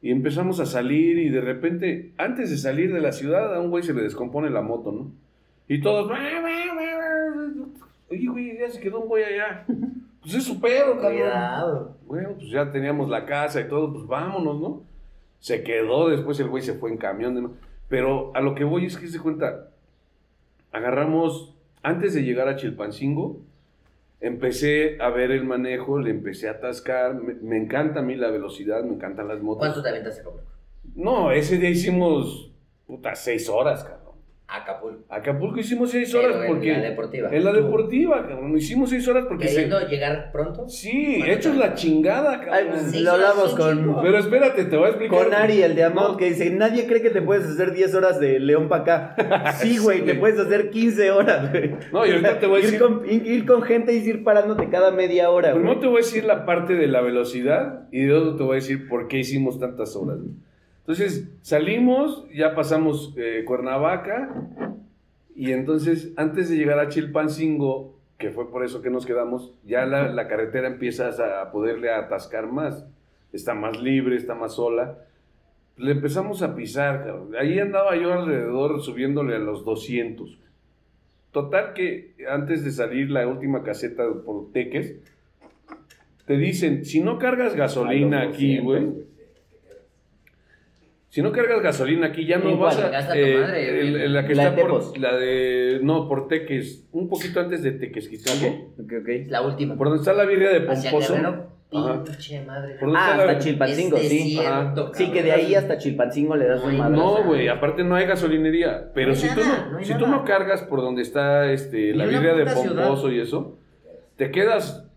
[0.03, 3.72] y empezamos a salir y de repente antes de salir de la ciudad a un
[3.72, 5.11] güey se le descompone la moto, ¿no?
[5.68, 6.11] Y todos,
[8.11, 9.65] oye güey, ya se quedó un güey allá.
[10.22, 11.90] Pues es su pedo, cabrón.
[12.06, 14.84] Bueno, pues ya teníamos la casa y todo, pues vámonos, ¿no?
[15.40, 17.34] Se quedó, después el güey se fue en camión.
[17.35, 17.49] de-
[17.90, 19.69] Pero a lo que voy es que se cuenta,
[20.72, 23.41] agarramos, antes de llegar a Chilpancingo,
[24.24, 28.32] empecé a ver el manejo, le empecé a atascar, me, me encanta a mí la
[28.32, 29.60] velocidad, me encantan las motos.
[29.60, 30.48] ¿Cuánto te aventas a Acapulco?
[30.95, 32.54] No, ese día hicimos,
[32.88, 34.03] puta, seis horas, cabrón.
[34.45, 35.03] Acapulco.
[35.10, 36.72] Acapulco hicimos seis Pero horas en porque...
[36.74, 37.30] la deportiva.
[37.32, 37.57] En la Tú.
[37.64, 38.56] deportiva, cabrón.
[38.56, 39.48] Hicimos seis horas porque...
[39.48, 40.68] se- ¿Queriendo llegar pronto?
[40.70, 42.53] Sí, ¿Cuánto hechos la chingada, cabrón.
[42.53, 44.03] Ay, pues, lo hablamos con, chingos.
[44.03, 45.24] Pero espérate, te voy a explicar.
[45.24, 47.95] con Ari, el de Amor, No, que dice, nadie cree que te puedes hacer 10
[47.95, 48.82] horas de León para
[49.15, 49.53] acá.
[49.60, 51.72] Sí, güey, Sí, te puedes hacer 15 horas, güey.
[51.91, 54.70] No, y ahorita te voy a ir decir- Con, ir, con gente y ir parándote
[54.70, 55.61] cada media hora, güey.
[55.64, 58.56] Primero te voy a decir la parte de la velocidad y luego te voy a
[58.56, 60.18] decir por qué hicimos tantas horas.
[60.20, 60.32] güey.
[60.84, 64.30] Entonces, salimos, ya pasamos eh, Cuernavaca
[65.35, 69.85] y entonces, antes de llegar a Chilpancingo, que fue por eso que nos quedamos, ya
[69.85, 72.85] la, la carretera empiezas a poderle atascar más.
[73.31, 74.99] Está más libre, está más sola.
[75.77, 77.35] Le empezamos a pisar, cabrón.
[77.39, 80.38] Ahí andaba yo alrededor subiéndole a los 200.
[81.31, 84.95] Total que antes de salir la última caseta por Teques,
[86.27, 89.05] te dicen, si no cargas gasolina aquí, 200, güey,
[91.14, 92.91] si no cargas gasolina aquí, ya no ¿En vas cuál?
[92.95, 93.15] a...
[93.15, 94.03] Eh, madre, el- güey.
[94.06, 94.98] el- la que La está de por...
[94.98, 95.80] La de...
[95.84, 96.88] No, por Teques.
[96.91, 98.73] Un poquito antes de Tequesquitango.
[98.80, 99.10] Ok, ok.
[99.27, 99.76] La última.
[99.77, 101.15] Por donde está la birria de Pomposo.
[102.03, 102.77] Pinche madre.
[102.80, 104.40] Por Ah, la- hasta Chilpancingo, Es sí.
[104.95, 107.03] Sí, que de ahí hasta Chilpancingo le das No un madrazo.
[107.19, 108.91] No, güey, aparte no hay gasolinería.
[108.95, 111.52] Pero No hay si, tú, nada, no, no si tú no cargas por donde está
[111.52, 113.60] este, la birria de Pomposo y eso,
[114.18, 114.90] te quedas.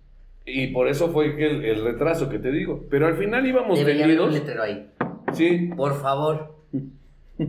[0.47, 2.87] Y por eso fue el, el retraso que te digo.
[2.89, 4.87] Pero al final íbamos Debería haber un ahí.
[5.33, 5.71] Sí.
[5.77, 6.55] Por favor.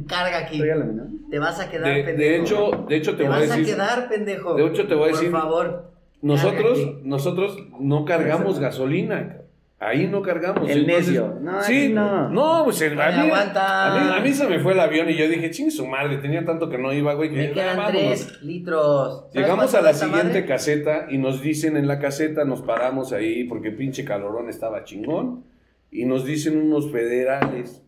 [0.08, 0.60] Carga aquí.
[0.60, 1.04] Regálame, ¿no?
[1.30, 2.18] Te vas a quedar De, pendejo.
[2.20, 3.74] de hecho, de hecho te, te voy a vas a, decir.
[3.74, 4.56] quedar pendejo.
[4.56, 5.92] de hecho, te voy a decir- Por favor.
[6.22, 9.38] Nosotros, nosotros no cargamos gasolina.
[9.80, 10.68] Ahí no cargamos.
[10.70, 11.36] El Entonces- necio.
[11.40, 12.30] No, sí, no.
[12.30, 15.16] no, pues el- a, mí, a, mí, a mí se me fue el avión y
[15.16, 17.30] yo dije, ching su madre, tenía tanto que no iba, güey.
[17.30, 18.02] Que Me quedan "Ah, vámonos".
[18.02, 19.20] tres litros.
[19.20, 20.46] ¿Sabes Llegamos a la siguiente madre?
[20.48, 25.44] caseta y nos dicen en la caseta, nos paramos ahí porque pinche calorón estaba chingón.
[25.92, 27.84] Y nos dicen unos federales.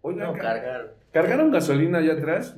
[0.00, 0.94] Oiga, No, ca- cargar.
[1.12, 2.56] ¿cargaron gasolina allá atrás?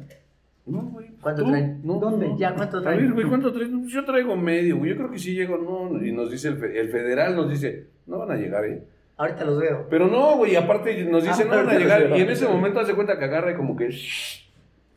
[0.67, 1.09] No, güey.
[1.21, 1.81] ¿Cuánto traen?
[1.85, 2.29] No, ¿Dónde?
[2.29, 2.39] no.
[2.39, 3.01] Ya, ¿cuánto A traen?
[3.01, 3.53] ver, güey, ¿cuánto?
[3.53, 4.91] Pues Yo traigo medio, güey.
[4.91, 6.03] Yo creo que sí llego, no.
[6.05, 8.83] Y nos dice el, fe- el federal, nos dice, no van a llegar, ¿eh?
[9.17, 9.87] Ahorita los veo.
[9.91, 12.03] Pero no, güey, aparte nos dicen, Ah, no van a llegar.
[12.09, 12.17] veo.
[12.17, 13.91] Y en ese momento hace cuenta que agarra y como que...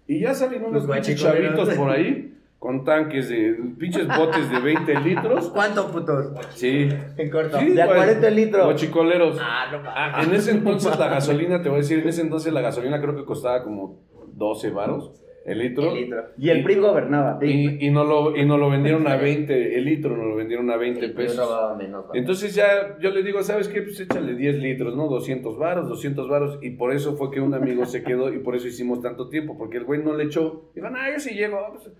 [0.07, 0.85] Y ya salen unos
[1.15, 2.32] chavitos por ahí
[2.63, 3.57] con tanques de...
[3.77, 5.49] pinches botes de 20 litros.
[5.49, 6.31] ¿Cuánto, putos?
[6.51, 6.87] Sí.
[7.17, 7.59] En corto.
[7.59, 7.97] Sí, De a güey.
[7.97, 8.63] 40 litros.
[8.63, 9.37] Guachicoleros.
[9.41, 9.81] Ah, no.
[9.85, 13.01] Ah, en ese entonces la gasolina, te voy a decir, en ese entonces la gasolina
[13.01, 13.99] creo que costaba como
[14.37, 15.11] 12 varos
[15.45, 15.91] el litro.
[15.91, 16.23] El litro.
[16.37, 17.37] Y el PRI gobernaba.
[17.41, 20.71] Y, y, no lo, y nos lo vendieron a 20, el litro nos lo vendieron
[20.71, 21.77] a 20 El pesos.
[21.77, 22.05] menos.
[22.07, 22.15] ¿no?
[22.15, 23.81] Entonces ya yo le digo, ¿sabes qué?
[23.81, 25.09] Pues échale 10 litros, ¿no?
[25.09, 26.59] 200 varos, 200 varos.
[26.61, 29.57] Y por eso fue que un amigo se quedó y por eso hicimos tanto tiempo,
[29.57, 30.71] porque el güey no le echó.
[30.75, 31.57] Dijo, ah, yo sí llego.
[31.73, 31.91] Pues,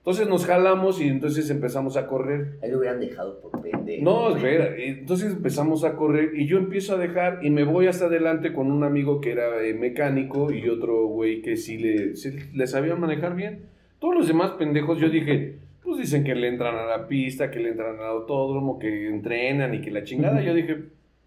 [0.00, 2.56] Entonces nos jalamos y entonces empezamos a correr.
[2.62, 4.02] Ahí lo hubieran dejado por pendejo.
[4.02, 4.74] No, espera.
[4.76, 8.70] Entonces empezamos a correr y yo empiezo a dejar y me voy hasta adelante con
[8.72, 12.96] un amigo que era eh, mecánico y otro güey que sí le, sí le sabía
[12.96, 13.66] manejar bien.
[13.98, 17.60] Todos los demás pendejos, yo dije, pues dicen que le entran a la pista, que
[17.60, 20.40] le entran al autódromo, que entrenan y que la chingada.
[20.40, 20.78] Yo dije,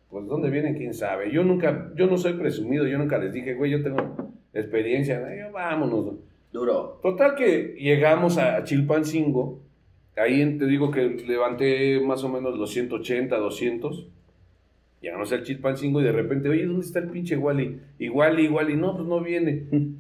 [0.10, 0.76] pues ¿dónde vienen?
[0.76, 1.32] ¿Quién sabe?
[1.32, 5.20] Yo nunca, yo no soy presumido, yo nunca les dije, güey, yo tengo experiencia.
[5.32, 6.16] eh, vámonos.
[6.54, 7.00] Duro.
[7.02, 9.60] Total que llegamos a Chilpancingo.
[10.16, 14.08] Ahí te digo que levanté más o menos los 180, 200.
[15.02, 17.80] Llegamos al Chilpancingo y de repente, oye, ¿dónde está el pinche Wally?
[17.98, 19.64] Y Wally, Wally, no, pues no viene.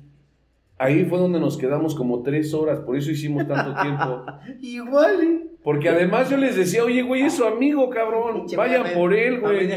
[0.78, 4.24] Ahí fue donde nos quedamos como tres horas, por eso hicimos tanto tiempo.
[4.62, 5.50] Igual.
[5.64, 8.46] Porque además yo les decía, oye, güey, es su amigo, cabrón.
[8.56, 8.92] Mame.
[8.94, 9.70] por él, güey.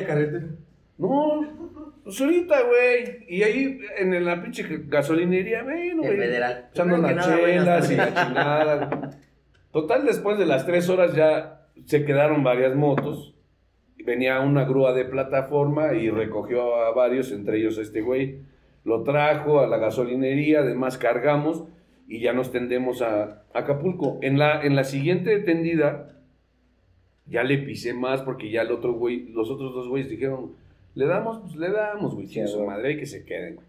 [0.98, 1.65] No,
[2.07, 3.27] pues ahorita, güey.
[3.28, 6.16] Y ahí en la pinche gasolinería, bueno, güey.
[6.16, 6.69] federal.
[6.70, 9.11] Echando buenas chelas y la chingada.
[9.73, 13.35] Total, después de las tres horas ya se quedaron varias motos.
[14.05, 18.39] Venía una grúa de plataforma y recogió a varios, entre ellos a este güey.
[18.85, 21.65] Lo trajo a la gasolinería, además cargamos
[22.07, 24.20] y ya nos tendemos a Acapulco.
[24.23, 26.20] En la, en la siguiente tendida
[27.27, 30.53] ya le pisé más porque ya el otro güey, los otros dos güeyes dijeron,
[30.97, 33.66] le damos, pues le damos, güey, Sí, su madre y que se queden, güey.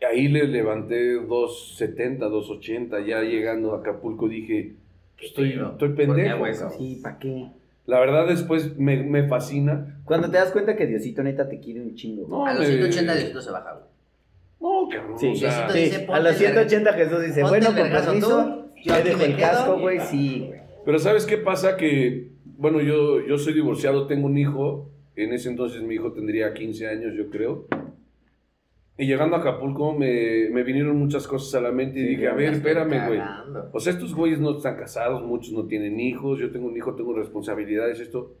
[0.00, 4.74] Y ahí le levanté 270, 280, ya llegando a Acapulco dije,
[5.16, 6.46] Qué estoy, estoy ¿Por qué pendejo.
[6.46, 6.70] eso?
[6.76, 7.46] Sí, ¿para qué?
[7.86, 10.00] La verdad después me, me fascina.
[10.04, 12.26] Cuando te das cuenta que Diosito neta te quiere un chingo.
[12.28, 13.86] No, A los me- 180 Diosito se baja, güey.
[14.60, 15.18] No, cabrón.
[15.18, 15.78] Sí, o sea, Diosito sí.
[15.84, 19.36] dice, a los el 180 Jesús dice, bueno, con permiso, tú, yo me dejo el
[19.36, 20.60] casco, güey, sí, güey.
[20.84, 21.76] Pero ¿sabes qué pasa?
[21.76, 22.28] Que,
[22.58, 24.88] bueno, yo, yo soy divorciado, tengo un hijo.
[25.16, 27.66] En ese entonces mi hijo tendría 15 años, yo creo.
[28.98, 32.28] Y llegando a Acapulco me, me vinieron muchas cosas a la mente y Sí, dije,
[32.28, 33.20] a ver, espérame, güey.
[33.72, 36.94] O sea, estos güeyes no están casados, muchos no tienen hijos, yo tengo un hijo,
[36.94, 38.34] tengo responsabilidades, esto.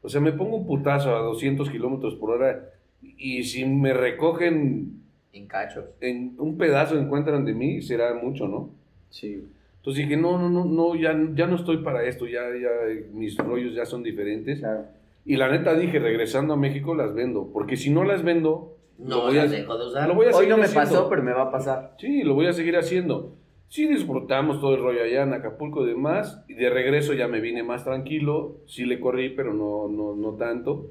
[0.00, 2.70] O sea, me pongo un putazo a 200 kilómetros por hora
[3.02, 5.84] y si me recogen En cachos.
[6.00, 8.70] en un pedazo, encuentran de mí, será mucho, ¿no?
[9.10, 9.44] Sí.
[9.78, 12.70] Entonces dije, no, no, no, no, ya, ya no estoy para esto, ya, ya
[13.12, 14.60] mis rollos ya son diferentes.
[14.60, 14.84] Claro.
[15.28, 19.22] Y la neta dije, regresando a México las vendo, porque si no las vendo, No,
[19.24, 20.08] voy las a- dejo de usar.
[20.08, 20.90] lo voy a Hoy no me haciendo.
[20.90, 21.94] pasó, pero me va a pasar.
[21.98, 23.34] Sí, lo voy a seguir haciendo.
[23.68, 27.40] Sí disfrutamos todo el rollo allá en Acapulco y demás, y de regreso ya me
[27.40, 30.86] vine más tranquilo, sí le corrí, pero no, no, no tanto.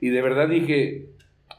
[0.00, 1.06] Y de verdad dije,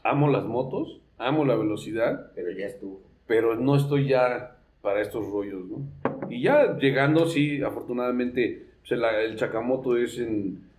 [0.04, 3.00] amo las motos, amo la velocidad, Pero ya estuvo.
[3.26, 6.30] pero no estoy ya para estos rollos, ¿no?
[6.30, 10.70] Y ya llegando, sí, afortunadamente, pues, el, el Chacamoto es en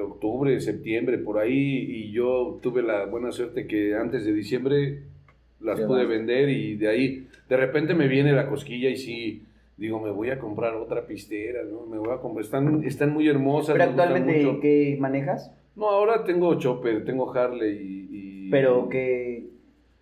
[0.00, 1.52] octubre, septiembre, por ahí,
[1.88, 5.02] y yo tuve la buena suerte que antes de diciembre
[5.60, 6.08] las Ya pude vas.
[6.08, 9.42] vender y de ahí, de repente me viene la cosquilla y sí,
[9.76, 11.86] digo, me voy a comprar otra pistera, ¿no?
[11.86, 13.74] Me voy a comprar, están, están muy hermosas.
[13.74, 14.60] Pero actualmente, mucho.
[14.60, 15.50] ¿qué manejas?
[15.76, 18.08] No, ahora tengo Chopper, tengo Harley y...
[18.46, 19.46] y- Pero, ¿qué,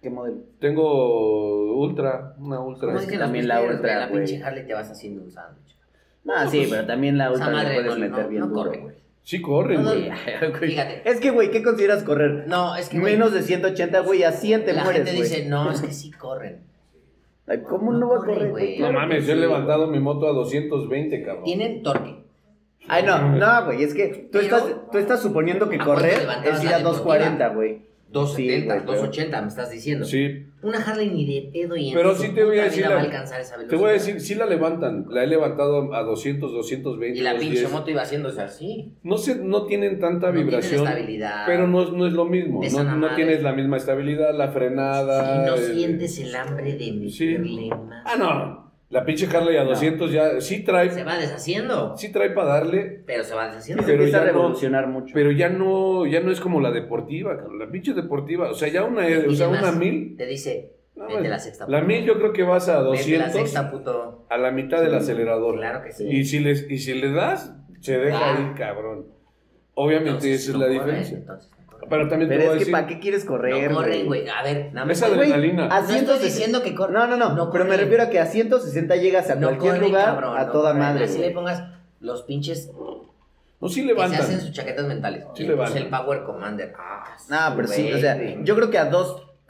[0.02, 0.38] qué modelo?
[0.58, 2.88] Tengo Ultra, una Ultra.
[2.88, 5.76] ¿Cómo es que también la Ultra, La pinche Harley te vas haciendo un sándwich.
[6.28, 8.62] Ah, sí, pero también la ultra le madre puedes no, meter no, bien no duro.
[8.64, 8.94] corre, güey.
[9.24, 10.10] Sí corren, güey.
[10.60, 11.02] Fíjate.
[11.08, 12.44] Es que, güey, ¿qué consideras correr?
[12.48, 12.98] No, es que.
[12.98, 15.28] güey, Menos de 180, güey, a 100 te La mueres, gente güey.
[15.30, 16.60] dice, no, es que sí corren.
[17.46, 18.70] Ay, ¿Cómo no, no va a corre, correr, güey.
[18.78, 21.44] No Claro mames, yo he levantado mi moto a 220, cabrón.
[21.44, 22.22] Tienen torque.
[22.88, 25.94] Ay, no, no, güey, es que tú, Pero- estás, tú estás suponiendo que ¿A cuánto
[26.02, 27.82] correr es ir la a 240, güey.
[28.12, 30.04] 270, Sí, güey, pero- 280, me estás diciendo.
[30.04, 32.90] Sí, Una Harley ni de pedo y en Pero sí te voy a decir la-
[32.94, 33.70] va a alcanzar esa velocidad.
[33.70, 35.06] te voy a decir, sí la levantan.
[35.10, 37.72] La he levantado a 200, 220, Y la pinche 210.
[37.72, 38.92] moto iba haciéndose así.
[39.02, 41.46] No, se, no tienen tanta No tienen vibración, estabilidad.
[41.46, 42.60] pero no, es- no es lo mismo.
[42.62, 45.42] No, no tienes la misma estabilidad, la frenada.
[45.44, 47.26] Y no eh, sientes el hambre de sí.
[47.26, 48.02] meterle más.
[48.06, 48.71] Ah, no.
[48.92, 49.70] La pinche Harley a No.
[49.70, 51.96] 200 ya sí trae, Se va deshaciendo.
[51.96, 53.82] sí trae para darle, Pero se va deshaciendo.
[53.82, 55.14] Se Pero empieza a ya no- revolucionar mucho.
[55.14, 57.58] pero ya no, ya no es como la deportiva, cabrón.
[57.58, 60.14] La pinche deportiva, o sea, ya una, Y o sea, una mil.
[60.16, 61.66] Te dice, no, vete la sexta.
[61.68, 62.88] La mil yo creo que vas a Vete la
[63.26, 64.26] 200 sexta, puto.
[64.28, 65.56] a la mitad del acelerador.
[65.56, 66.06] Claro que sí.
[66.06, 68.40] Y si, les, y si le das, se deja Ah.
[68.40, 69.06] ir, cabrón.
[69.74, 71.16] Obviamente Entonces, esa es la diferencia.
[71.16, 71.50] entonces.
[71.88, 74.28] Pero también Pero te voy es a que, ¿para qué quieres correr, No corren, güey.
[74.28, 74.96] A ver, nada más.
[74.96, 75.64] Esa Güey, adrenalina.
[75.66, 76.94] a No estoy 160 diciendo que corren.
[76.94, 79.74] No, no, no, No pero me refiero a que a 160 llegas a No cualquier
[79.74, 80.78] corren, lugar cabrón, a no toda corren.
[80.86, 81.04] madre.
[81.04, 81.62] Así le pongas
[82.00, 82.70] los pinches
[83.60, 84.20] No, sí que se levantan.
[84.20, 85.24] hacen sus chaquetas mentales.
[85.34, 85.78] Sí Y levantan.
[85.82, 86.72] el Power Commander.
[86.78, 88.86] Ah, Ah, pero sí, o sea, yo creo que a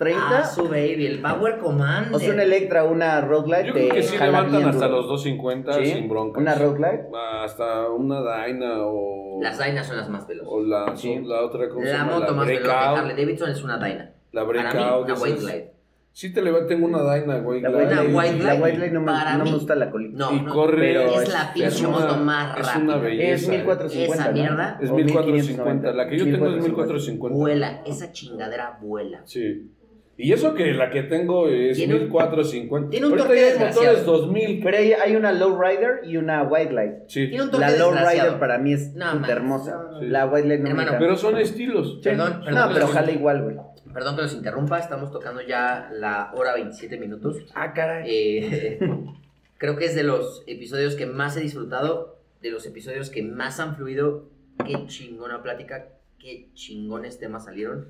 [0.05, 2.15] 230 Ah, su baby, el Power Commander.
[2.15, 5.73] o sea, una Electra, una Road Glide Yo creo que sí levantan hasta los 250
[5.75, 5.87] ¿Sí?
[5.87, 6.41] sin broncas.
[6.43, 7.07] Una Road Glide.
[7.43, 9.41] Hasta una Dyna o.
[9.43, 10.69] Las Dyna son las más O veloces.
[10.69, 11.21] la, Sí.
[11.25, 12.19] la otra, ¿cómo se La llama?
[12.19, 12.99] moto más veloz de Breakout.
[12.99, 14.11] Harley Davidson es una Dyna.
[14.33, 15.05] La Para mí, Breakout.
[15.07, 15.73] una White Glide.
[16.15, 17.63] Sí te levantan una Dyna, güey.
[17.63, 20.19] La la- White White la White Glide no, me, no me gusta la colita.
[20.19, 20.77] No, y no, corre.
[20.93, 22.85] pero es la pinche es moto una- más Es rápida.
[22.85, 23.33] una belleza.
[23.35, 24.15] Es 1450.
[24.15, 24.33] Esa ¿no?
[24.35, 25.93] mierda Es O 1450.
[25.95, 26.67] La que yo tengo es 1450.
[26.67, 27.39] 1450.
[27.39, 29.23] Vuela, esa chingadera vuela.
[29.25, 29.71] Sí.
[30.19, 32.91] Y eso que la que tengo es Tiene un- 1450.
[32.91, 34.61] tiene un torque hay motores 2000.
[34.63, 36.93] Pero hay, hay una Lowrider y una White Light.
[37.09, 37.29] Sí.
[37.29, 39.71] Tiene un toque La Lowrider para mí es No, súper hermosa.
[39.73, 40.03] no, no.
[40.03, 40.99] La White Light no Hermano, me.
[40.99, 41.95] Pero son estilos.
[41.95, 42.01] Sí.
[42.05, 43.57] Perdón, perdón, no, pero jala igual, güey.
[43.93, 47.39] Perdón que los interrumpa, estamos tocando ya la hora 27 minutos.
[47.55, 48.05] Ah, caray.
[48.09, 48.79] Eh,
[49.59, 53.61] creo que es de los episodios que más he disfrutado, de los episodios que más
[53.61, 54.29] han fluido.
[54.67, 57.89] Qué chingona plática, qué chingones temas salieron.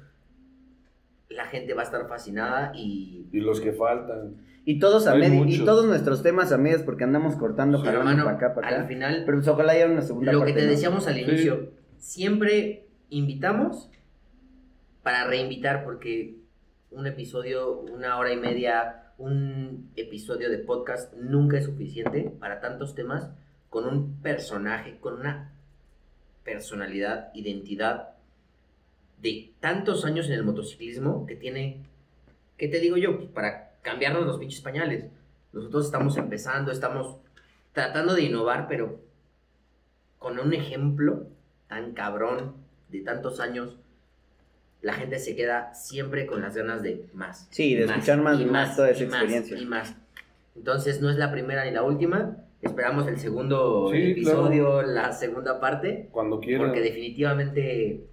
[1.34, 3.26] La gente va a estar fascinada y...
[3.32, 4.36] Y los que faltan.
[4.64, 8.54] Y todos a y todos nuestros temas a medias porque andamos cortando, Sí, para acá,
[8.54, 8.84] para al acá.
[8.86, 10.70] final, Pero pues ojalá haya una segunda lo que te ¿no?
[10.70, 11.20] decíamos al Sí.
[11.22, 13.90] inicio, siempre invitamos
[15.02, 16.36] para reinvitar porque
[16.92, 22.94] un episodio, una hora y media, un episodio de podcast nunca es suficiente para tantos
[22.94, 23.30] temas
[23.68, 25.52] con un personaje, con una
[26.44, 28.10] personalidad, identidad
[29.22, 31.78] de tantos años en el motociclismo que tiene,
[32.58, 33.16] ¿qué te digo yo?
[33.16, 35.06] Pues para cambiarnos los pinches pañales.
[35.52, 37.16] Nosotros estamos empezando, estamos
[37.72, 39.00] tratando de innovar, pero
[40.18, 41.26] con un ejemplo
[41.68, 42.54] tan cabrón
[42.90, 43.76] de tantos años,
[44.82, 47.46] la gente se queda siempre con las ganas de más.
[47.50, 49.58] Sí, de y escuchar más, y más toda esa y más, experiencia.
[49.58, 49.94] y más.
[50.56, 52.36] Entonces no es la primera ni la última.
[52.60, 56.66] Esperamos el segundo Sí, episodio, la segunda parte, Cuando quieran.
[56.66, 58.04] porque definitivamente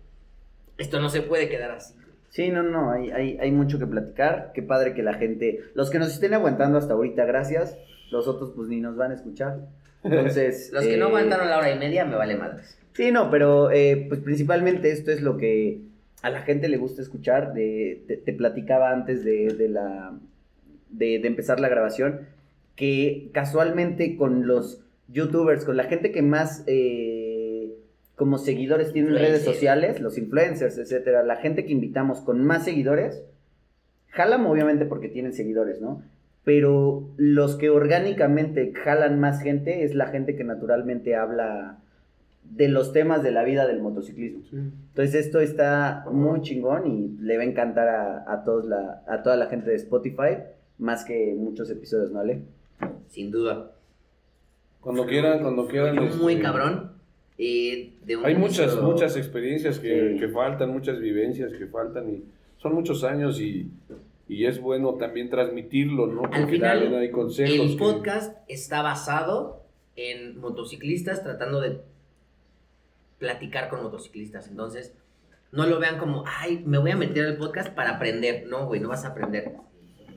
[0.80, 1.94] esto no se puede quedar así.
[2.30, 4.52] Sí, no, no, hay, hay, hay mucho que platicar.
[4.54, 7.78] Qué padre que la gente, los que nos estén aguantando hasta ahorita, gracias.
[8.12, 9.60] Los otros pues ni nos van a escuchar.
[10.04, 10.72] Entonces...
[10.72, 12.78] Los que no eh, aguantaron la hora y media me vale madres.
[12.94, 15.82] Sí, no, pero eh, pues principalmente esto es lo que
[16.22, 17.54] a la gente le gusta escuchar.
[17.54, 20.14] De, te, te platicaba antes de, de la
[20.90, 22.28] de, de empezar la grabación
[22.76, 27.19] que casualmente con los youtubers, con la gente que más eh,
[28.20, 29.56] como seguidores tienen en redes Influencers.
[29.56, 33.24] sociales, los influencers, etcétera, la gente que invitamos con más seguidores,
[34.10, 36.04] jalan obviamente porque tienen seguidores, ¿no?
[36.44, 41.80] Pero los que orgánicamente jalan más gente es la gente que naturalmente habla
[42.44, 44.44] de los temas de la vida del motociclismo.
[44.50, 44.58] Sí.
[44.58, 49.24] Entonces esto está muy chingón y le va a encantar a, a, todos la, a
[49.24, 50.40] toda la gente de Spotify,
[50.78, 52.42] más que muchos episodios, ¿no, Ale?
[53.08, 53.72] Sin duda.
[54.82, 55.96] Cuando quieran, cuando quieran.
[56.18, 56.99] Muy este, cabrón.
[57.42, 60.20] Eh, de un Hay muchas, muchas experiencias que, Sí.
[60.20, 62.24] que faltan, muchas vivencias que faltan y
[62.62, 63.72] son muchos años y,
[64.28, 66.26] y es bueno también transmitirlo, ¿no?
[66.26, 67.56] Al Porque final, también hay consejos.
[67.56, 69.64] El que- podcast está basado
[69.96, 71.80] en motociclistas tratando de
[73.18, 74.48] platicar con motociclistas.
[74.48, 74.94] Entonces,
[75.52, 78.46] no lo vean como, ay, me voy a meter al podcast para aprender.
[78.48, 79.54] No, güey, no vas a aprender.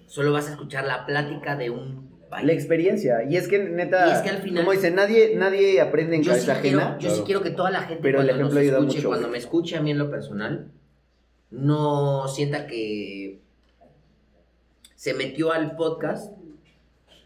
[0.07, 2.12] Solo vas a escuchar la plática de un
[2.43, 3.25] La experiencia.
[3.25, 6.23] Y es que neta, Y es que al final- como dice, nadie, nadie aprende en
[6.23, 6.99] yo sí, cabeza quiero, ajena.
[6.99, 9.09] yo sí quiero que toda la gente Pero el cuando nos ejemplo ayuda escuche, mucho,
[9.09, 9.33] cuando güey.
[9.33, 10.71] me escuche a mí en lo personal,
[11.51, 13.39] no sienta que
[14.95, 16.33] se metió al podcast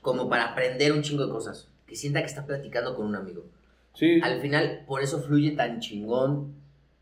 [0.01, 1.69] como para aprender un chingo de cosas.
[1.87, 3.45] Que sienta que está platicando con un amigo.
[3.95, 6.55] Sí, Al final, por eso fluye tan chingón,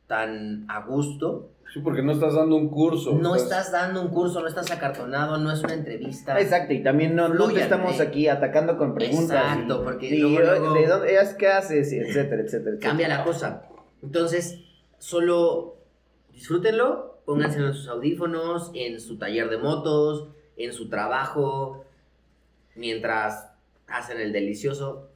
[0.06, 1.48] tan a gusto.
[1.74, 3.12] Sí, porque no estás dando un curso.
[3.20, 6.40] No estás dando un curso, no estás acartonado, no es una entrevista.
[6.40, 8.02] Exacto, y también no, no te estamos eh.
[8.04, 9.42] aquí atacando con preguntas.
[9.42, 11.92] Exacto, y- porque y, luego- luego- ¿de dónde es qué haces?
[11.92, 12.78] Y etcétera, etcétera, etcétera.
[12.78, 13.64] cambia la cosa.
[14.02, 14.60] Entonces,
[14.98, 15.76] solo
[16.32, 21.84] disfrútenlo, pónganselo en sus audífonos, en su taller de motos, en su trabajo,
[22.76, 23.50] mientras
[23.86, 25.08] hacen el delicioso,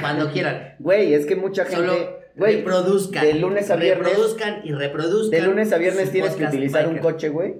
[0.00, 0.76] cuando quieran.
[0.78, 3.24] Güey, es que mucha gente, Solo güey, reproduzcan.
[3.26, 5.30] de lunes a viernes- Reproduzcan y reproduzcan.
[5.40, 7.12] de lunes a viernes tienes que utilizar un biker.
[7.12, 7.54] coche, güey.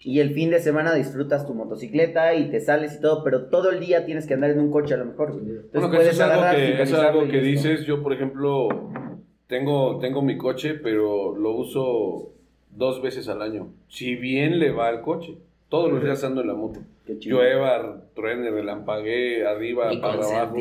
[0.00, 3.70] Y el fin de semana disfrutas tu motocicleta y te sales y todo, pero todo
[3.70, 5.32] el día tienes que andar en un coche a lo mejor.
[5.32, 5.40] güey.
[5.42, 7.84] Entonces Bueno, que puedes eso es algo agarrar, que, es algo que dices.
[7.84, 8.68] Yo, por ejemplo,
[9.48, 12.30] tengo, tengo mi coche, pero lo uso
[12.70, 13.68] dos veces al año.
[13.88, 15.36] Si bien le va al coche.
[15.68, 16.80] Todos los días ando en la moto.
[17.20, 20.56] Llueva, truene, relampaguee, arriba, Y para abajo.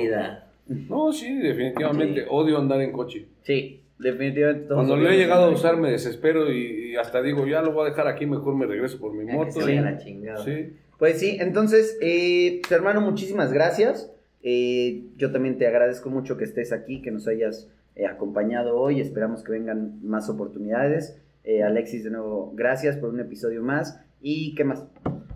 [0.70, 2.22] No, sí, definitivamente.
[2.22, 2.28] Sí.
[2.30, 3.26] Odio andar en coche.
[3.44, 4.68] Sí, definitivamente.
[4.74, 7.88] Cuando lo he llegado a usar me desespero y, y hasta digo, ya lo voy
[7.88, 9.52] a dejar aquí, mejor me regreso por mi Ya que moto.
[9.52, 10.44] se vaya la chingada.
[10.44, 10.74] Sí.
[10.98, 14.12] Pues sí, entonces, eh, pues, hermano, muchísimas gracias.
[14.42, 19.00] Eh, yo también te agradezco mucho que estés aquí, que nos hayas eh, acompañado hoy.
[19.02, 21.22] Esperamos que vengan más oportunidades.
[21.44, 24.02] Eh, Alexis, de nuevo, gracias por un episodio más.
[24.22, 24.86] ¿Y qué más?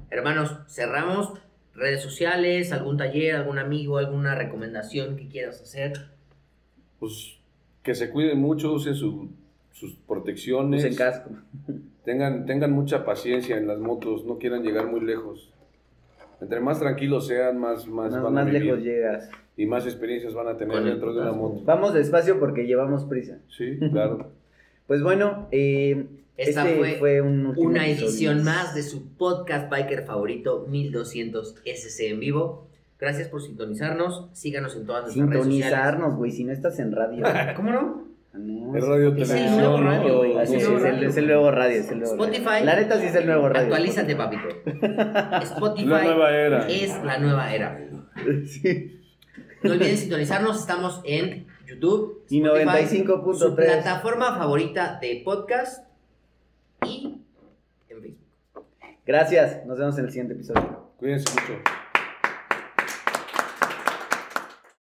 [0.10, 1.34] Hermanos, cerramos.
[1.82, 5.94] Redes sociales, algún taller, algún amigo, alguna recomendación que quieras hacer.
[7.00, 7.38] Pues
[7.84, 9.30] que se cuiden mucho, usen su-
[9.72, 10.84] sus protecciones.
[10.84, 11.32] Usen casco.
[12.06, 15.52] Tengan, tengan mucha paciencia en las motos, no quieran llegar muy lejos.
[16.40, 19.30] Entre más tranquilos sean, más, más, Más, van a más vivir lejos llegas.
[19.58, 21.62] y más experiencias van a tener dentro de una moto.
[21.66, 23.40] Vamos despacio porque llevamos prisa.
[23.50, 24.30] Sí, claro.
[24.88, 26.06] Pues bueno, eh,
[26.50, 32.00] Esta este fue, un una episodio edición más de su podcast biker favorito 1200 SC
[32.10, 32.68] en vivo.
[33.00, 34.30] Gracias por sintonizarnos.
[34.34, 35.66] Síganos en todas nuestras redes sociales.
[35.66, 37.24] Sintonizarnos, güey, si no estás en radio.
[37.56, 38.08] ¿Cómo no?
[38.34, 39.58] Ah, no, Es radio Es el televisión.
[39.58, 40.38] nuevo radio, güey.
[40.38, 41.10] Es el es, nuevo radio.
[41.10, 42.46] es el nuevo radio, es el nuevo Spotify.
[42.46, 42.66] radio.
[42.66, 43.62] La neta sí es el nuevo radio.
[43.64, 44.48] Actualízate, papito.
[45.44, 46.68] Spotify La nueva era.
[46.68, 47.88] es la nueva era.
[48.46, 48.98] Sí.
[49.64, 50.60] No olviden sintonizarnos.
[50.60, 53.36] Estamos en YouTube, Y Spotify, 95.3.
[53.36, 55.86] su plataforma favorita de podcast
[56.86, 57.22] y
[57.90, 58.66] en Facebook.
[59.06, 60.92] Gracias, nos vemos en el siguiente episodio.
[60.98, 61.81] Cuídense mucho.